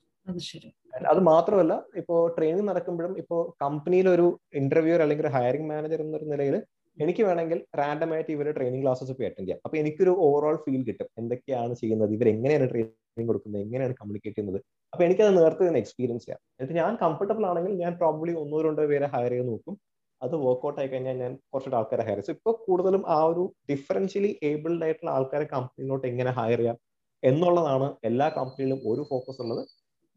അത് 1.12 1.19
മാത്രമല്ല 1.32 1.74
ഇപ്പോ 2.02 2.15
ട്രെയിനിങ് 2.38 2.67
നടക്കുമ്പോഴും 2.72 3.13
ഇപ്പോ 3.24 3.38
കമ്പനിയിൽ 3.63 4.08
ഒരു 4.15 4.26
ഇന്റർവ്യൂർ 4.62 5.02
അല്ലെങ്കിൽ 5.06 5.26
ഒരു 5.28 5.34
ഹയറിംഗ് 5.38 5.69
മാനേജർ 5.72 6.02
എന്നൊരു 6.06 6.28
നിലയിൽ 6.34 6.56
എനിക്ക് 6.98 7.24
വേണമെങ്കിൽ 7.28 7.60
റാൻഡം 7.80 8.10
ആയിട്ട് 8.15 8.32
ഇവർ 8.36 8.48
ട്രെയിനിങ് 8.58 8.84
ക്ലാസ്സസ് 8.84 9.13
പോയി 9.17 9.28
അറ്റൻഡ് 9.30 9.48
ചെയ്യാം. 9.48 9.62
അപ്പൊ 9.65 9.76
എനിക്കൊരു 9.82 10.12
ഓവറോൾ 10.28 10.58
ഫീൽ 10.65 10.82
കിട്ടും. 10.89 11.08
എന്തൊക്കെയാണ് 11.22 11.74
ചെയ്യുന്നത്? 11.82 12.12
ഇവർ 12.17 12.28
എങ്ങനെയാണ് 12.34 12.67
ട്രെയിനിങ് 12.74 13.30
കൊടുക്കുന്നത്? 13.32 13.62
എങ്ങനെയാണ് 13.67 13.96
കമ്മ്യൂണിക്കേറ്റ് 14.00 14.38
ചെയ്യുന്നത്? 14.38 14.60
അപ്പൊ 14.93 15.03
എനിക്കത് 15.06 15.32
നേരത്തെ 15.38 15.63
തന്നെ 15.67 15.79
എക്സ്പീരിയൻസ് 15.84 16.23
ചെയ്യാം. 16.25 16.39
എന്നിട്ട് 16.56 16.75
ഞാൻ 16.79 16.91
കംഫർട്ടബിൾ 17.03 17.43
ആണെങ്കിൽ 17.51 17.73
ഞാൻ 17.84 17.93
പ്രോബ്ലി 18.01 18.34
ഒന്നോ 18.41 18.58
രണ്ടോ 18.65 18.84
പേരെ 18.91 19.08
ഹയർ 19.13 19.32
ചെയ്ത് 19.34 19.47
നോക്കും. 19.51 19.75
അത് 20.21 20.36
വർക്ക്ഔട്ട് 20.43 20.79
ആയി 20.82 20.89
കഴിഞ്ഞാൽ 20.91 21.15
ഞാൻ 21.23 21.32
കുറച്ചുകൂടെ 21.51 21.77
ആൾക്കാരെ 21.79 22.03
ഹയർ 22.08 22.19
ചെയ്യും. 22.25 22.38
ഇപ്പൊ 22.39 22.51
കൂടുതലും 22.65 23.03
ആ 23.15 23.17
ഒരു 23.32 23.43
ഡിഫറൻഷ്യലി 23.71 24.32
ഏബിൾഡ് 24.49 24.84
ആയിട്ടുള്ള 24.88 25.12
ആൾക്കാരെ 25.17 25.45
കമ്പനിയിലോട്ട് 25.56 26.06
എങ്ങനെ 26.12 26.32
ഹയർ 26.39 26.60
ചെയ്യാം 26.62 26.77
എന്നുള്ളതാണ് 27.23 27.88
എല്ലാ 28.10 28.27
കമ്പനിയിലും 28.38 28.79
ഒരു 28.91 29.01
ഫോക്കസ് 29.10 29.41
ഉള്ളത്. 29.45 29.63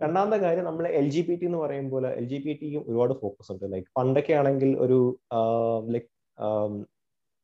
രണ്ടാമത്തെ 0.00 0.38
കാര്യം 0.44 0.64
നമ്മൾ 0.68 0.84
എൽ 1.00 1.06
ജി 1.14 1.22
പി 1.26 1.34
ടി 1.40 1.46
എന്ന് 1.48 1.60
പറയുമ്പോൾ 1.64 2.04
എൽ 2.18 2.26
ജി 2.32 2.38
പി 2.44 2.52
ടിക്കും 2.60 2.82
ഒരുപാട് 2.88 3.14
ഫോക്കസ് 3.22 3.50
ഉണ്ട്. 3.54 3.64
ലൈക്ക് 3.74 3.88
പണ്ടൊക്കെ 3.98 4.34
ആണെങ്കിൽ 4.40 4.70
ഒരു 4.84 4.98
ലൈക് 5.94 6.10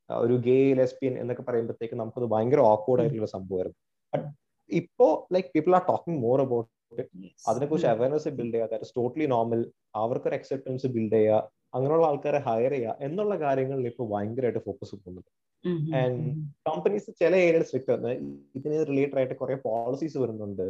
ഒരു 0.09 0.35
ഗേ 0.47 0.59
ലെസ്ബിയൻ 0.81 1.15
എന്നൊക്കെ 1.23 1.45
പറയുമ്പോഴത്തേക്ക് 1.49 1.97
നമുക്കത് 2.01 2.27
ഭയങ്കര 2.35 2.61
ഓക്വേർഡ് 2.73 3.03
ആയിട്ടുള്ള 3.03 3.31
സംഭവമായിരുന്നു. 3.37 3.79
ബട്ട് 4.13 4.27
ഇപ്പോ 4.71 5.09
like 5.35 5.51
people 5.55 5.75
are 5.79 5.85
talking 5.91 6.21
more 6.27 6.39
about. 6.47 6.69
അതിനെക്കുറിച്ച് 7.49 7.87
അവയർനെസ് 7.87 8.29
ബിൽഡ് 8.29 8.55
ചെയ്യുക 8.55 8.69
ദാറ്റ് 8.71 8.85
ഇസ് 8.85 8.93
ടോട്ടലി 8.97 9.27
നോർമൽ 9.27 9.73
അവർക്കൊരു 9.95 10.35
അക്സെപ്റ്റൻസ് 10.35 10.87
ബിൽഡ് 10.87 11.13
ചെയ്യുക 11.13 11.51
അങ്ങനെയുള്ള 11.75 12.07
ആൾക്കാരെ 12.07 12.39
ഹയർ 12.39 12.71
ചെയ്യുക 12.71 12.97
എന്നുള്ള 13.01 13.39
കാര്യങ്ങളിൽ 13.39 13.87
ഇപ്പോൾ 13.87 14.09
ഭയങ്കരമായിട്ട് 14.11 14.59
ഫോക്കസ് 14.59 14.93
പോകുന്നുണ്ട്. 14.93 15.43
ഉം. 15.69 16.55
കമ്പനീസ് 16.69 17.07
ചില 17.07 17.37
ഏരിയയിൽ 17.37 17.65
സ്ട്രിക്റ്റ് 17.65 17.93
ആണ്. 17.93 18.09
ഇതിന് 18.55 18.87
റിലേറ്റഡ് 18.87 19.19
ആയിട്ട് 19.19 19.35
കുറെ 19.35 19.55
പോളിസീസ് 19.55 20.19
വരുന്നുണ്ട്. 20.19 20.63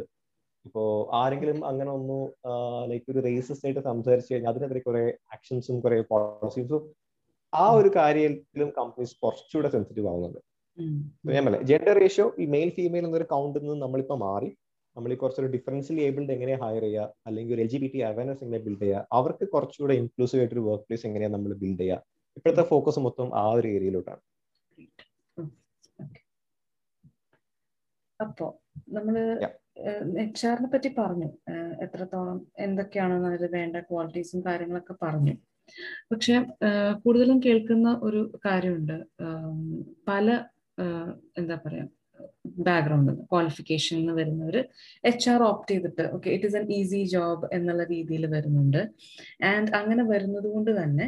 ഇപ്പോ 0.65 1.09
ആരെങ്കിലും 1.13 1.65
അങ്ങനെ 1.65 1.91
ഒന്ന് 1.91 2.27
ലൈക്ക് 2.91 3.11
ഒരു 3.11 3.19
റേസിസ്റ്റ് 3.19 3.67
ആയിട്ട് 3.67 3.79
സംസാരിച്ചു 3.79 4.33
കഴിഞ്ഞാൽ 4.33 4.51
അതിനെതിരെ 4.51 4.79
കുറെ 4.79 5.17
ആക്ഷൻസും 5.33 5.79
കുറെ 5.79 6.01
പോളിസീസും 6.01 6.93
ആ 7.53 7.71
ഒരു 7.71 7.89
കാര്യത്തിലും 7.95 8.73
കമ്പനീസ് 8.77 9.15
കുറച്ചുകൂടെ 9.23 9.69
സെൻസിറ്റീവ് 9.69 10.07
ആവുന്നുണ്ട്. 10.07 10.39
ഞാൻ 11.31 11.45
പറയാം 11.45 11.65
ജെൻഡർ 11.65 11.99
റേഷ്യോ 11.99 12.35
ഈ 12.39 12.45
മെയിൽ 12.45 12.69
ഫീമെയിൽ 12.69 13.05
എന്നൊരു 13.05 13.23
കൗണ്ടിൽ 13.23 13.59
നിന്ന് 13.59 13.81
നമ്മളിപ്പോ 13.81 14.15
മാറി. 14.15 14.57
നമ്മൾ 14.95 15.09
ഈ 15.13 15.17
കുറച്ചൊരു 15.21 15.49
ഡിഫറൻഷ്യലി 15.55 16.01
ഏബിൾഡ് 16.07 16.33
എങ്ങനെ 16.35 16.55
ഹയർ 16.63 16.83
ചെയ്യുക? 16.87 17.05
അല്ലെങ്കിൽ 17.27 17.53
ഒരു 17.55 17.61
L 17.65 17.69
G 17.73 17.79
B 17.83 17.87
T 17.93 17.99
awareness 18.09 18.43
എങ്ങനെ 18.45 18.61
ബിൽഡ് 18.65 18.83
ചെയ്യുക? 18.83 19.07
അവർക്ക് 19.19 19.45
കുറച്ചുകൂടെ 19.53 19.95
ഇൻക്ലൂസീവ് 20.01 20.41
ആയിട്ട് 20.41 20.55
ഒരു 20.57 20.65
വർക്ക് 20.69 20.85
പ്ലേസ് 20.87 21.05
എങ്ങനെയാണ് 21.09 21.35
നമ്മൾ 21.35 21.53
ബിൽഡ് 21.63 21.81
ചെയ്യുക? 21.83 22.05
ഇപ്പോഴത്തെ 22.37 22.65
ഫോക്കസ് 22.73 23.01
മൊത്തം 23.05 23.29
ആ 23.43 23.45
ഒരു 23.57 23.67
ഏരിയയിലോട്ടാണ് 23.75 24.21
അപ്പോ 28.19 28.45
നമ്മൾ 28.95 29.15
എച്ച്ആറിനെ 29.81 30.21
എച്ച് 30.23 30.43
ആറിനെ 30.49 30.67
പറ്റി 30.73 30.89
പറഞ്ഞു. 30.97 31.29
എത്രത്തോളം 31.85 32.37
എന്തൊക്കെയാണ് 32.65 33.15
അതിൽ 33.29 33.51
വേണ്ട 33.55 33.77
ക്വാളിറ്റീസും 33.89 34.41
കാര്യങ്ങളൊക്കെ 34.45 34.95
പറഞ്ഞു. 35.03 35.33
പക്ഷെ 36.11 36.35
കൂടുതലും 37.03 37.37
കേൾക്കുന്ന 37.45 37.89
ഒരു 38.03 38.21
കാര്യമുണ്ട്. 38.45 38.97
പല 40.09 40.27
എന്താ 41.39 41.55
പറയാ 41.65 41.85
ബാക്ക്ഗ്രൗണ്ടിൽ 42.67 43.15
ക്വാളിഫിക്കേഷനിൽ 43.31 44.01
നിന്ന് 44.01 44.13
വരുന്നവർ 44.19 44.55
എച്ച് 45.03 45.27
ആർ 45.33 45.41
ഓപ്റ്റ് 45.43 45.73
ചെയ്തിട്ട് 45.73 46.03
okay 46.15 46.29
it 46.29 46.47
is 46.49 46.57
an 46.61 46.65
easy 46.79 47.01
job 47.13 47.47
എന്നുള്ള 47.57 47.83
രീതിയിൽ 47.93 48.25
വരുന്നുണ്ട്. 48.35 48.81
ആൻഡ് 49.51 49.71
അങ്ങനെ 49.79 50.03
വരുന്നത് 50.11 50.47
കൊണ്ട് 50.55 50.71
തന്നെ 50.81 51.07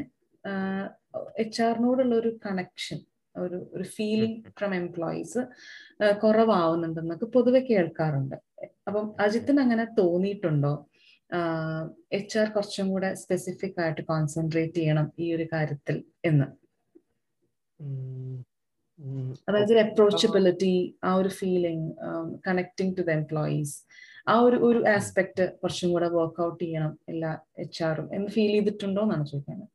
എച്ച് 1.44 1.62
ആറിനോടുള്ള 1.68 2.14
ഒരു 2.22 2.32
കണക്ഷൻ 2.46 3.00
ഒരു 3.36 3.58
ഒരു 3.76 3.86
ഫീലിംഗ് 3.96 4.52
ഫ്രം 4.58 4.72
എംപ്ലോയീസ് 4.76 5.42
കുറവാവുന്നുണ്ടെന്നൊക്കെ 6.24 7.28
പൊതുവെ 7.36 7.62
കേൾക്കാറുണ്ട്. 7.70 8.36
അപ്പം 8.88 9.06
അജിത്തിന് 9.26 9.60
അങ്ങനെ 9.66 9.86
തോന്നിയിട്ടുണ്ടോ? 10.00 10.74
എച്ച് 12.18 12.38
ആർ 12.42 12.48
കുറച്ചും 12.56 12.88
കൂടെ 12.94 13.10
സ്പെസിഫിക് 13.24 13.80
ആയിട്ട് 13.84 14.02
കോൺസെൻട്രേറ്റ് 14.12 14.78
ചെയ്യണം 14.80 15.08
ഈ 15.24 15.28
ഒരു 15.36 15.46
കാര്യത്തിൽ 15.54 15.98
എന്ന്? 16.26 16.48
അതായത് 19.48 19.72
ഒരു 19.74 19.80
അപ്രോച്ചബിലിറ്റി 19.80 20.74
ആ 21.04 21.12
ഒരു 21.16 21.32
feeling 21.40 21.88
connecting 22.48 22.94
to 22.98 23.02
the 23.02 23.12
employees 23.12 23.76
ആ 24.28 24.36
ഒരു 24.40 24.58
ഒരു 24.68 24.80
ആസ്പെക്ട് 24.94 25.46
കുറച്ചും 25.62 25.92
കൂടെ 25.92 26.08
വർക്ക്ഔട്ട് 26.16 26.62
ചെയ്യണം 26.64 26.94
എല്ലാ 27.10 27.32
എച്ച് 27.58 27.84
ആറും 27.84 28.08
എന്ന് 28.14 28.30
ഫീൽ 28.30 28.54
ചെയ്തിട്ടുണ്ടോ 28.56 29.04
എന്നാണ് 29.04 29.26
ചോദിക്കുന്നത് 29.32 29.72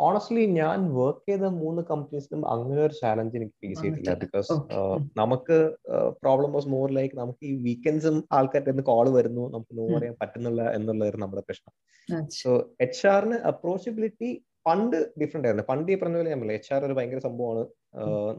ഓണസ്റ്റ്ലി 0.00 0.44
ഞാൻ 0.58 0.78
വർക്ക് 0.98 1.26
ചെയ്ത 1.30 1.46
മൂന്ന് 1.62 1.82
കമ്പനീസിലും 1.90 2.42
അങ്ങനെ 2.52 2.80
ഒരു 2.86 2.94
ചാലഞ്ച് 3.00 3.36
എനിക്ക് 3.38 3.54
ഫേസ് 3.62 3.80
ചെയ്തിട്ടില്ല 3.82 4.14
ബിക്കോസ് 4.22 4.54
നമുക്ക് 5.18 5.56
പ്രോബ്ലം 6.22 6.52
വാസ് 6.56 6.70
മോർ 6.74 6.86
ലൈക്ക് 6.98 7.16
നമുക്ക് 7.18 7.42
ഈ 7.50 7.52
വീക്കെൻഡ്സും 7.66 8.16
ആൾക്കാരുടെ 8.38 8.84
കോൾ 8.90 9.08
വരുന്നു. 9.18 9.44
നമുക്ക് 9.54 9.74
നോ 9.78 9.86
പറയാൻ 9.94 10.14
പറ്റുന്നില്ല 10.22 10.62
എന്നുള്ളതായിരുന്നു 10.76 11.26
നമ്മുടെ 11.26 11.44
പ്രശ്നം. 11.48 11.72
സോ 12.40 12.52
എച്ച് 12.86 13.04
ആറിന് 13.06 13.38
അപ്രോച്ചബിലിറ്റി 13.50 14.30
പണ്ട് 14.66 14.96
ഡിഫറെന്റ് 15.20 15.46
ആയിരുന്നു. 15.48 15.64
പണ്ട് 15.70 15.88
ഈ 15.92 15.96
പറഞ്ഞ 16.00 16.16
പോലെ 16.20 16.30
നമ്മൾ 16.34 16.48
എച്ച് 16.56 16.70
ആർ 16.74 16.80
ഒരു 16.88 16.94
ഭയങ്കര 16.98 17.20
സംഭവമാണ്. 17.26 17.62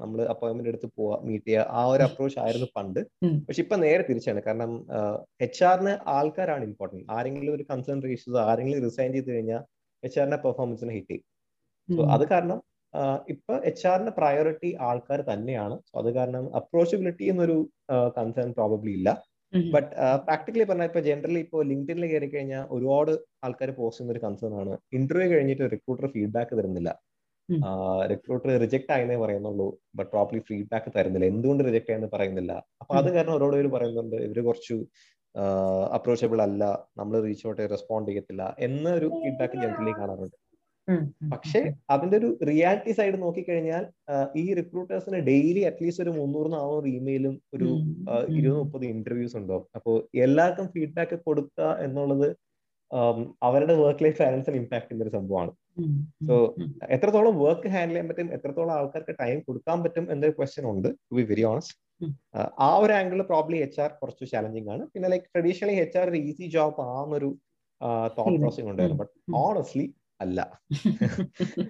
നമ്മൾ 0.02 0.20
അപ്പോയിന്റ്മെന്റ് 0.34 0.72
എടുത്ത് 0.72 0.88
പോവാ 0.98 1.16
മീറ്റ് 1.28 1.48
ചെയ്യുക 1.50 1.66
ആ 1.80 1.82
ഒരു 1.94 2.04
അപ്രോച്ച് 2.08 2.38
ആയിരുന്നു 2.44 2.68
പണ്ട്. 2.78 3.00
പക്ഷെ 3.48 3.62
ഇപ്പൊ 3.66 3.78
നേരെ 3.86 4.04
തിരിച്ചാണ്. 4.10 4.42
കാരണം 4.48 4.72
എച്ച് 5.46 5.64
ആറിന് 5.70 5.94
ആൾക്കാരാണ് 6.16 6.66
ഇമ്പോർട്ടന്റ് 6.70 7.06
ആരെങ്കിലും 7.18 7.54
ഒരു 7.58 7.66
കൺസേൺ 7.72 8.02
റേഷ്യസ് 8.08 8.42
ആരെങ്കിലും 8.50 8.84
റിസൈൻ 8.88 9.12
ചെയ്ത് 9.18 9.32
കഴിഞ്ഞാൽ 9.34 9.64
എച്ച് 10.04 10.20
ആറിന്റെ 10.22 10.40
പെർഫോമൻസിന് 10.46 10.94
ഹിറ്റ് 10.98 11.12
ചെയ്യും. 11.14 11.26
സോ 11.90 12.02
അത് 12.16 12.26
കാരണം 12.34 12.60
ഇപ്പൊ 13.34 13.54
എച്ച് 13.70 13.86
ആറിന്റെ 13.90 14.14
പ്രയോറിറ്റി 14.18 14.70
ആൾക്കാർ 14.88 15.20
തന്നെയാണ്. 15.32 15.76
സോ 15.90 15.94
അത് 16.02 16.10
കാരണം 16.18 16.46
അപ്രോച്ചബിലിറ്റി 16.60 17.26
എന്നൊരു 17.34 17.58
കൺസേൺ 18.18 18.50
പ്രോബബ്ലി 18.58 18.94
ഇല്ല. 19.00 19.10
ബട്ട് 19.74 19.90
പ്രാക്ടിക്കലി 20.26 20.66
പറഞ്ഞാൽ 20.70 20.90
ഇപ്പൊ 20.90 21.02
ജനറലി 21.08 21.40
ഇപ്പോൾ 21.46 21.62
ലിങ്ക്ഡിനിൽ 21.72 22.06
കയറി 22.12 22.28
കഴിഞ്ഞാൽ 22.34 22.64
ഒരുപാട് 22.76 23.12
ആൾക്കാർ 23.46 23.70
പോസ്റ്റ് 23.80 24.00
ചെയ്യുന്ന 24.00 24.16
ഒരു 24.16 24.22
കൺസേൺ 24.26 24.54
ആണ്. 24.62 24.74
ഇന്റർവ്യൂ 24.98 25.28
കഴിഞ്ഞിട്ട് 25.34 25.66
റിക്രൂട്ടർ 25.76 26.06
ഫീഡ്ബാക്ക് 26.16 26.54
തരുന്നില്ല. 26.60 26.92
റിക്രൂട്ടർ 28.12 28.50
റിജക്ട് 28.64 28.92
ആയെന്നേ 28.96 29.18
പറയുന്നുള്ളൂ 29.24 29.68
ബട്ട് 30.00 30.10
പ്രോപ്പർലി 30.14 30.42
ഫീഡ്ബാക്ക് 30.50 30.92
തരുന്നില്ല. 30.98 31.28
എന്തുകൊണ്ട് 31.34 31.64
റിജക്ട് 31.68 31.92
ആയെന്ന് 31.94 32.10
പറയുന്നില്ല. 32.16 32.54
അപ്പൊ 32.82 32.94
അത് 33.00 33.10
കാരണം 33.16 33.34
ഒരുപാട് 33.38 33.56
പേര് 33.58 33.72
പറയുന്നുണ്ട് 33.76 34.18
ഇവർ 34.28 34.40
കുറച്ച് 34.50 34.78
അപ്രോച്ചബിൾ 35.98 36.40
അല്ല. 36.48 36.64
നമ്മൾ 37.00 37.16
റീച്ച് 37.28 37.46
ഔട്ട് 37.50 37.68
റെസ്പോണ്ട് 37.76 38.10
ചെയ്യത്തില്ല. 38.12 38.46
എന്നൊരു 38.68 39.10
ഫീഡ്ബാക്ക് 39.20 39.58
ജനറലി 39.66 39.94
കാണാറുണ്ട്. 40.00 40.38
പക്ഷേ 41.32 41.60
അതിന്റെ 41.94 42.16
ഒരു 42.22 42.30
റിയാലിറ്റി 42.50 42.94
സൈഡ് 43.00 43.18
നോക്കിക്കഴിഞ്ഞാൽ 43.24 43.84
ഈ 44.42 44.46
റിക്രൂട്ടേഴ്സിന് 44.60 45.20
ഡെയിലി 45.30 45.62
അറ്റ്ലീസ്റ്റ് 45.70 46.04
ഒരു 46.06 46.14
മുന്നൂറ് 46.20 46.50
നാനൂറ് 46.56 46.90
ഇമെയിലും 46.98 47.36
ഒരു 47.56 47.68
ഇരുപത് 48.38 48.60
മുപ്പത് 48.62 48.86
ഇന്റർവ്യൂസ് 48.94 49.38
ഉണ്ടോ? 49.42 49.58
അപ്പോൾ 49.78 49.98
എല്ലാവർക്കും 50.26 50.68
ഫീഡ്ബാക്ക് 50.76 51.20
കൊടുക്കുക 51.28 51.70
എന്നുള്ളത് 51.88 52.28
അവരുടെ 53.48 53.76
വർക്ക് 53.82 54.04
ലൈഫ് 54.06 54.20
ബാലൻസിന് 54.22 54.58
ഇമ്പാക്ട് 54.62 54.88
ചെയ്യുന്ന 54.88 55.06
ഒരു 55.06 55.14
സംഭവമാണ്. 55.18 55.52
സോ 56.28 56.36
എത്രത്തോളം 56.96 57.36
വർക്ക് 57.44 57.70
ഹാൻഡിൽ 57.76 57.94
ചെയ്യാൻ 57.94 58.08
പറ്റും 58.10 58.34
എത്രത്തോളം 58.38 58.74
ആൾക്കാർക്ക് 58.78 59.14
ടൈം 59.22 59.38
കൊടുക്കാൻ 59.48 59.78
പറ്റും 59.86 60.06
എന്നൊരു 60.14 60.34
ക്വസ്റ്റ്യൻ 60.40 60.66
ഉണ്ട് 60.74 60.90
ടു 61.08 61.14
ബി 61.20 61.24
വെരി 61.32 61.46
ഓണസ്റ്റ് 61.52 61.78
ആ 62.68 62.70
ഒരു 62.84 62.94
ആംഗിളിൽ 62.98 63.24
പ്രോബ്ലി 63.32 63.58
എച്ച് 63.66 63.80
ആർ 63.84 63.90
കുറച്ച് 64.02 64.26
ചാലഞ്ചിങ് 64.34 64.70
ആണ്. 64.74 64.84
പിന്നെ 64.94 65.08
ലൈക് 65.14 65.28
ട്രഡീഷണലി 65.34 65.78
എച്ച് 65.86 65.98
ആർ 66.02 66.08
ഒരു 66.12 66.20
ഈസി 66.30 66.46
ജോബ് 66.56 66.82
ആണെന്നൊരു 66.90 67.30
തോട്ട് 68.18 68.38
പ്രോസിംഗ് 68.44 68.70
ഉണ്ടായിരുന്നു. 68.72 69.00
ബട്ട് 69.04 69.14
ഓണസ്റ്റ്ലി 69.44 69.86
അല്ല. 70.24 70.40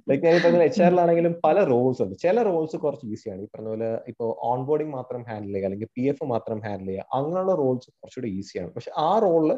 ലൈക്ക് 0.10 0.24
ഞാൻ 0.26 0.36
പറഞ്ഞ 0.45 0.62
എച്ച് 0.70 0.82
ആറിലാണെങ്കിലും 0.86 1.34
പല 1.45 1.58
റോൾസ് 1.72 2.02
ഉണ്ട്. 2.06 2.16
ചില 2.24 2.43
റോൾസ് 2.49 2.78
കുറച്ച് 2.86 3.06
ഈസിയാണ് 3.14 3.41
ഈ 3.45 3.47
പറഞ്ഞ 3.54 3.68
പോലെ 3.74 3.89
ഇപ്പോൾ 4.12 4.30
ഓൺ 4.49 4.62
ബോർഡിംഗ് 4.70 4.93
മാത്രം 4.97 5.22
ഹാൻഡിൽ 5.30 5.52
ചെയ്യുക 5.52 5.68
അല്ലെങ്കിൽ 5.70 5.91
പി 5.97 6.04
എഫ് 6.12 6.28
മാത്രം 6.34 6.60
ഹാൻഡിൽ 6.66 6.89
ചെയ്യുക. 6.91 7.08
അങ്ങനെയുള്ള 7.20 7.56
റോൾസ് 7.62 7.89
കുറച്ചുകൂടി 7.99 8.32
ഈസിയാണ് 8.39 8.72
പക്ഷെ 8.78 8.91
ആ 9.08 9.12
റോളിൽ 9.26 9.54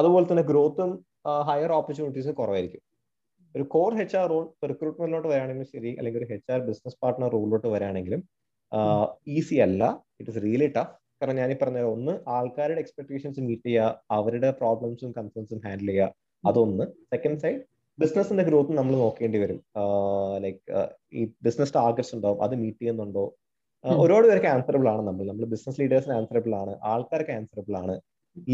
അതുപോലെ 0.00 0.26
തന്നെ 0.32 0.44
ഗ്രോത്തും 0.50 0.92
ഹയർ 1.48 1.70
ഓപ്പർച്യൂണിറ്റീസും 1.78 2.36
കുറവായിരിക്കും. 2.40 2.82
ഒരു 3.54 3.64
കോർ 3.74 3.90
എച്ച് 4.02 4.16
ആർ 4.20 4.26
റോൾ 4.32 4.44
റിക്രൂട്ട്മെന്റിലോട്ട് 4.70 5.28
വരാണെങ്കിലും 5.32 5.68
ശരി 5.74 5.90
അല്ലെങ്കിൽ 5.98 6.20
ഒരു 6.20 6.28
എച്ച് 6.36 6.52
ആർ 6.54 6.60
ബിസിനസ് 6.68 6.98
പാർട്ട്ണർ 7.02 7.28
റോളിലോട്ട് 7.36 7.68
വരാണെങ്കിലും 7.74 8.22
ഈസി 9.36 9.56
അല്ല. 9.66 9.82
ഇറ്റ് 10.20 10.30
ഇസ് 10.32 10.42
റിയലി 10.46 10.68
ടഫ് 10.76 10.94
കാരണം 11.20 11.36
ഞാൻ 11.40 11.50
ഈ 11.52 11.56
പറഞ്ഞ 11.62 11.80
ഒന്ന് 11.92 12.14
ആൾക്കാരുടെ 12.36 12.80
എക്സ്പെക്ടേഷൻസ് 12.84 13.40
മീറ്റ് 13.48 13.66
ചെയ്യുക 13.68 14.02
അവരുടെ 14.16 14.50
പ്രോബ്ലംസും 14.60 15.10
കൺസേൺസും 15.18 15.60
ഹാൻഡിൽ 15.66 15.90
ചെയ്യുക 15.90 16.08
അതൊന്ന്. 16.44 16.84
സെക്കൻഡ് 17.12 17.40
സൈഡ് 17.44 17.62
ബിസിനസിന്റെ 17.98 18.44
ഗ്രോത്ത് 18.48 18.72
നമ്മൾ 18.78 18.94
നോക്കേണ്ടി 19.02 19.38
വരും. 19.42 19.58
ലൈക്ക് 20.44 20.60
ഈ 21.18 21.22
ബിസിനസ് 21.46 21.74
ടാർഗറ്റ്സ് 21.74 22.14
ഉണ്ടാവും 22.16 22.40
അത് 22.46 22.54
മീറ്റ് 22.62 22.80
ചെയ്യുന്നുണ്ടോ? 22.80 23.24
ഒരുപാട് 23.84 24.26
പേർക്ക് 24.28 24.50
ആൻസറബിൾ 24.54 24.88
ആണ് 24.92 25.02
നമ്മൾ 25.08 25.24
നമ്മൾ 25.30 25.46
ബിസിനസ് 25.54 25.78
ലീഡേഴ്സിന് 25.80 26.14
ആൻസറബിൾ 26.18 26.52
ആണ്. 26.62 26.72
ആൾക്കാർക്ക് 26.92 27.32
ആൻസറബിൾ 27.38 27.74
ആണ്. 27.82 27.94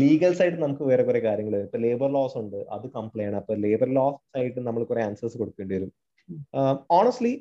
ലീഗൽ 0.02 0.32
സൈഡ് 0.38 0.56
നമുക്ക് 0.62 0.84
വേറെ 0.90 1.02
കുറെ 1.02 1.20
കാര്യങ്ങൾ 1.20 1.54
ഇപ്പൊ 1.66 1.78
ലേബർ 1.84 2.10
ലോസ് 2.16 2.36
ഉണ്ട്. 2.38 2.58
അത് 2.74 2.86
കംപ്ലൈൻ 2.96 3.28
ആണ്. 3.28 3.38
അപ്പൊ 3.42 3.54
ലേബർ 3.64 3.88
ലോസ് 3.98 4.38
ആയിട്ട് 4.38 4.60
നമ്മൾ 4.68 4.82
കുറെ 4.90 5.02
ആൻസേഴ്സ് 5.08 5.38
കൊടുക്കേണ്ടി 5.38 5.74
വരും. 5.76 5.92
ഓണസ്റ്റ്ലി 6.98 7.32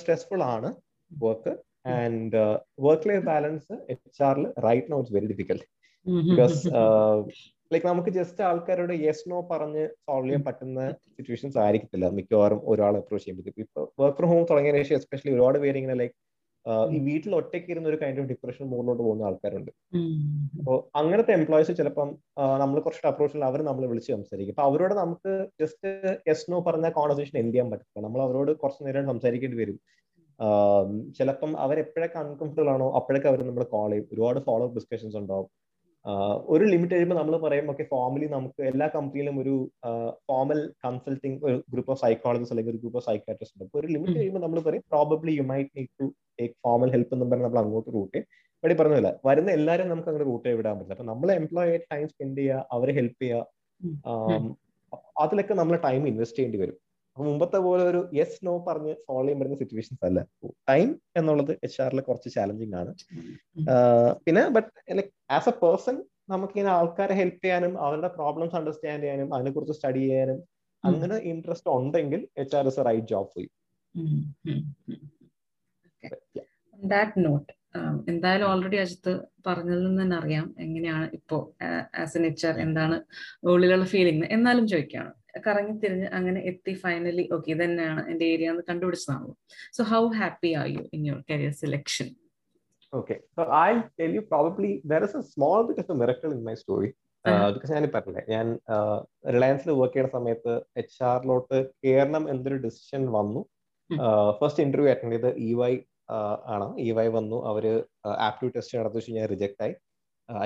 സ്ട്രെസ്ഫുൾ 0.00 0.42
ആണ് 0.54 0.68
work 1.10 1.52
and 1.98 2.38
work 2.86 3.08
life 3.08 3.24
balance 3.24 3.74
H 3.92 4.22
ആറിൽ 4.28 4.46
right 4.66 4.90
no 4.92 4.98
it's 5.00 5.14
very 5.16 5.28
difficult 5.32 5.58
because 6.30 6.60
like 7.72 7.86
നമുക്ക് 7.90 8.10
ജസ്റ്റ് 8.16 8.42
ആൾക്കാരോട് 8.48 8.92
യെസ് 9.06 9.24
നോ 9.30 9.38
പറഞ്ഞ് 9.52 9.84
സോൾവ് 10.06 10.26
ചെയ്യാൻ 10.26 10.42
പറ്റുന്ന 10.48 10.80
സിറ്റുവേഷൻസ് 11.16 11.58
ആയിരിക്കത്തില്ല. 11.64 12.06
മിക്കവാറും 12.18 12.60
ഒരാൾ 12.72 12.94
അപ്രോച്ച് 13.00 13.24
ചെയ്യുമ്പോഴത്തേക്ക് 13.24 13.62
ഇപ്പൊ 13.66 13.82
വർക്ക് 14.02 14.18
ഫ്രം 14.18 14.30
ഹോം 14.32 14.44
തുടങ്ങിയതിനു 14.50 14.82
ശേഷം 14.84 14.98
എസ്പെഷ്യലി 15.00 15.34
ഒരുപാട് 15.36 15.58
പേര് 15.64 15.78
ഇങ്ങനെ 15.80 15.96
ലൈക്ക് 16.02 16.16
ഈ 16.94 16.98
വീട്ടിൽ 17.08 17.32
ഒറ്റയ്ക്ക് 17.38 17.68
ഇരുന്ന 17.72 17.86
ഒരു 17.90 17.98
കൈൻഡ് 18.00 18.20
ഓഫ് 18.20 18.28
ഡിപ്രഷൻ 18.30 18.64
മുകളിലോട്ട് 18.70 19.02
പോകുന്ന 19.02 19.26
ആൾക്കാരുണ്ട്. 19.28 19.72
അപ്പോൾ 20.60 20.78
അങ്ങനത്തെ 21.00 21.32
എംപ്ലോയീസ് 21.38 21.72
ചിലപ്പം 21.80 22.08
നമ്മൾ 22.62 22.76
കുറച്ച് 22.86 23.06
അപ്രോച്ചിൽ 23.10 23.44
അവർ 23.50 23.60
നമ്മൾ 23.68 23.84
വിളിച്ച് 23.90 24.10
സംസാരിക്കും. 24.14 24.54
അപ്പൊ 24.54 24.64
അവരോട് 24.70 24.94
നമുക്ക് 25.02 25.32
ജസ്റ്റ് 25.62 25.90
യെസ് 26.28 26.48
നോ 26.52 26.58
പറഞ്ഞ 26.68 26.88
കോൺവെർസേഷൻ 26.98 27.36
എൻഡ് 27.42 27.52
ചെയ്യാൻ 27.52 27.68
പറ്റില്ല 27.74 28.02
നമ്മൾ 28.06 28.22
അവരോട് 28.26 28.50
കുറച്ച് 28.62 28.82
നേരം 28.88 29.06
സംസാരിക്കേണ്ടി 29.12 29.58
വരും. 29.62 29.78
ചിലപ്പം 31.18 31.52
അവരെപ്പോഴൊക്കെ 31.66 32.18
അൺകംഫർട്ടബിൾ 32.24 32.70
ആണോ 32.74 32.88
അപ്പോഴൊക്കെ 33.00 33.28
അവർ 33.32 33.42
നമ്മൾ 33.50 33.64
കോൾ 33.74 33.90
ചെയ്യും. 33.92 34.08
ഒരുപാട് 34.14 34.40
ഫോളോ 34.48 34.64
അപ്പ് 34.68 34.78
ഡിസ്കഷൻസ് 34.80 35.16
ഉണ്ടാവും. 35.22 35.48
ഒരു 36.54 36.64
ലിമിറ്റ് 36.72 36.94
കഴിയുമ്പോൾ 36.94 37.18
നമ്മൾ 37.18 37.34
പറയും 37.44 37.66
ഓക്കെ 37.72 37.84
ഫോർമലി 37.92 38.26
നമുക്ക് 38.34 38.60
എല്ലാ 38.70 38.86
കമ്പനിയിലും 38.96 39.36
ഒരു 39.42 39.54
ഫോമൽ 40.28 40.60
കൺസൾട്ടിങ് 40.84 41.38
ഒരു 41.46 41.56
ഗ്രൂപ്പ് 41.72 41.90
ഓഫ് 41.94 42.00
സൈക്കോളജിസ്റ്റ് 42.04 42.54
അല്ലെങ്കിൽ 42.54 42.72
ഒരു 42.74 42.80
ഗ്രൂപ്പ് 42.82 42.98
ഓഫ് 43.00 43.06
സൈക്കാട്രിസ്റ്റ് 43.10 43.56
ഉണ്ട്. 43.56 43.66
അപ്പോൾ 43.68 43.80
ഒരു 43.82 43.88
ലിമിറ്റ് 43.94 44.16
കഴിയുമ്പോൾ 44.20 44.42
നമ്മൾ 44.44 44.60
പറയും 44.68 44.84
probably 44.94 45.34
you 45.38 45.44
might 45.52 45.70
need 45.78 45.90
to 46.02 46.06
take 46.40 46.54
formal 46.66 46.90
help 46.94 47.12
എന്ന് 47.16 47.26
പറഞ്ഞാൽ 47.32 47.46
നമ്മൾ 47.48 47.60
അങ്ങോട്ട് 47.64 47.90
റൂട്ട് 47.96 48.20
ഇവിടെ 48.62 48.76
പറഞ്ഞില്ല 48.80 49.10
വരുന്ന 49.28 49.50
എല്ലാവരും 49.58 49.88
നമുക്ക് 49.92 50.10
അങ്ങനെ 50.12 50.26
റൂട്ട് 50.30 50.54
വിടാൻ 50.60 50.74
പറ്റില്ല. 50.78 50.94
അപ്പൊ 50.96 51.06
നമ്മൾ 51.12 51.28
എംപ്ലോയി 51.40 51.70
ആയിട്ട് 51.72 51.88
ടൈം 51.94 52.06
സ്പെൻഡ് 52.12 52.40
ചെയ്യുക 52.40 52.62
അവരെ 52.76 52.94
ഹെൽപ്പ് 52.98 53.20
ചെയ്യുക 53.24 54.54
അതിലൊക്കെ 55.24 55.54
നമ്മൾ 55.60 55.76
ടൈം 55.88 56.02
ഇൻവെസ്റ്റ് 56.10 56.38
ചെയ്യേണ്ടി 56.38 56.58
വരും. 56.62 56.76
അപ്പൊ 57.16 57.24
മുമ്പത്തെ 57.26 57.58
പോലെ 57.64 57.82
ഒരു 57.90 58.00
യെസ് 58.12 58.38
നോ 58.46 58.52
പറഞ്ഞ് 58.64 58.92
സോൾവ് 58.98 59.22
ചെയ്യാൻ 59.22 59.38
പറ്റുന്ന 59.40 59.56
സിറ്റുവേഷൻസ് 59.60 60.02
അല്ല. 60.08 60.20
ടൈം 60.68 60.88
എന്നുള്ളത് 61.16 61.52
എച്ച് 61.64 61.78
ആറിൽ 61.82 62.00
കുറച്ച് 62.08 62.28
ചാലഞ്ചിങ് 62.34 62.76
ആണ്. 62.80 62.90
പിന്നെ 64.26 64.42
but 64.56 64.68
like 64.98 65.08
as 65.36 65.48
a 65.48 65.56
person 65.62 65.96
നമുക്കിങ്ങനെ 66.28 66.72
ആൾക്കാരെ 66.74 67.14
ഹെൽപ്പ് 67.20 67.42
ചെയ്യാനും 67.42 67.74
അവരുടെ 67.84 68.10
പ്രോബ്ലംസ് 68.18 68.56
അണ്ടർസ്റ്റാൻഡ് 68.60 69.04
ചെയ്യാനും 69.04 69.28
അതിനെക്കുറിച്ച് 69.34 69.76
സ്റ്റഡി 69.78 70.02
ചെയ്യാനും 70.04 70.38
അങ്ങനെ 70.84 71.18
ഇൻട്രസ്റ്റ് 71.30 71.70
ഉണ്ടെങ്കിൽ 71.76 72.22
H 72.36 72.56
R 72.58 72.66
is 72.66 72.80
a 72.80 72.88
right 72.88 73.08
job 73.12 73.30
for 73.32 73.42
you 73.42 73.50
that 76.78 77.24
not 77.26 77.50
എന്തായാലും 78.08 78.46
ഓൾറെഡി 78.50 78.78
അജിത്ത് 78.82 79.12
പറഞ്ഞതിൽ 79.46 79.84
നിന്ന് 79.86 80.02
തന്നെ 80.02 80.16
അറിയാം 80.20 80.48
എങ്ങനെയാണ് 80.64 81.06
ഇപ്പോ 81.14 81.38
ആസ് 82.02 82.16
എൻ 82.18 82.26
എച്ച് 82.26 82.46
ആർ 82.46 82.58
എന്താണ് 82.60 82.96
ഉള്ളിലുള്ള 83.50 83.86
ഫീലിംഗ് 83.92 84.28
എന്നാലും 84.36 84.66
ചോദിക്കുകയാണ് 84.68 85.12
കറങ്ങി 85.46 85.74
തിരിഞ്ഞ് 85.84 86.08
അങ്ങനെ 86.18 86.40
എത്തി 86.50 86.74
ഫൈനലി 86.84 87.24
ഓക്കെ 87.36 87.50
ഇത് 87.54 87.62
തന്നെയാണ് 87.64 88.02
എന്റെ 88.10 88.24
ഏരിയ 88.34 88.52
എന്ന് 88.54 88.64
കണ്ടുപിടിച്ചതാണല്ലോ. 88.70 89.34
So 89.78 89.82
how 89.94 90.02
happy 90.20 90.52
are 90.60 90.68
you 90.76 90.84
in 90.98 91.02
your 91.10 91.22
career 91.32 91.56
selection 91.64 92.10
Okay, 92.92 93.16
so 93.36 93.42
I'll 93.60 93.80
tell 94.00 94.12
you 94.16 94.20
probably 94.30 94.68
there 94.90 95.04
is 95.06 95.14
a 95.20 95.22
small 95.32 95.60
bit 95.68 95.78
of 95.82 95.88
a 95.94 95.96
miracle 96.02 96.30
in 96.36 96.42
my 96.48 96.54
story. 96.60 96.90
Because 97.54 97.72
ഞാൻ 97.76 97.84
പറഞ്ഞില്ലേ 97.94 98.22
ഞാൻ 98.34 98.46
റിലയൻസിൽ 99.34 99.70
വർക്ക് 99.78 99.94
ചെയ്യുന്ന 99.94 100.12
സമയത്ത് 100.16 100.52
H 100.80 101.00
ആറിലോട്ട് 101.08 101.58
കയറണം 101.84 102.24
എന്നൊരു 102.32 102.58
ഡിസിഷൻ 102.66 103.02
വന്നു. 103.16 103.40
ഫസ്റ്റ് 104.40 104.62
ഇന്റർവ്യൂ 104.66 104.90
അറ്റൻഡ് 104.92 105.16
ചെയ്ത് 105.16 105.30
ഇ 105.46 105.50
വൈ 105.60 105.72
ആണ്. 106.54 106.68
ഇ 106.84 106.88
വൈ 106.98 107.06
വന്നു. 107.18 107.38
അവർ 107.50 107.66
ആപ്റ്റ്യൂഡ് 108.28 108.54
ടെസ്റ്റ് 108.56 108.78
നടത്തി 108.80 108.98
വെച്ച് 108.98 109.16
ഞാൻ 109.18 109.26
റിജക്ട് 109.34 109.62
ആയി. 109.66 109.74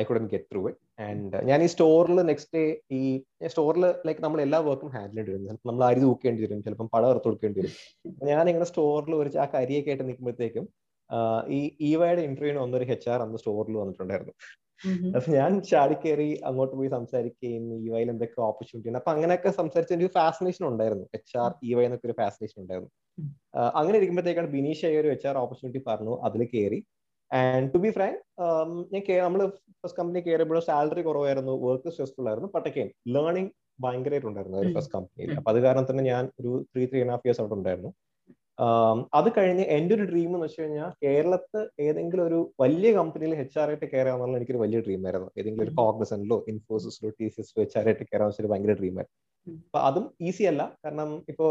I 0.00 0.02
couldn't 0.10 0.26
get 0.32 0.48
through 0.52 0.62
it 0.70 0.80
and 1.06 1.38
ഞാൻ 1.48 1.58
ഈ 1.66 1.68
സ്റ്റോറിൽ 1.74 2.18
നെക്സ്റ്റ് 2.30 2.52
ഡേ 2.56 2.62
ഈ 2.98 3.02
സ്റ്റോറിൽ 3.52 3.84
ലൈക്ക് 4.06 4.22
നമ്മൾ 4.24 4.40
എല്ലാ 4.46 4.58
വർക്കും 4.68 4.90
ഹാൻഡിൽ 4.96 5.18
ചെയ്യേണ്ടി 5.18 5.32
വരും. 5.34 5.46
ചിലപ്പോൾ 5.48 5.70
നമ്മൾ 5.70 5.84
അരി 5.88 6.00
തൂക്കേണ്ടി 6.06 6.42
വരും 6.44 6.62
ചിലപ്പം 6.66 6.88
പടം 6.94 7.08
ഇറത്ത് 7.12 7.28
കൊടുക്കേണ്ടി 7.28 7.60
വരും. 7.60 7.74
ഞാൻ 8.30 8.44
ഇങ്ങനെ 8.52 8.68
സ്റ്റോറിൽ 8.70 9.14
ഒരു 9.20 9.30
ആ 9.44 9.46
കരിയൊക്കെ 9.56 9.92
ആയിട്ട് 9.92 10.06
നിൽക്കുമ്പോഴത്തേക്കും 10.08 10.66
ഈ 11.58 11.60
ഈവയുടെ 11.90 12.22
ഇന്റർവ്യൂവിന് 12.28 12.60
വന്നൊരു 12.64 12.86
എച്ച് 12.96 13.08
ആർ 13.12 13.20
അന്ന് 13.26 13.38
സ്റ്റോറിൽ 13.42 13.76
വന്നിട്ടുണ്ടായിരുന്നു. 13.82 14.34
അപ്പൊ 15.16 15.28
ഞാൻ 15.38 15.50
ചാടി 15.70 15.96
കയറി 16.02 16.28
അങ്ങോട്ട് 16.48 16.74
പോയി 16.78 16.90
സംസാരിക്കുകയും 16.94 17.64
ഈവയിൽ 17.74 17.90
വൈയിൽ 17.94 18.10
എന്തൊക്കെ 18.12 18.38
ഓപ്പർച്യൂണിറ്റി 18.50 18.90
ഉണ്ട് 18.90 18.98
അപ്പൊ 19.00 19.12
അങ്ങനെയൊക്കെ 19.14 19.50
സംസാരിച്ച 19.58 19.98
ഒരു 20.00 20.08
ഫാസിനേഷൻ 20.18 20.62
ഉണ്ടായിരുന്നു. 20.70 21.06
എച്ച് 21.18 21.34
ആർ 21.42 21.50
ഇ 21.68 21.72
വൈ 21.76 21.84
എന്നൊക്കെ 21.88 22.08
ഒരു 22.10 22.16
ഫാസിനേഷൻ 22.20 22.56
ഉണ്ടായിരുന്നു. 22.62 22.90
അങ്ങനെ 23.80 23.96
ഇരിക്കുമ്പോഴത്തേക്കാണ് 23.98 24.50
ബിനീഷ് 24.56 24.92
ഒരു 25.02 25.10
എച്ച് 25.14 25.28
ആർ 25.30 25.38
ഓപ്പർച്യൂണിറ്റി 25.42 25.82
പറഞ്ഞു. 25.90 26.14
അതിൽ 26.28 26.42
കയറി 26.54 26.80
ആൻഡ് 27.30 27.68
ടു 27.74 27.78
ബി 27.84 27.90
ഫ്രാങ്ക് 27.96 28.18
ഞാൻ 28.92 29.22
നമ്മൾ 29.26 29.42
ഫസ്റ്റ് 29.82 29.98
കമ്പനി 29.98 30.20
കയറുമ്പോഴും 30.26 30.64
സാലറി 30.68 31.02
കുറവായിരുന്നു 31.08 31.52
വർക്ക് 31.66 31.90
സ്ട്രെസ്ഫുൾ 31.94 32.28
ആയിരുന്നു 32.30 32.48
പട്ടക്കേൻ 32.54 32.88
ലേണിംഗ് 33.16 33.52
ഭയങ്കരമായിട്ടുണ്ടായിരുന്നു 33.84 34.58
ഒരു 34.62 34.70
ഫസ്റ്റ് 34.76 34.94
കമ്പനിയിൽ 34.94 35.30
അപ്പൊ 35.38 35.50
അത് 35.52 35.58
കാരണം 35.66 35.86
തന്നെ 35.90 36.04
ഞാൻ 36.12 36.24
ഒരു 36.40 36.52
three 36.72 36.84
three 36.90 37.00
and 37.02 37.12
half 37.14 37.26
years 37.26 37.40
അവിടെ 37.42 37.56
ഉണ്ടായിരുന്നു. 37.58 37.90
അത് 39.18 39.28
കഴിഞ്ഞ് 39.36 39.64
എന്റെ 39.76 39.92
ഒരു 39.96 40.04
ഡ്രീം 40.10 40.30
എന്ന് 40.30 40.46
വെച്ച് 40.46 40.58
കഴിഞ്ഞാൽ 40.62 40.90
കേരളത്ത് 41.04 41.60
ഏതെങ്കിലും 41.86 42.24
ഒരു 42.28 42.38
വലിയ 42.62 42.90
കമ്പനിയിൽ 42.98 43.32
എച്ച് 43.44 43.58
ആർ 43.62 43.68
ആയിട്ട് 43.72 43.86
കയറുക 43.92 44.14
എന്നുള്ള 44.16 44.36
എനിക്കൊരു 44.40 44.60
വലിയ 44.64 44.78
ഡ്രീം 44.86 45.04
ആയിരുന്നു. 45.08 45.28
ഏതെങ്കിലും 45.38 45.64
ഒരു 45.66 45.74
കോഗ്നസനിലോ 45.78 46.38
ഇൻഫോസിസിലോ 46.52 47.10
ടി 47.18 47.28
സി 47.34 47.40
എസിലോ 47.44 47.62
എച്ച് 47.66 47.78
ആർ 47.80 47.86
ആയിട്ട് 47.90 48.04
കയറാൻ 48.10 48.28
വെച്ചൊരു 48.30 48.50
ഭയങ്കര 48.52 48.74
ഡ്രീം 48.80 48.96
ആയിരുന്നു. 49.00 49.16
അപ്പൊ 49.68 49.80
അതും 49.88 50.04
ഈസി 50.28 50.44
അല്ല. 50.50 50.62
കാരണം 50.84 51.10
ഇപ്പോ 51.32 51.46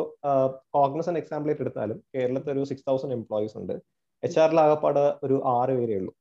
കോഗ്നസൻ 0.78 1.16
എക്സാമ്പിൾ 1.22 1.50
ആയിട്ട് 1.52 1.66
എടുത്താലും 1.66 2.00
കേരളത്തിൽ 2.16 2.52
ഒരു 2.56 2.64
സിക്സ് 2.72 2.88
തൗസൻഡ് 2.90 3.18
എംപ്ലോയീസ് 3.20 3.58
ഉണ്ട്. 3.62 3.76
എച്ച് 4.24 4.40
ആറിൽ 4.44 4.60
ആകപ്പാട് 4.64 5.04
ഒരു 5.26 5.36
ആറ് 5.58 5.74
പേരേ 5.80 5.96
ഉള്ളൂ. 6.02 6.12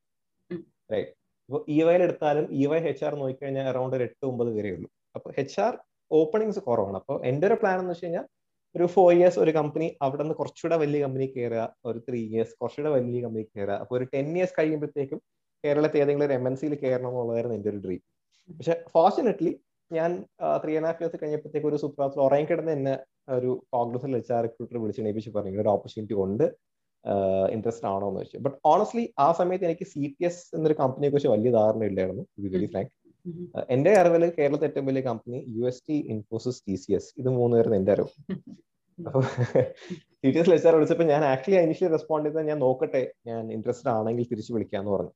റൈറ്റ് 0.92 1.12
ഇപ്പോൾ 1.48 1.60
ഇ 1.74 1.78
വൈയിൽ 1.86 2.02
എടുത്താലും 2.06 2.46
ഇ 2.60 2.64
വൈ 2.70 2.78
എച്ച് 2.90 3.04
ആർ 3.08 3.12
നോക്കിക്കഴിഞ്ഞാൽ 3.20 3.66
അറൌണ്ട് 3.70 3.94
ഒരു 3.98 4.04
എട്ട് 4.08 4.24
ഒമ്പത് 4.30 4.50
പേരേ 4.56 4.70
ഉള്ളൂ. 4.76 4.88
അപ്പൊ 5.16 5.28
എച്ച് 5.42 5.58
ആർ 5.66 5.72
ഓപ്പണിങ്സ് 6.10 6.60
കുറവാണ്. 6.68 6.96
അപ്പോൾ 7.00 7.16
എന്റെ 7.30 7.46
ഒരു 7.50 7.56
പ്ലാൻ 7.62 7.78
എന്ന് 7.82 7.94
വെച്ച് 7.94 8.06
കഴിഞ്ഞാൽ 8.06 8.26
ഒരു 8.74 8.86
ഫോർ 8.94 9.08
ഇയേഴ്സ് 9.16 9.38
ഒരു 9.44 9.52
കമ്പനി 9.58 9.86
അവിടെ 10.02 10.22
നിന്ന് 10.22 10.34
കുറച്ചുകൂടെ 10.40 10.76
വലിയ 10.82 10.98
കമ്പനി 11.04 11.26
കയറുക 11.36 11.62
ഒരു 11.84 11.98
ത്രീ 12.08 12.18
ഇയേഴ്സ് 12.30 12.54
കുറച്ചുകൂടെ 12.60 12.90
വലിയ 12.96 13.20
കമ്പനി 13.26 13.44
കയറുക 13.48 13.76
അപ്പൊ 13.82 13.94
ഒരു 13.98 14.06
ടെൻ 14.14 14.28
ഇയേഴ്സ് 14.36 14.54
കഴിയുമ്പോഴത്തേക്കും 14.58 15.20
കേരളത്തിൽ 15.64 16.00
ഏതെങ്കിലും 16.02 16.26
ഒരു 16.28 16.34
എം 16.38 16.44
എൻ 16.48 16.54
സിയിൽ 16.56 16.74
കയറണം 16.82 17.10
എന്നുള്ളതായിരുന്നു 17.12 17.56
എന്റെ 17.58 17.70
ഒരു 17.72 17.80
ഡ്രീം 17.86 18.02
പക്ഷെ 18.50 18.74
ഫോർച്ചുനേറ്റ്ലി 18.94 19.52
ഞാൻ 19.90 20.10
ത്രീ 20.62 20.72
ആൻഡ് 20.78 20.88
ഹാഫ് 20.88 21.00
ഇയേഴ്സ് 21.02 21.18
കഴിഞ്ഞപ്പോഴത്തേക്ക് 21.22 21.68
ഒരു 21.68 21.78
സുപ്രാത്തിൽ 21.84 22.20
ഉറങ്ങി 22.26 22.46
കിടന്ന് 22.50 22.72
എന്നെ 22.78 22.94
ഒരു 23.28 23.50
കോൺഗ്രസിൽ 23.74 24.12
വെച്ച 24.18 24.32
റിക്രൂട്ടർ 24.46 24.76
വിളിച്ച് 24.82 25.02
എണീപ്പിച്ച് 25.02 25.30
പറഞ്ഞു. 25.36 25.60
ഒരു 25.64 25.70
ഓപ്പർച്യൂണിറ്റി 25.74 26.16
ഉണ്ട്. 26.24 26.46
ഇൻട്രസ്റ്റ് 27.50 27.86
ആണോ 27.86 28.08
എന്ന് 28.08 28.20
വെച്ചു 28.20 28.38
ബട്ട് 28.38 28.56
ഓണസ്റ്റ്ലി 28.64 29.12
ആ 29.18 29.32
സമയത്ത് 29.32 29.64
എനിക്ക് 29.64 29.84
സി 29.84 30.02
ടി 30.06 30.24
എസ് 30.24 30.56
എന്നൊരു 30.56 30.74
കമ്പനിയെ 30.74 31.10
കുറിച്ച് 31.10 31.28
വലിയ 31.28 31.50
ധാരണ 31.50 31.84
ഇല്ലായിരുന്നു 31.84 32.24
വെരി 32.46 32.66
ഫ്രാങ്ക് 32.66 32.92
എന്റെ 33.68 33.92
അറിവിൽ 33.92 34.24
കേരളത്തെ 34.38 34.66
ഏറ്റവും 34.66 34.86
വലിയ 34.86 35.00
company 35.00 35.44
U 35.48 35.64
S 35.66 35.82
T 35.88 35.96
Infosys 36.14 36.62
T 36.66 36.76
C 36.76 36.92
S 36.92 37.14
ഇത് 37.18 37.28
മൂന്നുപേരും 37.28 37.74
എന്റെ 37.74 37.92
അറിവ്. 37.92 38.10
അപ്പൊ 38.98 39.20
ടി 40.22 40.30
ടി 40.30 40.38
എസ് 40.38 40.50
ലെച്ചാർ 40.50 40.74
വിളിച്ചപ്പോ 40.74 41.04
ഞാൻ 41.04 41.24
ആക്ച്വലി 41.24 41.58
ഇനിഷ്യലി 41.62 41.92
റെസ്പോണ്ട് 41.92 42.28
ചെയ്താൽ 42.28 42.42
ഞാൻ 42.42 42.58
നോക്കട്ടെ 42.58 43.12
ഞാൻ 43.26 43.52
ഇൻട്രസ്റ്റഡ് 43.52 43.88
ആണെങ്കിൽ 43.88 44.26
തിരിച്ചു 44.30 44.52
വിളിക്കാന്ന് 44.52 44.90
പറഞ്ഞു. 44.90 45.12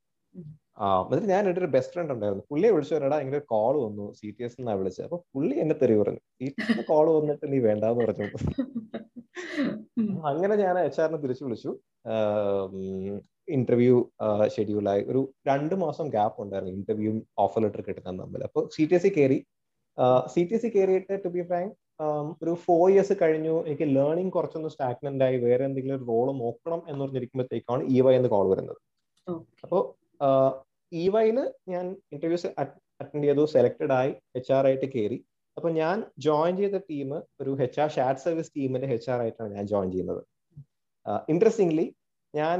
ആ 0.78 1.02
എന്നിട്ട് 1.02 1.28
ഞാൻ 1.28 1.48
എന്റെ 1.48 1.60
ഒരു 1.60 1.66
ബെസ്റ്റ് 1.66 1.92
ഫ്രണ്ട് 1.92 2.12
ഉണ്ടായിരുന്നു. 2.12 2.44
പുള്ളിയെ 2.50 2.72
വിളിച്ചു 2.72 2.94
വരടാ 2.94 3.20
ഇങ്ങനെ 3.20 3.36
ഒരു 3.36 3.44
കോൾ 3.44 3.74
വന്നു 3.86 4.12
സി 4.12 4.28
ടി 4.38 4.44
എസ് 4.44 4.56
എന്നാ 4.60 4.74
വിളിച്ചത്. 4.74 5.04
അപ്പൊ 5.04 5.22
പുള്ളി 5.34 5.54
എന്നെ 5.54 5.74
തെറി 5.74 5.96
പറഞ്ഞു. 6.02 6.22
സി 6.40 6.44
ടി 6.48 6.62
എസ് 6.62 6.86
കോൾ 6.86 7.06
വന്നിട്ട് 7.18 7.52
നീ 7.52 7.58
വേണ്ടാന്ന് 7.58 8.04
പറഞ്ഞു. 8.04 8.28
അങ്ങനെ 10.30 10.54
ഞാൻ 10.64 10.74
എച്ച് 10.86 11.00
ആറിനെ 11.02 11.18
തിരിച്ചു 11.24 11.44
വിളിച്ചു. 11.46 11.70
ഇന്റർവ്യൂ 13.56 13.96
ഷെഡ്യൂളായി 14.54 15.02
ഒരു 15.10 15.20
രണ്ട് 15.48 15.74
മാസം 15.84 16.06
ഗ്യാപ്പ് 16.14 16.38
ഉണ്ടായിരുന്നു 16.44 16.74
ഇന്റർവ്യൂ 16.78 17.12
ഓഫർ 17.44 17.60
ലെറ്റർ 17.64 17.80
കിട്ടുന്ന 17.88 18.16
തമ്മിൽ. 18.22 18.42
അപ്പോൾ 18.48 18.64
സി 18.74 18.82
ടി 18.90 18.94
എസ് 18.98 19.04
സി 19.06 19.10
കയറി 19.16 19.38
സി 20.34 20.42
ടി 20.48 20.54
എസ് 20.56 20.64
സി 20.64 20.70
കയറിയിട്ട് 20.76 21.14
ടു 21.24 21.30
ബി 21.36 21.42
ഫ്രാങ്ക് 21.48 21.72
ഒരു 22.42 22.52
ഫോർ 22.66 22.84
ഇയേഴ്സ് 22.92 23.14
കഴിഞ്ഞു. 23.22 23.54
എനിക്ക് 23.66 23.86
ലേണിംഗ് 23.96 24.32
കുറച്ചൊന്ന് 24.36 24.70
സ്റ്റാഗ്നന്റ് 24.74 25.24
ആയി. 25.26 25.36
വേറെ 25.46 25.62
എന്തെങ്കിലും 25.68 25.96
ഒരു 25.98 26.06
റോൾ 26.12 26.26
നോക്കണം 26.42 26.80
എന്ന് 26.90 27.00
പറഞ്ഞിരിക്കുമ്പോഴത്തേക്കാണ് 27.04 27.82
ഇ 27.96 27.98
വൈ 28.06 28.14
എന്ന് 28.20 28.30
കോൾ 28.34 28.46
വരുന്നത്. 28.52 28.80
അപ്പോൾ 29.64 29.82
ഇ 30.92 31.04
വൈയിൽ 31.14 31.38
ഞാൻ 31.72 31.84
ഇന്റർവ്യൂസ് 32.14 32.48
അറ്റൻഡ് 32.62 33.26
ചെയ്തു 33.28 33.44
സെലക്ടഡ് 33.56 33.94
ആയി 34.00 34.10
എച്ച് 34.38 34.52
ആർ 34.56 34.64
ആയിട്ട് 34.70 34.88
കയറി 34.94 35.18
അപ്പൊ 35.56 35.68
ഞാൻ 35.78 35.96
ജോയിൻ 36.26 36.54
ചെയ്ത 36.60 36.76
ടീം 36.88 37.10
ഒരു 37.40 37.50
എച്ച് 37.64 37.80
ആർ 37.82 37.88
ഷാഡ് 37.96 38.22
സർവീസ് 38.24 38.52
ടീമിന്റെ 38.56 38.88
എച്ച് 38.96 39.10
ആർ 39.12 39.20
ആയിട്ടാണ് 39.24 39.50
ഞാൻ 39.56 39.66
ജോയിൻ 39.72 39.88
ചെയ്യുന്നത്. 39.92 40.22
ഇൻട്രസ്റ്റിംഗ്ലി 41.28 41.86
ഞാൻ 42.34 42.58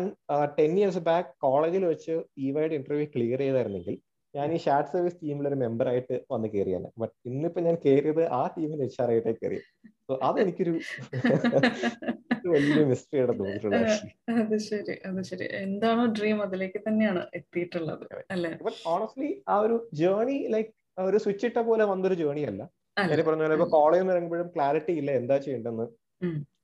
ടെൻ 0.57 0.73
ഇയേഴ്സ് 0.79 1.03
ബാക്ക് 1.07 1.31
കോളേജിൽ 1.45 1.85
വെച്ച് 1.93 2.15
ഈ 2.39 2.49
വൈഡ് 2.57 2.75
ഇന്റർവ്യൂ 2.79 3.07
ക്ലിയർ 3.15 3.41
ചെയ്തായിരുന്നെങ്കിൽ 3.45 3.95
ഞാൻ 4.35 4.49
ഈ 4.55 4.59
ഷാർട്ട് 4.65 4.91
സർവീസ് 4.93 5.19
ടീമിൽ 5.23 5.47
ഒരു 5.51 5.59
മെമ്പർ 5.63 5.87
ആയിട്ട് 5.91 6.17
വന്ന് 6.31 6.49
കയറിയാണ് 6.53 6.89
ബട്ട് 7.01 7.15
ഇന്നിപ്പോ 7.31 7.61
ഞാൻ 7.67 7.77
കയറിയത് 7.85 8.23
ആ 8.35 8.43
ടീമിൽ 8.55 8.81
എച്ച് 8.87 9.01
ആർ 9.03 9.11
ആയിട്ടേ 9.15 9.33
കയറി 9.41 9.59
സോ 10.07 10.15
അതെനിക്കൊരു 10.29 10.73
വലിയൊരു 12.53 12.85
മിസ്റ്ററിയുടെ 12.91 13.35
തോന്നിയിട്ടുള്ളത് 13.39 13.91
അത് 14.35 14.55
ശരി 14.65 14.95
അത് 15.09 15.21
ശരി. 15.29 15.45
എന്താണോ 15.61 16.05
ഡ്രീം 16.17 16.39
അതിലേക്ക് 16.47 16.79
തന്നെയാണ് 16.87 17.21
എത്തിയിട്ടുള്ളത് 17.39 18.03
അല്ലേ? 18.35 18.51
ബട്ട് 18.65 18.79
ഓണസ്റ്റ്ലി 18.89 19.29
ആ 19.49 19.57
ഒരു 19.65 19.77
ജേർണി 20.01 20.37
ലൈക്ക് 20.55 20.73
ഒരു 21.05 21.19
സ്വിച്ച് 21.25 21.45
ഇട്ട 21.51 21.59
പോലെ 21.69 21.85
വന്നൊരു 21.93 22.17
ജേണി 22.23 22.43
അല്ല. 22.51 22.63
ഞാൻ 22.97 23.21
പറഞ്ഞ 23.27 23.43
പോലെ 23.43 23.57
ഇപ്പൊ 23.59 23.69
കോളേജിൽ 23.75 24.03
നിന്ന് 24.03 24.15
ഇറങ്ങുമ്പോഴും 24.15 24.49
ക്ലാരിറ്റി 24.55 24.95
ഇല്ല 25.01 25.11
എന്താ 25.21 25.37
ചെയ്യേണ്ടെന്ന് 25.45 25.87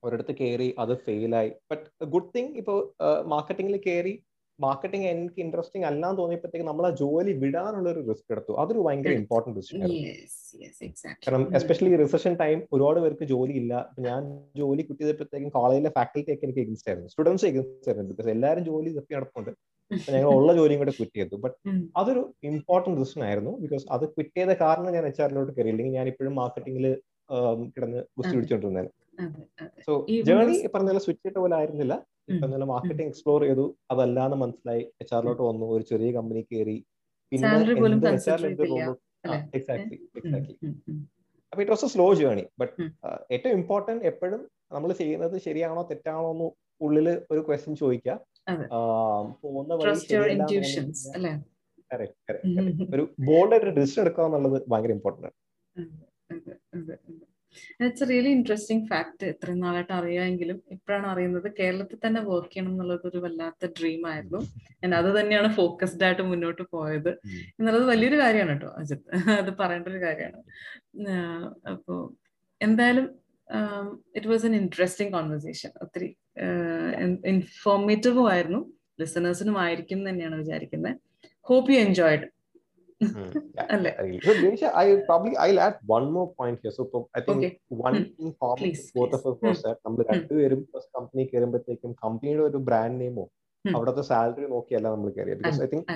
ഒരിടത്ത് 0.05 0.33
കയറി 0.41 0.67
അത് 0.83 0.91
ഫെയിലായി 1.05 1.51
ബട്ട് 1.71 1.85
ഗുഡ് 2.13 2.31
തിങ് 2.35 2.51
ഇപ്പൊ 2.61 2.73
മാർക്കറ്റിംഗിൽ 3.33 3.77
കയറി 3.87 4.13
മാർക്കറ്റിംഗ് 4.59 5.07
എനിക്ക് 5.11 5.39
ഇൻട്രസ്റ്റിംഗ് 5.43 5.85
അല്ലാന്ന് 5.89 6.19
തോന്നിയപ്പോഴത്തേക്ക് 6.21 6.67
നമ്മൾ 6.69 6.85
ആ 6.87 6.91
ജോലി 7.01 7.33
വിടാനുള്ള 7.43 7.87
ഒരു 7.93 8.01
റിസ്ക് 8.09 8.31
എടുത്തു. 8.33 8.53
അതൊരു 8.61 8.79
ഭയങ്കര 8.85 9.13
ഇമ്പോർട്ടന്റ് 9.19 9.57
ഡിസിഷൻ 9.59 9.83
കാരണം 11.25 11.45
എസ്പെഷ്യലി 11.59 11.91
റിസഷൻ 12.03 12.33
ടൈം 12.41 12.57
ഒരുപാട് 12.75 12.99
പേർക്ക് 13.03 13.25
ജോലി 13.33 13.53
ഇല്ല. 13.61 13.73
ഞാൻ 14.07 14.21
ജോലി 14.61 14.83
കിട്ടിയപ്പോഴത്തേക്കും 14.89 15.51
കോളേജിലെ 15.57 15.91
ഫാക്കൽറ്റി 15.97 16.33
ഒക്കെ 16.35 16.45
എനിക്ക് 16.47 16.61
എഗൻസ്റ്റ് 16.65 16.89
ആയിരുന്നു. 16.91 17.11
സ്റ്റുഡൻസ് 17.13 17.45
എഗൻസ്റ്റ് 17.51 17.89
ആയിരുന്നു. 17.89 18.09
ബിക്കോസ് 18.11 18.31
എല്ലാവരും 18.35 18.65
ജോലി 18.69 18.91
തപ്പി 18.97 19.15
നടക്കുന്നുണ്ട് 19.17 19.53
ഞങ്ങൾ 20.13 20.29
ഉള്ള 20.39 20.51
ജോലിയും 20.57 20.79
കൂടെ 20.81 20.93
ക്വിറ്റ് 20.97 21.17
ചെയ്തു. 21.19 21.35
ബട്ട് 21.43 21.55
അതൊരു 21.99 22.21
ഇമ്പോർട്ടന്റ് 22.49 22.97
ഡിസിഷൻ 23.01 23.21
ആയിരുന്നു 23.27 23.51
ബിക്കോസ് 23.63 23.85
അത് 23.95 24.03
ക്വിറ്റ് 24.13 24.35
ചെയ്ത 24.39 24.53
കാരണം 24.63 24.91
ഞാൻ 24.97 25.05
എച്ച് 25.09 25.21
ആറിലോട്ട് 25.25 25.51
കയറി. 25.57 25.71
അല്ലെങ്കിൽ 25.73 25.95
ഞാൻ 25.99 26.07
ഇപ്പോഴും 26.11 26.35
മാർക്കറ്റിംഗിൽ 26.41 26.87
കിടന്ന് 27.75 27.99
കുസ്തി 28.17 28.33
പിടിച്ചോണ്ടിരുന്നേനെ. 28.35 28.91
സോ 29.85 29.91
ജേർണി 30.27 30.55
പറഞ്ഞ 30.75 30.99
സ്വിച്ച് 31.05 31.27
ഇട്ട 31.31 31.37
പോലെ 31.43 31.55
ആയിരുന്നില്ല. 31.59 31.95
പറഞ്ഞ 32.41 32.65
മാർക്കറ്റിംഗ് 32.73 33.09
എക്സ്പ്ലോർ 33.11 33.41
ചെയ്തു. 33.47 33.65
അതല്ലാന്ന് 33.91 34.37
മനസ്സിലായി. 34.43 34.83
എച്ച് 35.01 35.13
ആറിലോട്ട് 35.17 35.43
വന്നു. 35.49 35.67
ഒരു 35.75 35.83
ചെറിയ 35.91 36.11
കമ്പനി 36.17 36.41
കയറി. 36.51 36.77
പിന്നെ 37.31 37.47
എക്സാക്ട്ലി 39.57 39.97
എക്സാക്ട്ലി 40.19 40.55
അപ്പൊ 41.51 41.61
it 41.63 41.73
was 41.73 41.85
a 41.87 41.89
slow 41.93 42.05
journey 42.19 42.43
but 42.61 42.73
ഏറ്റവും 43.35 43.53
ഇമ്പോർട്ടന്റ് 43.59 44.03
എപ്പോഴും 44.09 44.41
നമ്മൾ 44.75 44.89
ചെയ്യുന്നത് 44.99 45.35
ശരിയാണോ 45.45 45.81
തെറ്റാണോ 45.91 46.27
എന്ന് 46.33 46.47
ഉള്ളിൽ 46.85 47.07
ഒരു 47.31 47.39
ക്വസ്റ്റ്യൻ 47.47 47.73
ചോദിക്കുക. 47.81 48.13
പോകുന്ന 49.43 49.73
ഒരു 52.95 53.03
ബോൾഡ് 53.29 53.53
ആയിട്ട് 53.55 53.75
ഡിസിഷൻ 53.79 54.01
എടുക്കുക 54.03 54.25
എന്നുള്ളത് 54.29 54.57
ഭയങ്കര 54.71 54.91
ഇമ്പോർട്ടന്റ് 54.97 55.27
ആണ്. 55.29 55.35
ഇറ്റ്സ് 57.83 58.05
റിയലി 58.09 58.31
ഇൻട്രസ്റ്റിംഗ് 58.37 58.85
ഫാക്ട് 58.89 59.25
ഇത്രയും 59.33 59.61
നാളായിട്ട് 59.63 59.93
അറിയാമെങ്കിലും 59.99 60.57
ഇപ്പോഴാണ് 60.75 61.07
അറിയുന്നത് 61.11 61.47
കേരളത്തിൽ 61.59 61.97
തന്നെ 62.03 62.21
വർക്ക് 62.27 62.51
ചെയ്യണം 62.53 62.71
എന്നുള്ളത് 62.73 63.05
ഒരു 63.09 63.19
വല്ലാത്ത 63.23 63.69
ഡ്രീം 63.77 64.01
ആയിരുന്നു. 64.11 64.41
ഞാൻ 64.81 64.91
അത് 64.99 65.09
തന്നെയാണ് 65.19 65.49
ഫോക്കസ്ഡ് 65.59 66.05
ആയിട്ട് 66.07 66.23
മുന്നോട്ട് 66.31 66.63
പോയത്. 66.75 67.11
എന്നുള്ളത് 67.59 67.85
വലിയൊരു 67.91 68.19
കാര്യമാണ് 68.23 68.53
കേട്ടോ 68.53 68.69
അജിത്. 68.81 69.07
അത് 69.41 69.51
പറയേണ്ട 69.61 69.87
ഒരു 69.93 70.01
കാര്യമാണ്. 70.05 70.43
അപ്പോ 71.73 71.95
എന്തായാലും 72.61 73.07
it 74.17 74.29
was 74.33 74.45
an 74.49 74.55
interesting 74.61 75.13
conversation 75.17 75.71
ഒത്തിരി 75.85 76.09
ഇൻഫോർമേറ്റീവും 77.33 78.27
ആയിരുന്നു. 78.33 78.61
ലിസണേഴ്സിനും 79.01 79.55
ആയിരിക്കും 79.63 79.99
തന്നെയാണ് 80.09 80.35
വിചാരിക്കുന്നത് 80.43 80.95
ഹോപ്പ് 81.49 81.71
യു 81.73 81.79
എൻജോയ്ഡ് 81.85 82.27
അല്ലേ? 83.73 83.91
I 84.79 84.85
probably 85.07 85.33
I'll 85.43 85.59
add 85.65 85.75
one 85.93 86.07
more 86.15 86.25
point 86.39 86.57
here. 86.63 86.73
So 86.77 86.83
I 87.17 87.21
think 87.25 87.37
okay. 87.37 87.51
one 87.85 87.97
thing 88.15 88.31
common 88.43 88.59
Please, 88.61 88.81
both 88.97 89.13
of 89.17 89.21
us 89.29 89.37
was 89.45 89.59
that 89.65 89.77
നമ്മൾ 89.85 90.01
രണ്ടുപേരും 90.09 90.61
ഫസ്റ്റ് 90.71 90.93
കമ്പനി 90.97 91.23
കയറുമ്പോഴത്തേക്കും 91.31 91.91
കമ്പനിയുടെ 92.03 92.43
ഒരു 92.49 92.59
ബ്രാൻഡ് 92.69 92.99
നെയിമോ. 93.01 93.25
അവിടുത്തെ 93.65 94.03
സാലറി 94.09 94.47
നോക്കിയല്ല 94.55 94.87
നമ്മൾ 94.95 95.09
കയറിയത് 95.15 95.39
because 95.41 95.61
I 95.65 95.69
think 95.73 95.87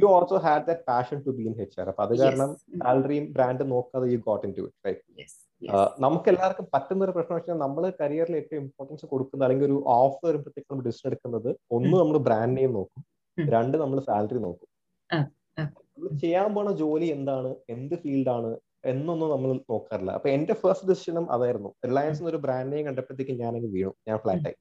you 0.00 0.06
also 0.14 0.38
had 0.46 0.64
that 0.70 0.84
passion 0.92 1.18
to 1.26 1.32
be 1.38 1.44
in 1.50 1.54
H 1.64 1.78
R 1.82 1.88
അപ്പൊ 1.92 2.04
അത് 2.06 2.14
കാരണം 2.22 2.50
സാലറിയും 2.82 3.26
ബ്രാൻഡും 3.36 3.68
നോക്കാതെ 3.74 4.08
you 4.14 4.18
got 4.28 4.44
into 4.58 4.64
it 4.68 4.88
right 4.88 5.04
നമുക്ക് 6.04 6.28
എല്ലാവർക്കും 6.32 6.66
പറ്റുന്ന 6.74 7.04
ഒരു 7.06 7.12
പ്രശ്നം 7.16 7.36
വെച്ചാൽ 7.36 7.58
നമ്മൾ 7.64 7.82
കരിയറിൽ 8.00 8.34
ഏറ്റവും 8.40 8.60
ഇമ്പോർട്ടൻസ് 8.62 9.06
കൊടുക്കുന്ന 9.12 9.44
അല്ലെങ്കിൽ 9.46 9.66
ഒരു 9.68 9.76
ഓഫർ 9.96 10.24
വരുമ്പോഴത്തേക്ക് 10.28 10.68
നമ്മൾ 10.72 10.84
ഡിസിഷൻ 10.88 11.06
എടുക്കുന്നത് 11.10 11.50
ഒന്ന് 11.76 11.94
നമ്മൾ 12.02 12.16
ബ്രാൻഡ് 12.28 12.56
നെയിം 12.58 12.72
നോക്കും 12.78 13.02
രണ്ട് 13.38 13.76
നമ്മൾ 13.82 13.98
സാലറി 14.08 14.40
നോക്കും. 14.46 14.68
നമ്മൾ 15.96 16.08
ചെയ്യാൻ 16.22 16.48
പോണ 16.56 16.70
ജോലി 16.82 17.08
എന്താണ് 17.16 17.50
എന്ത് 17.74 17.94
ഫീൽഡാണ് 18.04 18.50
എന്നൊന്നും 18.92 19.28
നമ്മൾ 19.34 19.50
നോക്കാറില്ല. 19.72 20.12
അപ്പൊ 20.18 20.28
എന്റെ 20.36 20.54
ഫസ്റ്റ് 20.62 20.88
ഡിസിഷനും 20.90 21.26
അതായിരുന്നു. 21.34 21.70
റിലയൻസ് 21.88 22.22
ഒരു 22.30 22.38
ബ്രാൻഡ് 22.44 22.72
നെയിം 22.72 22.84
കണ്ടപ്പോഴത്തേക്ക് 22.88 23.34
ഞാൻ 23.42 23.52
അങ്ങ് 23.58 23.70
വീണു. 23.76 23.92
ഞാൻ 24.08 24.16
ഫ്ലാറ്റ് 24.24 24.48
ആയി. 24.50 24.56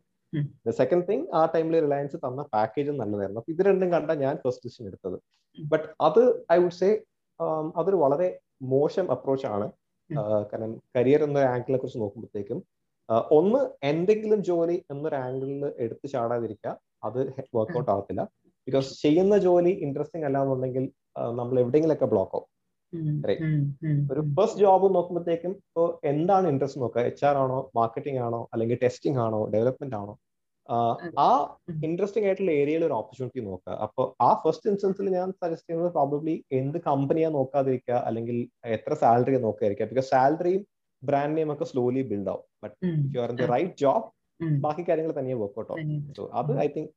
സെക്കൻഡ് 0.80 1.06
തിങ് 1.10 1.26
ആ 1.40 1.42
ടൈമിൽ 1.56 1.76
റിലയൻസ് 1.86 2.18
തന്ന 2.26 2.44
പാക്കേജും 2.54 2.96
നല്ലതായിരുന്നു. 3.02 3.42
അപ്പൊ 3.42 3.52
ഇത് 3.56 3.62
രണ്ടും 3.70 3.90
കണ്ട 3.96 4.12
ഞാൻ 4.26 4.36
ഫസ്റ്റ് 4.44 4.64
ഡിസിഷൻ 4.68 4.86
എടുത്തത്. 4.92 5.18
ബട്ട് 5.58 5.88
അത് 6.08 6.22
ഐ 6.56 6.58
വുഡ് 6.64 6.78
സേ 6.82 6.90
അതൊരു 7.80 7.98
വളരെ 8.06 8.28
മോശം 8.74 9.06
അപ്രോച്ച് 9.16 9.48
ആണ്. 9.56 9.68
കാരണം 10.52 10.72
കരിയർ 10.96 11.22
എന്നൊരു 11.24 11.48
ആംഗിളിനെ 11.54 11.78
കുറിച്ച് 11.78 12.00
നോക്കുമ്പോഴത്തേക്കും 12.00 12.60
ഒന്ന് 13.38 13.62
എന്തെങ്കിലും 13.84 14.40
ജോലി 14.44 14.78
എന്നൊരു 14.92 15.16
ആംഗിളിൽ 15.16 15.64
എടുത്തു 15.84 16.08
ചാടാതിരിക്കുക 16.08 16.72
അത് 17.04 17.20
വർക്ക്ഔട്ട് 17.58 17.92
ആവത്തില്ല. 17.92 18.22
ബിക്കോസ് 18.68 18.90
ചെയ്യുന്ന 19.02 19.36
ജോലി 19.38 19.74
ഇൻട്രസ്റ്റിംഗ് 19.86 20.26
അല്ല 20.28 20.38
എന്നുണ്ടെങ്കിൽ 20.44 20.86
നമ്മൾ 21.40 21.56
എവിടെയെങ്കിലൊക്കെ 21.64 22.06
ബ്ലോക്ക് 22.14 22.36
ആവും. 22.38 22.50
ഒരു 24.12 24.22
ഫസ്റ്റ് 24.38 24.62
ജോബ് 24.64 24.88
നോക്കുമ്പോഴത്തേക്കും 24.96 25.52
ഇപ്പോൾ 25.52 25.88
എന്താണ് 26.12 26.46
ഇൻട്രസ്റ്റ് 26.54 26.82
നോക്കുക? 26.82 27.02
എച്ച് 27.10 27.26
ആർ 27.30 27.38
ആണോ? 27.44 27.60
മാർക്കറ്റിംഗ് 27.76 28.22
ആണോ? 28.28 28.42
അല്ലെങ്കിൽ 28.54 28.80
ടെസ്റ്റിംഗ് 28.84 29.20
ആണോ? 29.26 29.42
ഡെവലപ്മെന്റ് 29.56 29.98
ആണോ? 30.02 30.14
ആ, 30.70 31.26
ഇൻട്രസ്റ്റിംഗ് 31.88 32.28
ആയിട്ടുള്ള 32.28 32.52
ഏരിയയിൽ 32.62 32.84
ഒരു 32.86 32.94
ഓപ്പർച്യൂണിറ്റി 32.94 33.42
നോക്കുക. 33.48 33.74
അപ്പോൾ 33.86 34.06
ആ 34.22 34.30
ഫസ്റ്റ് 34.44 34.70
ഇൻസ്റ്റൻസിൽ 34.72 35.10
ഞാൻ 35.16 35.28
സജസ്റ്റ് 35.42 35.68
ചെയ്യുന്നത് 35.68 35.92
പ്രോബ്ലി 35.98 36.36
എന്ത് 36.60 36.78
കമ്പനിയാ 36.88 37.30
നോക്കാതിരിക്കുക 37.36 37.98
അല്ലെങ്കിൽ 38.08 38.38
എത്ര 38.76 38.94
സാലറി 39.04 39.38
നോക്കാതിരിക്കുക. 39.46 39.88
ബിക്കോസ് 39.92 40.10
സാലറിയും 40.10 40.64
ബ്രാൻഡ് 41.04 41.36
നെയിം 41.38 41.50
ഒക്കെ 41.54 41.66
സ്ലോലി 41.72 42.04
ബിൽഡ് 42.12 42.32
ആവും. 42.34 42.46
But 42.64 42.76
you 43.16 43.22
are 43.24 43.30
in 43.30 43.38
the 43.38 43.48
right 43.56 43.78
job 43.84 44.08
ബാക്കി 44.60 44.84
കാര്യങ്ങൾ 44.88 45.12
തനിയെ 45.18 45.36
വർക്ക്ഔട്ട് 45.42 45.72
ആവും. 45.72 45.84
സോ 46.18 46.24
അത് 46.40 46.52
I 46.60 46.68
think 46.76 46.90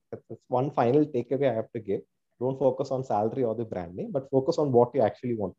one 0.56 0.68
final 0.78 1.04
take 1.14 1.34
away 1.36 1.46
I 1.50 1.54
have 1.54 1.68
to 1.76 1.82
give 1.88 2.02
don't 2.40 2.58
focus 2.58 2.92
on 2.92 3.02
salary 3.10 3.44
or 3.44 3.54
the 3.56 3.66
brand 3.72 3.96
name 3.98 4.10
but 4.16 4.26
focus 4.34 4.60
on 4.60 4.70
what 4.76 4.92
you 4.96 5.02
actually 5.02 5.36
want 5.40 5.56